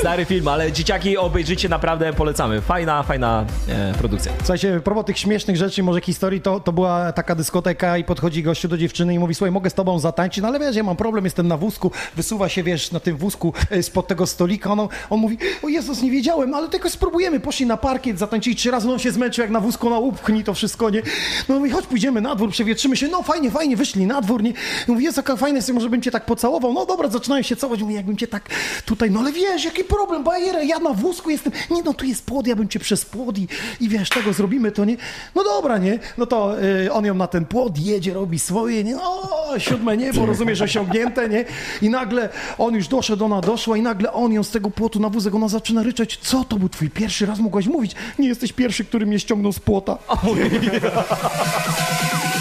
[0.00, 2.60] Stary film, ale dzieciaki obejrzyjcie, naprawdę polecamy.
[2.60, 4.32] Fajna, fajna e, produkcja.
[4.38, 8.68] Słuchajcie, propos tych śmiesznych rzeczy, może historii, to, to była taka dyskoteka i podchodzi gościu
[8.68, 11.24] do dziewczyny i mówi, słuchaj, mogę z tobą zatańczyć, no ale wiesz, ja mam problem,
[11.24, 15.20] jestem na wózku, wysuwa się, wiesz, na tym wózku e, spod tego stolika, on, on
[15.20, 18.92] mówi, o Jezus, nie wiedziałem, ale tylko spróbujemy, poszli na parkiet, zatańczyli trzy razy, no
[18.92, 21.02] on się zmęczył, jak na wózku, na upchnij to wszystko, nie?
[21.48, 24.52] No mówi, chodź, pójdziemy na dwór, przewietrzymy się, no fajnie, fajnie, wyszli na dwór, nie?
[24.88, 27.82] Mówi, jest jaka fajna, jest, może bym cię tak pocałował, no dobra, zaczynają się całować,
[27.82, 28.48] mówi, jakbym cię tak
[28.86, 32.26] tutaj, no ale wiesz, jaki problem, bajerę, ja na wózku jestem, nie no, tu jest
[32.26, 33.48] płot, ja bym cię przez płot i,
[33.80, 34.96] i wiesz, tego zrobimy, to nie,
[35.34, 38.94] no dobra, nie, no to y, on ją na ten płot jedzie, robi swoje, nie,
[38.94, 39.22] no,
[39.58, 41.44] siódme niebo, rozumiesz, osiągnięte, nie,
[41.82, 42.28] i nagle
[42.58, 45.48] on już doszedł, ona doszła i nagle on ją z tego płotu na wózek, ona
[45.48, 49.18] zaczyna ryczeć, co to był twój pierwszy raz, mogłaś mówić, nie jesteś pierwszy, który mnie
[49.18, 49.98] ściągnął z płota.
[50.22, 50.44] Dobra,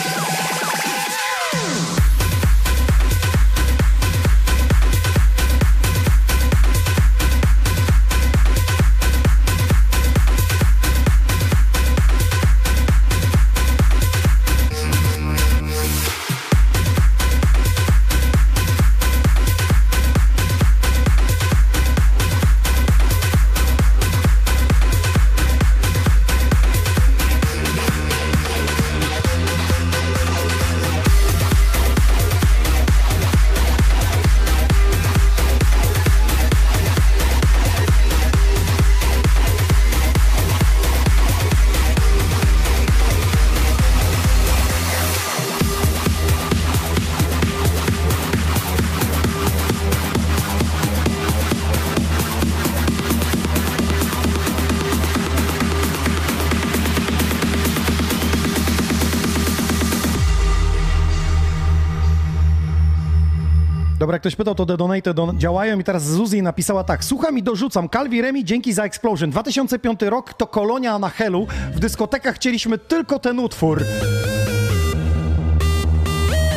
[64.22, 67.04] ktoś pytał, to te donate do, działają i teraz Zuzi napisała tak.
[67.04, 67.90] Słucham i dorzucam.
[67.90, 69.30] Calvi Remi, dzięki za Explosion.
[69.30, 71.48] 2005 rok to kolonia na Helu.
[71.76, 73.84] W dyskotekach chcieliśmy tylko ten utwór.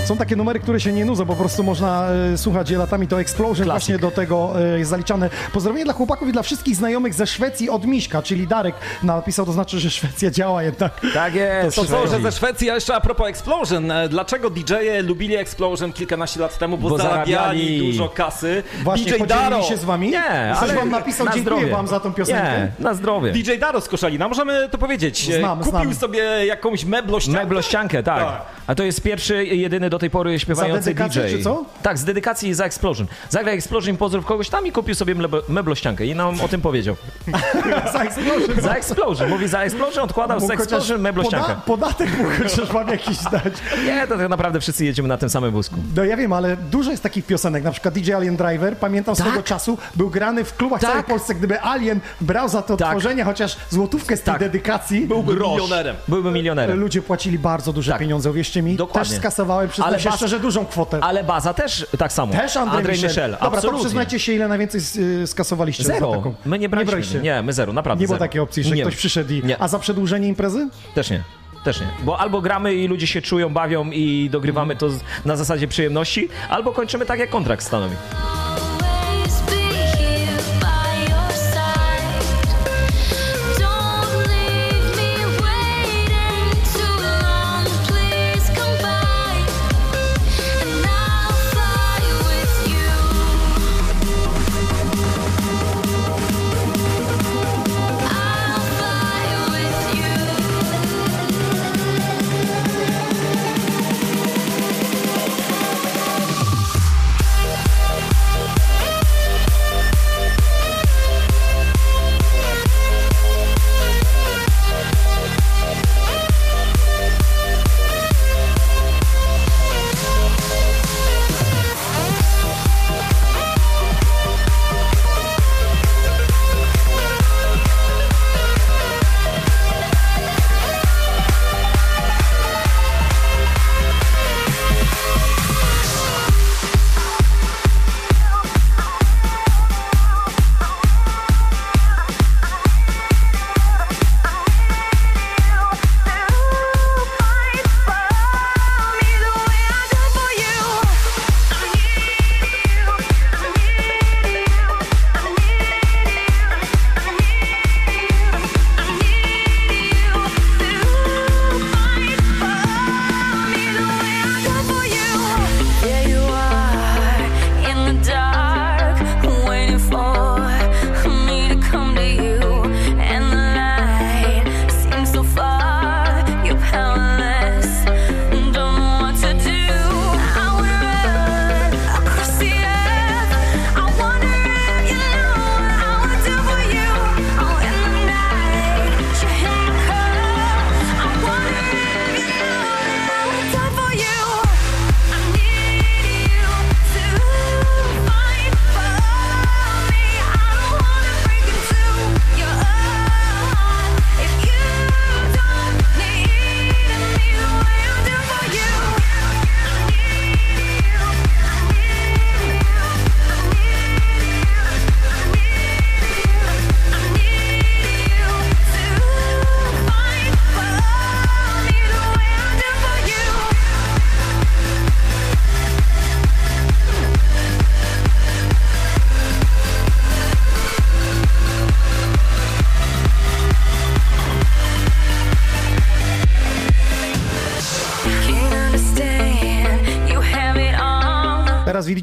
[0.04, 3.08] Są takie numery, które się nie nudzą, po prostu można e, słuchać je latami.
[3.08, 5.30] To Explosion właśnie do tego e, jest zaliczane.
[5.52, 9.52] Pozdrowienie dla chłopaków i dla wszystkich znajomych ze Szwecji od Miśka, czyli Darek napisał, to
[9.52, 11.00] znaczy, że Szwecja działa jednak.
[11.14, 11.76] Tak jest.
[11.76, 13.90] To co, że ze Szwecji, a jeszcze a propos Explosion.
[13.90, 16.78] e, Dlaczego DJ-e lubili Explosion kilkanaście lat temu?
[16.78, 17.86] Bo, Bo zarabiali, zarabiali.
[17.92, 18.62] dużo kasy.
[18.82, 19.62] Właśnie DJ Daro.
[19.62, 20.10] się z wami?
[20.10, 21.72] Nie, ale wam napisał, na dziękuję zdrowie.
[21.72, 22.42] wam za tą piosenkę.
[22.78, 23.32] Nie, na zdrowie.
[23.32, 25.34] DJ Daro z Koszalina, możemy to powiedzieć.
[25.38, 25.94] Znam, Kupił znam.
[25.94, 27.40] sobie jakąś meblościankę.
[27.40, 28.18] Meblościankę, tak.
[28.24, 28.42] Tak.
[28.66, 31.36] A to jest pierwszy jedyny do tej pory śpiewający Za dedykację, DJ.
[31.36, 31.64] czy co?
[31.82, 33.06] Tak, z dedykacji za Explosion.
[33.30, 36.96] Zagraj Explosion, pozdrów kogoś tam i kupił sobie meblo- meblościankę i nam o tym powiedział.
[37.92, 38.60] za Explosion.
[38.62, 39.28] Za Explosion.
[39.30, 41.48] Mówi za Explosion, odkładał z Explosion meblościankę.
[41.48, 43.54] poda- podatek mógł chociaż wam jakiś dać.
[43.86, 45.76] Nie, to tak naprawdę wszyscy jedziemy na tym samym wózku.
[45.96, 49.42] No ja wiem, ale dużo jest takich piosenek, na przykład DJ Alien Driver, pamiętam swego
[49.42, 53.56] czasu, był grany w klubach w całej Polsce, gdyby Alien brał za to tworzenie chociaż
[53.70, 55.50] złotówkę z tej dedykacji, Byłby Grosz.
[55.52, 55.96] milionerem.
[56.08, 56.80] Byłby milionerem.
[56.80, 58.76] ludzie płacili bardzo duże pieniądze, uwierzcie mi.
[58.76, 59.10] Dokładnie.
[59.10, 60.98] Też skasowałem, Ale się bas- szczerze, dużą kwotę.
[61.02, 62.32] Ale baza też tak samo.
[62.32, 63.08] Też Andrzej, Michel.
[63.10, 63.30] Michel.
[63.30, 63.80] Dobra, to absolutnie.
[63.80, 64.80] przyznajcie się, ile najwięcej
[65.22, 66.22] y, skasowaliście Zero.
[66.46, 66.90] My nie braliśmy.
[66.90, 67.20] braliście.
[67.20, 68.24] Nie, my zero, naprawdę Nie było zero.
[68.28, 68.82] takiej opcji, że Nie.
[68.82, 69.42] ktoś przyszedł i...
[69.44, 69.62] Nie.
[69.62, 70.68] A za przedłużenie imprezy?
[70.94, 71.22] Też nie.
[71.64, 71.86] Też nie.
[72.02, 74.88] Bo albo gramy i ludzie się czują, bawią i dogrywamy to
[75.24, 77.96] na zasadzie przyjemności, albo kończymy tak, jak kontrakt stanowi.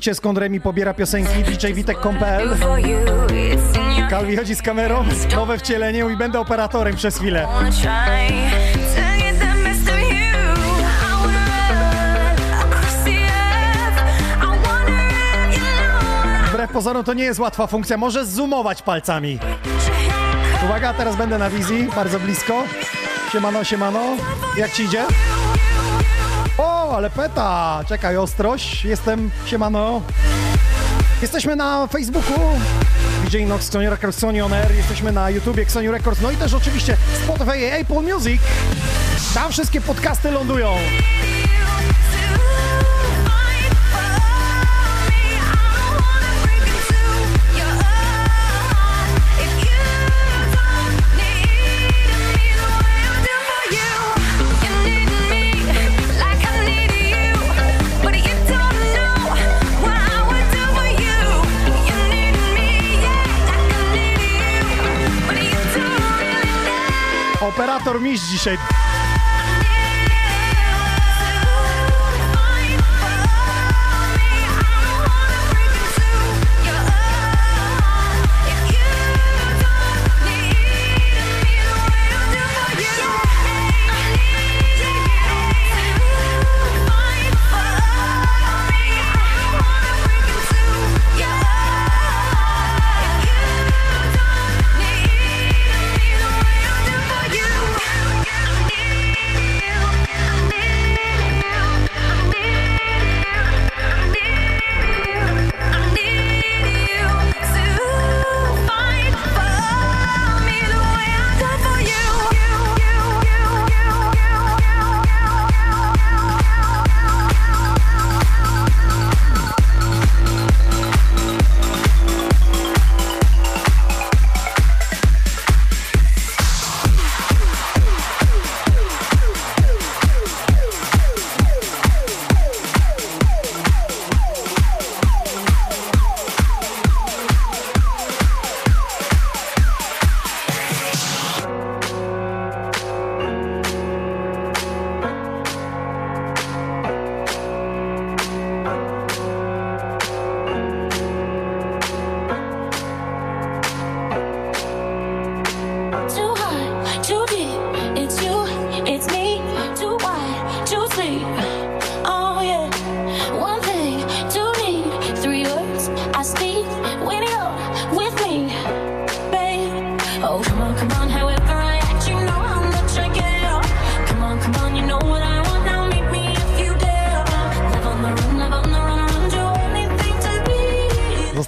[0.02, 2.58] Widzicie skąd Remi pobiera piosenki djwitek.pl
[4.10, 5.04] Kalwi chodzi z kamerą,
[5.36, 7.48] nowe wcielenie i będę operatorem przez chwilę.
[16.50, 19.40] Wbrew pozorom to nie jest łatwa funkcja, możesz zoomować palcami.
[20.66, 22.64] Uwaga, teraz będę na wizji, bardzo blisko.
[23.32, 24.02] Siemano, siemano.
[24.58, 25.06] Jak ci idzie?
[26.96, 27.80] Ale peta!
[27.88, 28.86] Czekaj, ostrość.
[28.86, 30.02] Jestem, siemano.
[31.22, 32.40] Jesteśmy na Facebooku.
[33.26, 34.76] DJ Nox, Sony Records, Sony On Air.
[34.76, 36.22] Jesteśmy na YouTubie, Sony Records.
[36.22, 38.42] No i też oczywiście Spotify Apple Music.
[39.34, 40.76] Tam wszystkie podcasty lądują.
[67.52, 68.58] Operator mistrz dzisiaj.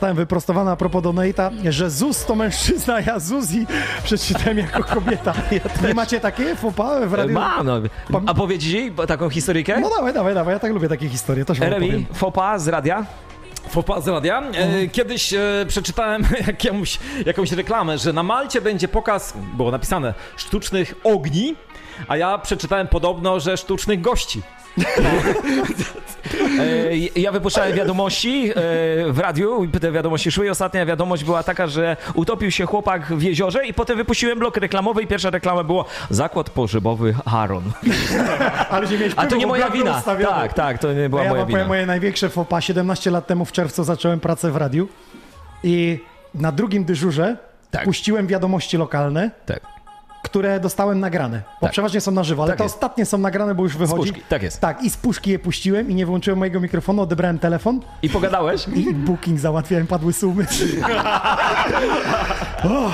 [0.03, 3.67] Zostałem wyprostowany a propos Donate'a, że Zus to mężczyzna, ja Zuzi
[4.03, 5.33] przeczytałem jako kobieta.
[5.87, 7.33] Nie macie takie fopa w radiu?
[7.33, 7.81] Ma, no.
[8.25, 9.79] A powiedzieć jej taką historyjkę?
[9.79, 12.05] No dawaj, dawaj, dawaj, ja tak lubię takie historie, Remi, opowiem.
[12.13, 13.05] fopa z radia?
[13.69, 14.43] Fopa z radia.
[14.53, 20.95] E, kiedyś e, przeczytałem jakąś, jakąś reklamę, że na Malcie będzie pokaz, było napisane, sztucznych
[21.03, 21.55] ogni,
[22.07, 24.41] a ja przeczytałem podobno, że sztucznych gości.
[26.59, 28.53] E, Ja wypuszczałem wiadomości e,
[29.11, 30.45] w radiu i te wiadomości szły.
[30.45, 34.57] i Ostatnia wiadomość była taka, że utopił się chłopak w jeziorze i potem wypuściłem blok
[34.57, 37.63] reklamowy i pierwsza reklama była zakład pogrzebowy Haron.
[38.69, 39.97] Ale nie miałeś A to nie moja wina.
[39.97, 40.35] ustawiony.
[40.35, 41.65] Tak, tak, to nie była A ja moja wina.
[41.67, 42.61] moje największe fopa.
[42.61, 44.87] 17 lat temu w czerwcu zacząłem pracę w radiu
[45.63, 45.99] i
[46.35, 47.37] na drugim dyżurze
[47.83, 49.59] puściłem wiadomości lokalne, Tak.
[50.23, 51.41] Które dostałem nagrane.
[51.61, 52.75] Bo przeważnie są na żywo, ale Tak te jest.
[52.75, 54.11] ostatnie są nagrane, bo już wychodzi.
[54.13, 54.61] puszki, tak jest.
[54.61, 57.81] Tak, i z puszki je puściłem i nie wyłączyłem mojego mikrofonu, odebrałem telefon.
[58.01, 58.67] I pogadałeś?
[58.75, 60.45] I booking załatwiałem, padły sumy.
[62.63, 62.91] o,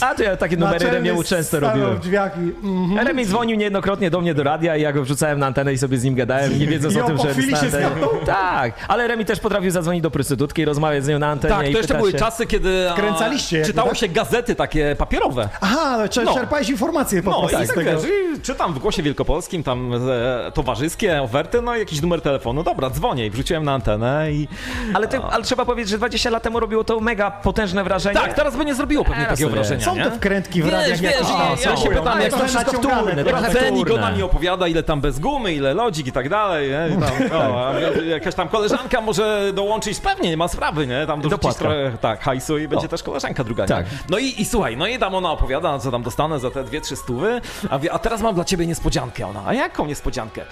[0.00, 1.96] A to ja takie numery Remiemu często robiłem.
[1.96, 2.66] w drzwiach i...
[2.66, 3.06] Mhm.
[3.06, 5.98] Remi dzwonił niejednokrotnie do mnie do radia i ja go wrzucałem na antenę i sobie
[5.98, 8.06] z nim gadałem, nie wiedząc I o tym, po że chwili jest na się antenie.
[8.26, 11.68] Tak, ale Remi też potrafił zadzwonić do prostytutki i rozmawiać z nią na antenie Tak,
[11.68, 12.18] i to jeszcze były się...
[12.18, 13.98] czasy, kiedy jakby, czytało tak?
[13.98, 15.48] się gazety takie papierowe.
[15.60, 16.34] Aha, No.
[16.34, 18.02] czerpałeś informacje po No prostu i z tak wiesz,
[18.36, 22.62] i czytam w Głosie Wielkopolskim tam e, towarzyskie oferty, no i jakiś numer telefonu.
[22.62, 24.48] Dobra, dzwonię i wrzuciłem na antenę i...
[24.94, 28.20] Ale, ty, ale trzeba powiedzieć, że 20 lat temu robiło to mega potężne wrażenie.
[28.20, 30.04] Tak, teraz by nie zrobiło pewnie Teraz takiego wrażenia, Są nie?
[30.04, 31.82] te wkrętki w Wiesz, radiach wiesz, jakieś ja- tam ja są.
[31.82, 34.06] się pytam, jak to wszystko wtórne, Cenik wtórne.
[34.06, 36.96] ona mi opowiada, ile tam bez gumy, ile lodzik i tak dalej, nie?
[36.96, 41.06] I tam, o, a jakaś tam koleżanka może dołączyć, pewnie nie ma sprawy, nie?
[41.06, 43.68] Tam dorzucić trochę, tak, hajsu i będzie też koleżanka druga, nie?
[43.68, 43.86] Tak.
[44.10, 46.80] No i, i słuchaj, no i tam ona opowiada, co tam dostanę za te dwie,
[46.80, 47.40] trzy stówy,
[47.70, 49.26] a wie, a teraz mam dla ciebie niespodziankę.
[49.26, 50.42] Ona, a jaką niespodziankę?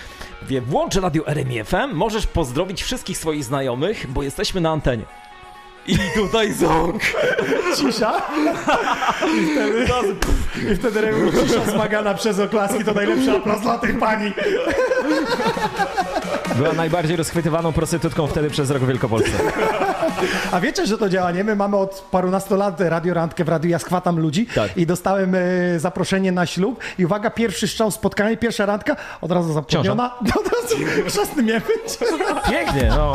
[0.42, 5.04] Wie, włącz radio RMI FM, możesz pozdrowić wszystkich swoich znajomych, bo jesteśmy na antenie.
[5.86, 7.02] I tutaj ząg.
[7.76, 8.22] Cisza.
[9.36, 9.86] I wtedy,
[10.72, 14.32] i wtedy Remi, cisza zmagana przez oklaski, to najlepszy aplauz dla tych pani.
[16.56, 19.30] Była najbardziej rozchwytywaną prostytutką wtedy przez rok w Wielkopolsce.
[20.52, 21.44] A wiecie, że to działa, nie?
[21.44, 24.76] My mamy od parunastu lat radiorandkę w radiu, ja schwatam ludzi Tak.
[24.76, 25.38] i dostałem e,
[25.80, 30.10] zaproszenie na ślub i uwaga, pierwszy strzał spotkanie, pierwsza randka, od razu zapomniana.
[30.22, 31.98] No od razu chrzestny miałem być.
[32.50, 33.14] Pięknie, no.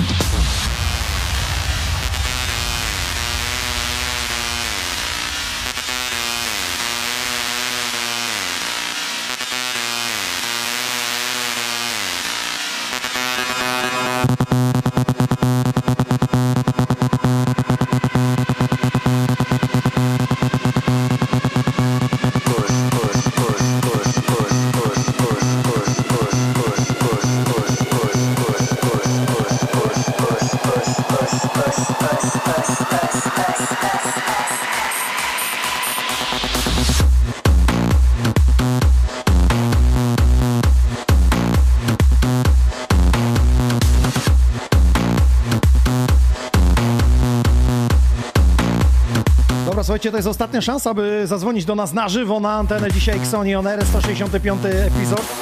[50.01, 53.55] słuchajcie, to jest ostatnia szansa, by zadzwonić do nas na żywo na antenę dzisiaj Xoni
[53.55, 55.40] On Air, 165 epizod.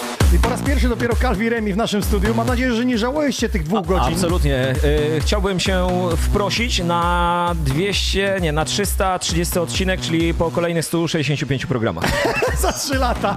[0.69, 2.35] Pierwszy dopiero Calvi Remi w naszym studiu.
[2.35, 4.13] Mam nadzieję, że nie żałujecie tych dwóch godzin.
[4.13, 4.75] Absolutnie.
[4.83, 5.87] Y, chciałbym się
[6.17, 12.03] wprosić na 200, nie, na 330 odcinek, czyli po kolejnych 165 programach.
[12.61, 13.35] Za trzy lata,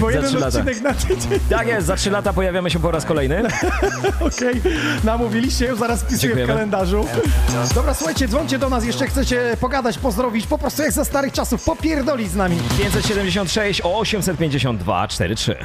[0.00, 0.58] bo Za jeden trzy lata.
[0.58, 1.40] odcinek na tydzień.
[1.50, 3.42] Tak jest, za 3 lata pojawiamy się po raz kolejny.
[4.20, 4.62] Okej,
[5.04, 7.06] namówiliście, już zaraz wpisuję w kalendarzu.
[7.74, 11.64] Dobra, słuchajcie, dzwońcie do nas, jeszcze chcecie pogadać, pozdrowić, po prostu jak za starych czasów,
[11.64, 12.56] popierdolić z nami.
[12.78, 15.56] 576 o 852 43.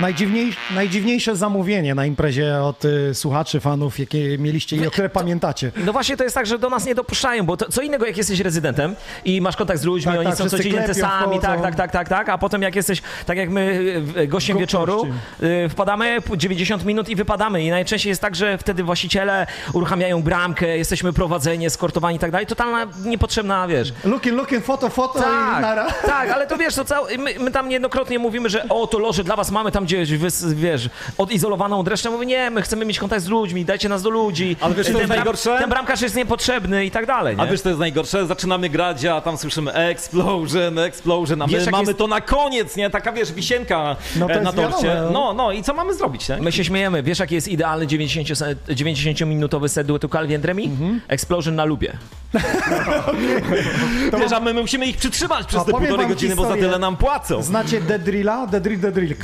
[0.00, 5.72] Najdziwniej, najdziwniejsze zamówienie na imprezie od y, słuchaczy, fanów, jakie mieliście i o które pamiętacie.
[5.84, 8.16] No właśnie to jest tak, że do nas nie dopuszczają, bo to, co innego jak
[8.16, 11.62] jesteś rezydentem i masz kontakt z ludźmi, Tak, oni tak, są codziennie te sami, tak,
[11.62, 14.58] tak, tak, tak, tak, a potem jak jesteś, tak jak my y, gościem Gościem.
[14.58, 15.06] wieczoru,
[15.42, 20.22] y, wpadamy po 90 minut i wypadamy i najczęściej jest tak, że wtedy właściciele uruchamiają
[20.22, 25.22] bramkę, jesteśmy prowadzeni, eskortowani i tak dalej, totalna niepotrzebna, wiesz, Looking, looking, foto, foto i
[25.22, 25.86] tak, nara.
[26.06, 29.24] tak, ale to wiesz, to cały, my, my tam niejednokrotnie mówimy, że o, to loże
[29.24, 30.88] dla was mamy tam gdzieś, wys, wiesz,
[31.18, 32.10] odizolowaną od reszty.
[32.10, 34.56] Mówię, nie, my chcemy mieć kontakt z ludźmi, dajcie nas do ludzi.
[34.60, 35.56] Ale wiesz, co ten, jest najgorsze?
[35.60, 37.42] Ten bramkarz jest niepotrzebny i tak dalej, nie?
[37.42, 38.26] A wiesz, to jest najgorsze?
[38.26, 42.76] Zaczynamy grać, a tam słyszymy explosion, explosion, a my Wiesz, mamy jest- to na koniec,
[42.76, 42.90] nie?
[42.90, 44.86] Taka, wiesz, wisienka No e, na torcie.
[44.86, 45.26] wiadomo, no.
[45.26, 46.36] No, no i co mamy zrobić, nie?
[46.36, 47.02] My się śmiejemy.
[47.02, 50.64] Wiesz, jaki jest idealny 90 se- 90-minutowy set duetu Calvin Remi?
[50.64, 51.00] Mhm.
[51.08, 51.92] Explosion na lubie.
[54.20, 56.96] Wiesz, a my musimy ich przytrzymać przez A te półtorej godziny, bo za tyle nam
[56.96, 57.42] płacą.
[57.42, 58.46] Znacie The Drilla?
[58.46, 59.08] The Drill, The Drill.
[59.16, 59.22] The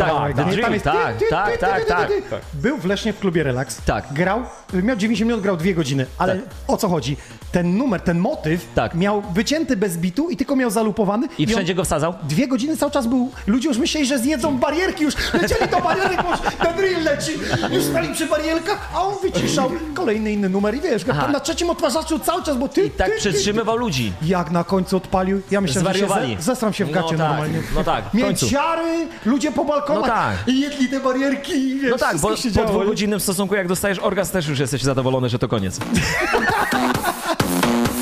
[1.30, 2.10] tak, tak, tak, tak.
[2.54, 3.84] Był w Lesznie w klubie Relax.
[3.84, 4.12] Tak.
[4.12, 6.06] Grał, miał 90 minut, grał 2 godziny.
[6.18, 6.44] Ale Tak.
[6.68, 7.16] o co chodzi?
[7.52, 11.28] Ten numer, ten motyw miał wycięty bez bitu i tylko miał zalupowany.
[11.38, 12.14] I on wszędzie go wsadzał?
[12.22, 13.30] Dwie godziny cały czas był.
[13.46, 17.32] Ludzie już myśleli, że zjedzą barierki, już lecieli do barierek, bo już ten drill leci.
[17.70, 21.28] Już stali przy barierkach, a on wyciszał kolejny inny numer i wiesz, Aha.
[21.28, 24.12] na trzecim odtwarzaczu cały czas, bo ty, Tak ty, ty, przetrzymywał ludzi.
[24.22, 26.08] jak na końcu odpalił, ja myślę, że się
[26.38, 27.62] zesram się w No gacie tak, normalnie.
[27.74, 28.14] no tak.
[28.14, 30.36] Mięciary, ludzie po balkonach No tak.
[30.46, 34.32] i jedli te barierki i wiesz, No tak, bo po dwugodzinnym stosunku, jak dostajesz orgazm,
[34.32, 35.78] też już jesteś zadowolony, że to koniec.
[37.44, 38.01] Thank you.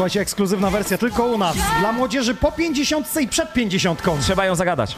[0.00, 1.56] Słuchajcie, ekskluzywna wersja tylko u nas.
[1.80, 4.02] Dla młodzieży po 50 i przed 50.
[4.20, 4.96] Trzeba ją zagadać.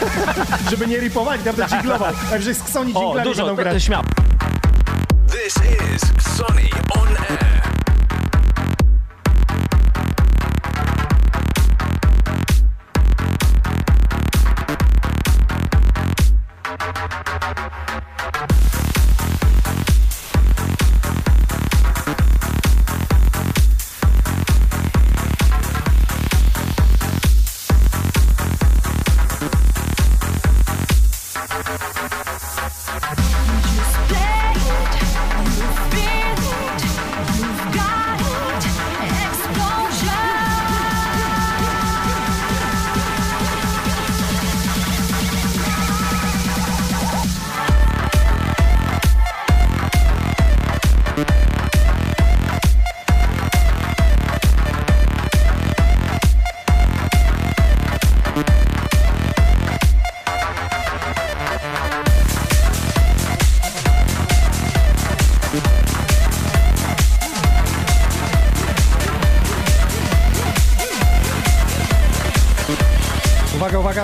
[0.70, 2.12] Żeby nie ripowali, ja będę dżinglował.
[2.30, 3.82] Także z Sony O, dżinglami będą grać.
[3.82, 4.02] śmiał.
[5.30, 5.54] This
[5.94, 6.87] is Sonny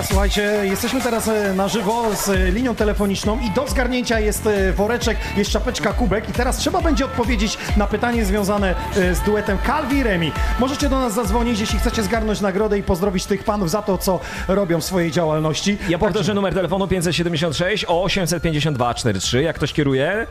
[0.05, 4.73] słuchajcie, jesteśmy teraz e, na żywo z e, linią telefoniczną i do zgarnięcia jest e,
[4.73, 8.75] woreczek, jest czapeczka, kubek i teraz trzeba będzie odpowiedzieć na pytanie związane
[9.13, 10.31] z duetem Calvi i Remi.
[10.59, 14.19] Możecie do nas zadzwonić, jeśli chcecie zgarnąć nagrodę i pozdrowić tych panów za to, co
[14.47, 15.77] robią w swojej działalności.
[15.89, 20.27] Ja powtórzę numer telefonu 576 o 852 43, jak ktoś kieruje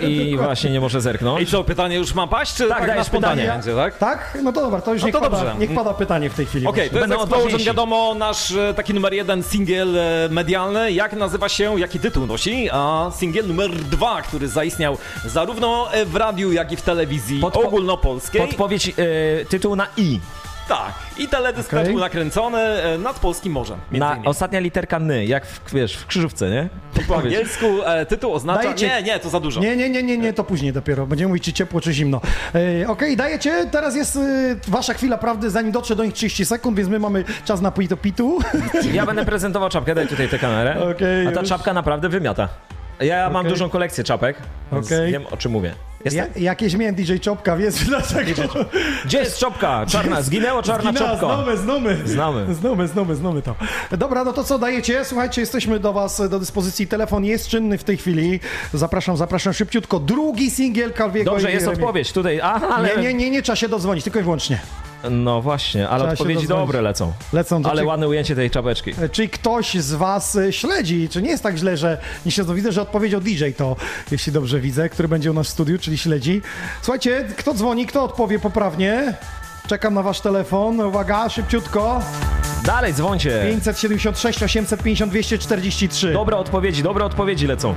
[0.00, 1.42] i właśnie nie może zerknąć.
[1.42, 3.58] I co, pytanie już ma paść, czy Tak, tak, dajesz na spontanie pytanie.
[3.58, 3.98] będzie, tak?
[3.98, 4.38] Tak?
[4.42, 5.54] No to dobra, to już No niech, to pada, dobrze.
[5.58, 6.66] niech pada pytanie w tej chwili.
[6.66, 10.92] Okej, to jest Będą wiadomo, nasz taki numer jeden singiel e, medialny.
[10.92, 12.68] Jak nazywa się, jaki tytuł nosi?
[12.72, 18.40] A singiel numer dwa, który zaistniał zarówno w radiu, jak i w telewizji Podpo- ogólnopolskiej.
[18.40, 20.20] Podpowiedź, e, tytuł na I.
[20.68, 23.78] Tak, i teledysk też był nakręcony e, nad Polskim Morzem.
[23.90, 24.26] między Na innymi.
[24.28, 26.68] ostatnia literka Ny, jak w, wiesz, w krzyżówce, nie?
[27.08, 28.62] Po angielsku e, tytuł oznacza...
[28.62, 29.60] Dajecie- Nie, nie, to za dużo.
[29.60, 31.06] Nie, nie, nie, nie, nie, to później dopiero.
[31.06, 32.20] Będziemy mówić, czy ciepło, czy zimno.
[32.82, 33.66] E, Okej, dajecie.
[33.70, 34.20] Teraz jest e,
[34.68, 37.96] wasza chwila prawdy, zanim dotrze do nich 30 sekund, więc my mamy czas na pitu
[37.96, 38.38] pitu.
[38.92, 40.90] Ja będę prezentował czapkę, daj tutaj tę kamerę.
[40.90, 41.48] Okej, A ta już.
[41.48, 42.48] czapka naprawdę wymiata.
[43.00, 43.52] Ja mam Okej.
[43.52, 44.36] dużą kolekcję czapek,
[44.72, 45.12] więc Okej.
[45.12, 45.74] wiem o czym mówię.
[46.04, 48.42] Jest Ja, jakieś miałem DJ Czopka, wiesz dlaczego?
[49.04, 49.86] Gdzie jest czopka?
[49.86, 51.26] Czarna, zginęło czarna Zginęła, czopka.
[51.36, 51.98] Znamy, znamy.
[52.04, 52.54] Znamy.
[52.54, 53.54] Znamy, znamy, znamy to.
[53.96, 55.04] Dobra, no to co dajecie?
[55.04, 56.86] Słuchajcie, jesteśmy do was do dyspozycji.
[56.86, 58.40] Telefon jest czynny w tej chwili.
[58.74, 60.00] Zapraszam, zapraszam szybciutko.
[60.00, 60.92] Drugi singiel
[61.24, 61.78] Dobrze, i jest Remi.
[61.78, 62.40] odpowiedź tutaj.
[62.42, 62.96] Aha, ale...
[62.96, 64.58] Nie, nie, nie, nie, trzeba się dodzwonić, tylko i wyłącznie.
[65.10, 67.12] No właśnie, ale Trzeba odpowiedzi dobre lecą.
[67.32, 68.90] Lecą do Ale czy- ładne ujęcie tej czapeczki.
[69.02, 71.08] E, Czy ktoś z Was e, śledzi?
[71.08, 72.54] Czy nie jest tak źle, że nie siedzą?
[72.54, 73.76] Widzę, że odpowiedział DJ to,
[74.10, 76.42] jeśli dobrze widzę, który będzie u nas w studiu, czyli śledzi.
[76.82, 79.14] Słuchajcie, kto dzwoni, kto odpowie poprawnie?
[79.68, 80.80] Czekam na Wasz telefon.
[80.80, 82.00] Uwaga, szybciutko.
[82.64, 83.42] Dalej, dzwońcie.
[83.50, 86.12] 576 850 243.
[86.12, 87.74] Dobre odpowiedzi, dobre odpowiedzi lecą.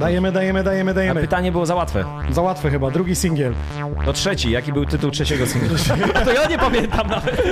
[0.00, 1.20] Dajemy, dajemy, dajemy, A dajemy.
[1.20, 2.04] pytanie było za łatwe.
[2.30, 3.54] Za łatwe chyba, drugi singiel.
[4.04, 5.78] To trzeci, jaki był tytuł trzeciego singla?
[6.24, 7.42] To ja nie pamiętam nawet.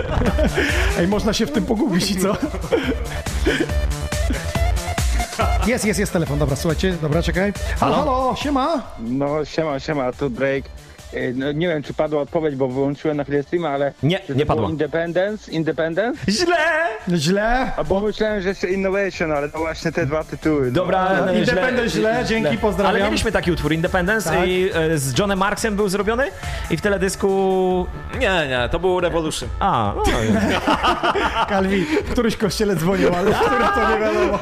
[0.98, 2.36] Ej, można się w tym pogubić i co?
[5.66, 7.52] Jest, jest, jest telefon, dobra, słuchajcie, dobra, czekaj.
[7.80, 8.82] Halo, halo, siema.
[9.00, 10.68] No siema, siema, tu Drake.
[11.14, 13.92] E, No, nie wiem, czy padła odpowiedź, bo wyłączyłem na chwilę streama, ale...
[14.02, 14.68] Nie, nie padła.
[14.68, 15.52] Independence?
[15.52, 16.20] Independence?
[16.28, 16.56] Źle!
[17.16, 17.72] Źle.
[17.76, 20.66] A bo myślałem, że jeszcze Innovation, ale to właśnie te dwa tytuły.
[20.66, 20.72] no.
[20.72, 22.94] Dobra, e, Independent źle, dzięki, pozdrawiam.
[22.96, 24.48] Ale mieliśmy taki utwór, Independence Tak.
[24.48, 26.24] i e, z Johnem Marksem był zrobiony
[26.70, 27.86] i w teledysku...
[28.14, 29.48] Nie, nie, to był Revolution.
[29.60, 30.02] A, no,
[31.48, 34.38] Kalwi, w którymś kościele dzwonił, ale w którym to nie wiadomo.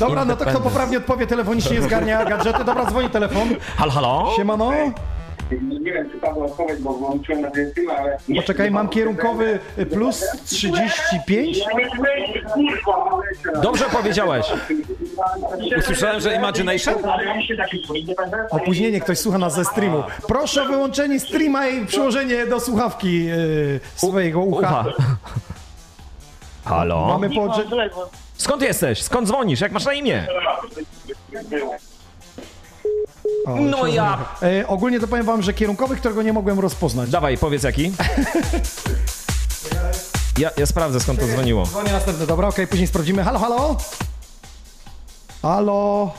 [0.00, 2.64] Dobra, no to kto poprawnie odpowie telefonicznie, zgarnia gadżety.
[2.64, 3.48] Dobra, dzwoni telefon.
[3.76, 4.32] halo, halo?
[4.36, 4.72] Siemano.
[5.62, 8.18] No, nie wiem, czy padła odpowiedź, bo wyłączyłem na streama, ale...
[8.36, 9.58] Poczekaj, mam kierunkowy
[9.92, 11.58] plus 35.
[13.62, 14.46] Dobrze powiedziałeś.
[15.78, 16.94] Usłyszałem, że Imagination?
[18.50, 20.02] Opóźnienie, ktoś słucha nas ze streamu.
[20.28, 24.84] Proszę o wyłączenie streama i przyłożenie do słuchawki yy, swojego ucha.
[24.88, 25.16] Ucha.
[26.64, 27.06] Halo?
[27.06, 27.90] Mamy połączenie.
[28.36, 29.02] Skąd jesteś?
[29.02, 29.60] Skąd dzwonisz?
[29.60, 30.26] Jak masz na imię?
[33.44, 34.18] O, No ja-.
[34.42, 37.10] E, ogólnie to powiem wam, że kierunkowy, którego nie mogłem rozpoznać.
[37.10, 37.92] Dawaj, powiedz jaki.
[40.38, 41.66] Ja, ja sprawdzę skąd to dzwoniło.
[41.66, 43.24] Dzwonię następny, dobra, okej, później sprawdzimy.
[43.24, 43.76] Halo, halo?
[45.42, 46.12] Halo?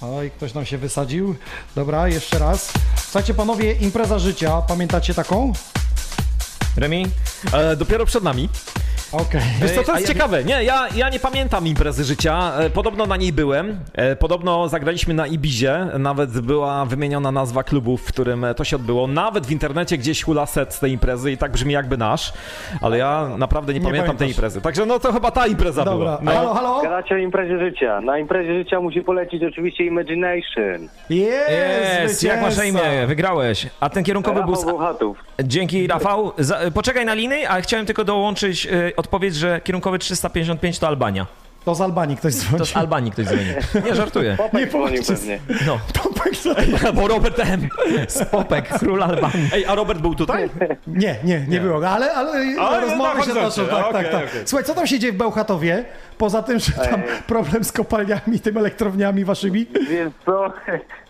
[0.00, 1.34] Oj, ktoś nam się wysadził.
[1.74, 2.72] Dobra, jeszcze raz.
[3.04, 5.52] Słuchajcie, panowie, impreza życia, pamiętacie taką?
[6.76, 7.06] Remi?
[7.52, 8.48] E, dopiero przed nami.
[9.12, 9.40] Okej.
[9.62, 10.44] Wiesz co, to jest ja- ciekawe.
[10.44, 12.52] Nie, ja, ja nie pamiętam imprezy życia.
[12.58, 13.78] E, Podobno na niej byłem.
[13.94, 15.86] E, Podobno zagraliśmy na Ibizie.
[15.98, 19.06] Nawet była wymieniona nazwa klubu, w którym e, to się odbyło.
[19.06, 22.32] Nawet w internecie gdzieś hula set z tej imprezy i tak brzmi jakby nasz.
[22.82, 24.36] Ale ja naprawdę nie, Nie pamiętam tej pamiętasz.
[24.36, 24.60] imprezy.
[24.60, 26.32] Także no to chyba ta impreza Dobra, była.
[26.34, 26.82] halo, halo?
[26.82, 28.00] Gadacie o imprezie życia.
[28.00, 30.88] Na imprezie życia musi polecić oczywiście Imagination.
[31.10, 32.80] Jest, Jest, jak masz na imię?
[33.06, 33.66] Wygrałeś.
[33.80, 34.56] A ten kierunkowy był...
[34.56, 34.64] Z...
[34.66, 35.14] Rafał.
[35.44, 36.32] Dzięki, Rafał.
[36.38, 41.26] Za, poczekaj na liny, a chciałem tylko dołączyć y, odpowiedź, że kierunkowy 355 to Albania.
[41.64, 42.58] To z Albanii ktoś dzwoni.
[42.58, 43.44] To z Albanii ktoś dzwoni.
[43.86, 44.30] Nie, żartuję.
[44.30, 45.14] Nie Popek dzwonił powiedzcie.
[45.14, 45.38] pewnie.
[45.66, 45.78] No,
[46.96, 47.68] Bo Robert M.
[48.30, 49.48] Popek, król Albanii.
[49.54, 50.50] Ej, a Robert był tutaj?
[50.86, 52.30] Nie, nie, nie, było, ale, ale,
[52.60, 54.28] Ale rozmowy na się toczą, tak, okej, tak, tak.
[54.28, 54.42] okej.
[54.44, 55.84] Słuchaj, co tam się dzieje w Bełchatowie?
[56.18, 59.66] Poza tym, że tam problem z kopalniami, tym elektrowniami waszymi.
[59.90, 60.52] Więc co?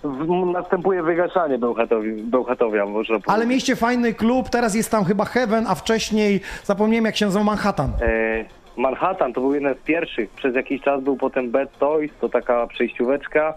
[0.53, 3.29] Następuje wygaszanie Bełchatowi, Bełchatowia, można powiedzieć.
[3.29, 7.45] Ale mieliście fajny klub, teraz jest tam chyba Heaven, a wcześniej zapomniałem jak się nazywał
[7.45, 7.93] Manhattan.
[8.01, 8.45] E,
[8.79, 10.31] Manhattan to był jeden z pierwszych.
[10.31, 13.55] Przez jakiś czas był potem Bad Toys, to taka przejścióweczka,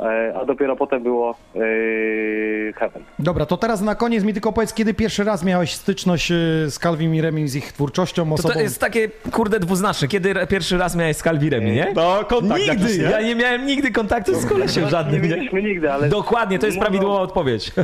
[0.00, 3.02] e, a dopiero potem było e, Heaven.
[3.18, 6.34] Dobra, to teraz na koniec mi tylko powiedz, kiedy pierwszy raz miałeś styczność y,
[6.70, 8.54] z Calvin i Remim, z ich twórczością, To, osobą.
[8.54, 10.08] to jest takie, kurde, dwuznaczne.
[10.08, 11.92] Kiedy pierwszy raz miałeś z Calvirem, nie?
[11.94, 12.82] No, kontakt Nigdy!
[12.82, 13.04] jakiś, nie?
[13.04, 15.36] Ja nie miałem nigdy kontaktu z kolesiem żadnym, Nie nie?
[15.36, 16.08] mieliśmy nigdy, ale...
[16.08, 17.72] Dokładnie, to jest Mówią- prawidłowa odpowiedź.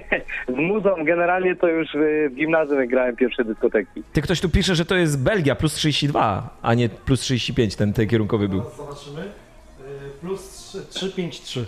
[0.48, 4.02] z muzą generalnie to już y, w gimnazjum grałem pierwsze dyskoteki.
[4.12, 7.92] Ty ktoś tu pisze, że to jest Belgia plus 32, a nie plus 35 ten,
[7.92, 8.62] ten kierunkowy był.
[8.76, 9.20] Zobaczymy.
[9.20, 11.66] Y, Plus 353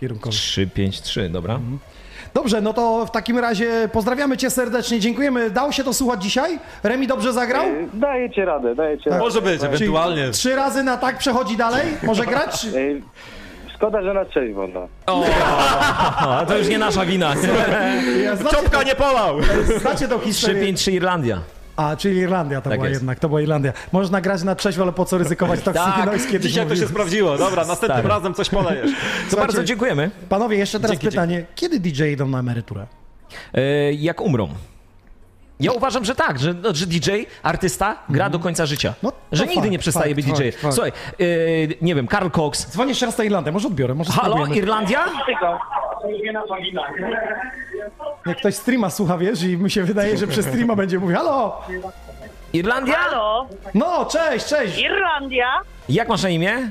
[0.00, 0.36] kierunkowy.
[0.36, 1.60] 353, dobra.
[2.34, 5.50] Dobrze, no to w takim razie pozdrawiamy cię serdecznie, dziękujemy.
[5.50, 6.58] Dało się to słuchać dzisiaj?
[6.82, 7.66] Remi dobrze zagrał?
[7.66, 9.20] Y, Dajecie radę, dajecie Tak.
[9.62, 9.78] radę.
[9.78, 9.90] Czyli
[10.32, 11.86] Trzy razy na tak przechodzi dalej?
[12.02, 12.66] Może grać?
[13.76, 14.88] Szkoda, że na trzeźwo, no.
[15.06, 15.24] O,
[16.48, 17.34] to już nie nasza wina.
[18.24, 19.36] Ja znacie Czopka to- nie polał.
[19.80, 20.54] Znacie tą historię?
[20.54, 21.40] 353 Irlandia.
[21.76, 23.00] A, czyli Irlandia to Tak była jest.
[23.00, 23.72] jednak, to była Irlandia.
[23.92, 26.84] Można grać na trzeźwo, ale po co ryzykować Toxic Tak, Noise kiedyś dzisiaj to mówił.
[26.84, 27.38] się sprawdziło.
[27.38, 28.08] Dobra, następnym Stary.
[28.08, 28.90] razem coś polejesz.
[29.30, 30.10] To bardzo dziękujemy.
[30.28, 31.44] Panowie, jeszcze teraz Dzięki, pytanie.
[31.54, 32.86] Kiedy DJ idą na emeryturę?
[33.54, 34.48] E, jak umrą?
[35.60, 37.10] Ja uważam, że tak, że, no, że DJ,
[37.42, 38.94] artysta gra do końca życia.
[39.02, 39.14] że Mhm.
[39.32, 40.44] No, nigdy fakt, nie przestaje fakt, być DJ.
[40.50, 40.74] fakt, fakt.
[40.74, 41.24] Słuchaj, e,
[41.80, 42.66] nie wiem, Karl Cox.
[42.70, 44.56] Dzwonię jeszcze raz na Irlandię, może odbiorę, może Halo, spróbujemy.
[44.56, 45.04] Irlandia?
[48.26, 51.60] Jak ktoś streama słucha, wiesz, i mi się wydaje, że przez streama będzie mówił, halo!
[52.52, 52.94] Irlandia?
[52.96, 53.46] Halo?
[53.74, 54.78] No, cześć, cześć!
[54.78, 55.46] Irlandia?
[55.88, 56.70] Jak masz na imię?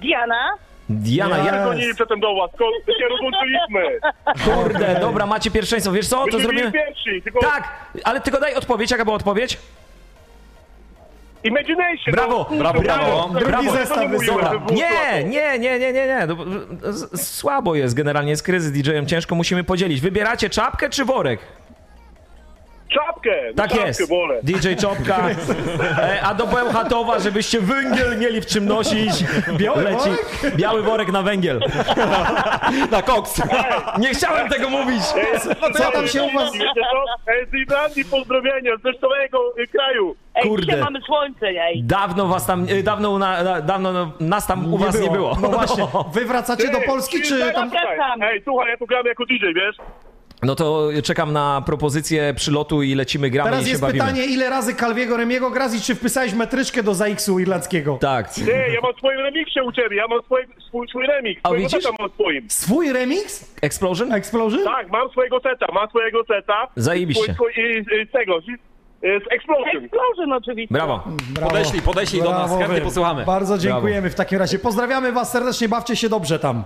[0.00, 0.50] Diana?
[0.90, 2.50] Diana, Nie, dzwonili przedtem do was,
[2.86, 4.00] to się rozłączyliśmy.
[4.44, 5.92] Kurde, dobra, macie pierwszeństwo.
[5.92, 6.72] Wiesz co, to Myśmy zrobimy...
[6.72, 7.68] pierwsi, tylko- Tak,
[8.04, 9.58] ale tylko daj odpowiedź, jaka była odpowiedź?
[11.44, 12.12] Imagination.
[12.12, 13.30] Brawo, no, brawo, kurwa, brawo.
[13.34, 13.62] no, brawo.
[13.62, 14.52] nie Dobra.
[14.70, 16.26] Nie, nie, nie, nie, nie, nie.
[16.28, 16.36] No,
[17.16, 20.00] Słabo jest generalnie, jest kryzys DJ-em, ciężko musimy podzielić.
[20.00, 21.40] Wybieracie czapkę czy worek?
[22.90, 23.30] Czapkę!
[23.48, 24.08] no Tak czapkę jest.
[24.08, 24.40] wolę.
[24.42, 25.16] DJ Czopka.
[26.02, 29.12] E, a do Bełchatowa, żebyście węgiel mieli w czym nosić.
[29.52, 30.56] Biały Leci worek?
[30.56, 31.60] biały worek na węgiel.
[32.90, 33.42] na koks.
[33.98, 35.02] Nie chciałem tego mówić.
[35.74, 36.52] Co tam się u was...
[37.50, 40.16] Z Irlandii pozdrowienia, z całego y, kraju.
[40.34, 40.66] Ej, Kurde.
[40.66, 41.82] dzisiaj mamy słońce, ej.
[41.82, 45.36] Dawno was tam, e, dawno, na, na- dawno no, nas tam u was nie było.
[45.42, 45.84] No właśnie,
[46.14, 47.70] wy wracacie Ty, do Polski, czy tam...
[47.70, 49.76] słuchaj, Ej, słuchaj, ja tu gram jako DJ, wiesz?
[50.42, 54.04] No to czekam na propozycję przylotu i lecimy, gramy Teraz i się jest bawimy.
[54.04, 57.98] pytanie, ile razy Calviego Remiego grasz i czy wpisałeś metryczkę do ZX-u irlandzkiego?
[58.00, 58.34] Tak.
[58.34, 58.40] Ty,
[58.74, 61.40] ja mam w swoim remiksie u ciebie, ja mam swój, swój, swój remix.
[61.42, 61.82] A widzisz?
[61.82, 62.50] seta mam w swoim.
[62.50, 63.54] Swój remix?
[63.62, 64.12] Explosion?
[64.12, 64.64] Explosion?
[64.64, 66.68] Tak, mam swojego seta, mam swojego seta.
[66.76, 67.34] Zajebiście.
[67.34, 68.44] Swój, swój, i, i, z tego, z,
[69.02, 69.84] z Explosion.
[69.84, 70.74] Explosion oczywiście.
[70.74, 71.02] Brawo.
[71.34, 71.50] Brawo.
[71.50, 72.84] Podeślij, podeślij do nas, Brawo chętnie wy.
[72.84, 73.24] posłuchamy.
[73.24, 74.58] Bardzo dziękujemy w takim razie.
[74.58, 76.64] Pozdrawiamy was serdecznie, bawcie się dobrze tam.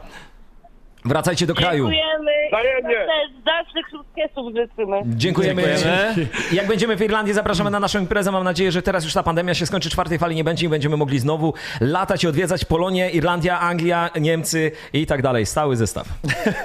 [1.09, 1.85] Wracajcie do kraju.
[1.90, 2.31] Dziękujemy.
[2.52, 2.94] Wzajemnie.
[2.94, 4.97] Też dalszych sukcesów życzymy.
[5.06, 5.62] Dziękujemy.
[5.62, 6.28] Dziękujemy.
[6.52, 8.32] Jak będziemy w Irlandii, zapraszamy na naszą imprezę.
[8.32, 10.97] Mam nadzieję, że teraz już ta pandemia się skończy, czwartej fali nie będzie i będziemy
[10.97, 15.47] mogli znowu latać i odwiedzać Polonię, Irlandia, Anglia, Niemcy i tak dalej.
[15.47, 16.06] Stały zestaw.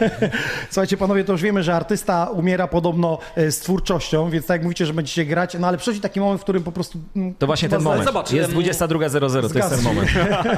[0.72, 4.64] Słuchajcie, panowie, to już wiemy, że artysta umiera podobno e, z twórczością, więc tak jak
[4.64, 6.99] mówicie, że będziecie grać, no ale przychodzi taki moment, w którym po prostu...
[7.16, 8.06] mm, To właśnie ten moment.
[8.06, 10.10] Zobacz, jest em, 22.00, to jest ten moment.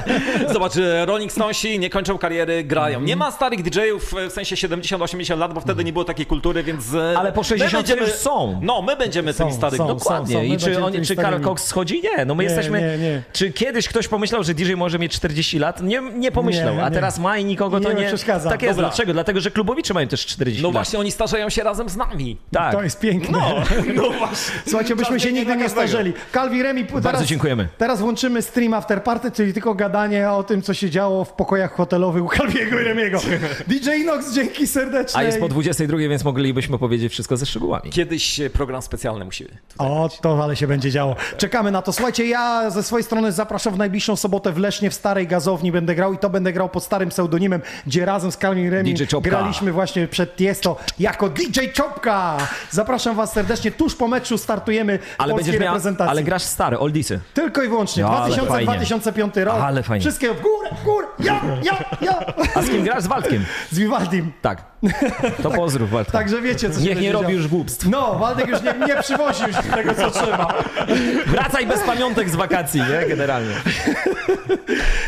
[0.54, 3.02] Zobacz, e, Rolling Stonesi nie kończą kariery, grają.
[3.02, 6.64] Nie ma starych DJ-ów e, w sensie 70-80 lat, bo wtedy nie było takiej kultury,
[6.64, 6.94] więc...
[6.94, 8.60] e, Ale po my 60 będziemy- już są.
[8.64, 9.78] No, my będziemy tymi Są, starymi.
[9.78, 9.88] są.
[9.88, 10.38] Dokładnie.
[10.38, 11.44] my I czy, tymi czy Karl.
[11.44, 12.02] Cox schodzi?
[12.02, 12.26] Nie.
[12.26, 12.82] No my Nie, jesteśmy...
[12.82, 13.22] nie, nie.
[13.34, 15.82] Czy kiedyś ktoś pomyślał, że DJ może mieć 40 lat?
[15.84, 16.82] Nie, nie pomyślał.
[16.82, 18.50] A teraz ma i nikogo to Nie przeszkadza.
[18.50, 18.76] Tak jest.
[18.78, 18.90] Dobra.
[18.90, 19.14] Dlaczego?
[19.14, 20.74] Dlatego, że klubowicze mają też 40 No lat.
[20.74, 22.38] właśnie, oni starzeją się razem z nami.
[22.52, 22.74] Tak.
[22.74, 23.38] To jest piękne.
[23.38, 23.56] No,
[24.04, 24.56] no właśnie.
[24.68, 26.14] Słuchajcie, byśmy się nigdy nie starzeli.
[26.34, 27.68] Calvi Remi, teraz, dziękujemy.
[27.78, 31.74] Teraz włączymy stream After Party, czyli tylko gadanie o tym, co się działo w pokojach
[31.74, 33.20] hotelowych u Calviego i Remiego.
[33.68, 35.20] DJ Nox, dzięki serdecznie.
[35.20, 37.90] A jest po 22, więc moglibyśmy powiedzieć wszystko ze szczegółami.
[37.90, 39.46] Kiedyś program specjalny musi
[39.78, 41.16] O, to ale się będzie działo.
[41.38, 41.94] Czekamy na to.
[41.94, 45.96] Słuchajcie, ja ze swojej strony zapraszam w najbliższą sobotę w Lesznie w Starej Gazowni będę
[45.96, 48.38] grał i to będę grał pod starym pseudonimem, gdzie razem z
[49.08, 49.30] Czopka.
[49.30, 52.38] graliśmy właśnie przed Tiesto jako DJ Czopka.
[52.70, 53.72] Zapraszam was serdecznie.
[53.72, 56.12] Tuż po meczu startujemy Ale polskiej miał, reprezentacji.
[56.12, 57.20] ale grasz stare, oldisy.
[57.34, 58.06] Tylko i wyłącznie.
[58.06, 58.72] Ale fajnie.
[58.72, 59.56] 2000-2005 rok.
[59.56, 60.02] Ale fajnie.
[60.02, 61.08] Wszystkie w górę, w górę.
[61.20, 62.34] Ja, ja, ja.
[62.56, 63.04] A z kim grasz?
[63.04, 63.46] Z Waldkiem.
[63.72, 64.32] Z Vivaldim.
[64.42, 64.64] Tak.
[65.44, 66.12] To pozdrów Waldka.
[66.18, 67.36] Także wiecie, co się Niech nie robi działo.
[67.36, 67.86] już głupstw.
[67.90, 70.54] No, Waldek już nie, nie przywozi już tego, co trzeba.
[71.28, 73.08] Wracaj bez pamiątek z wakacji, nie?
[73.10, 73.54] Generalnie.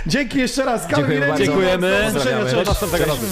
[0.07, 0.82] Dzięki jeszcze raz.
[0.82, 1.44] Calvin Dziękuję bardzo.
[1.44, 2.11] Dziękujemy.
[2.56, 3.26] Do następnego razu.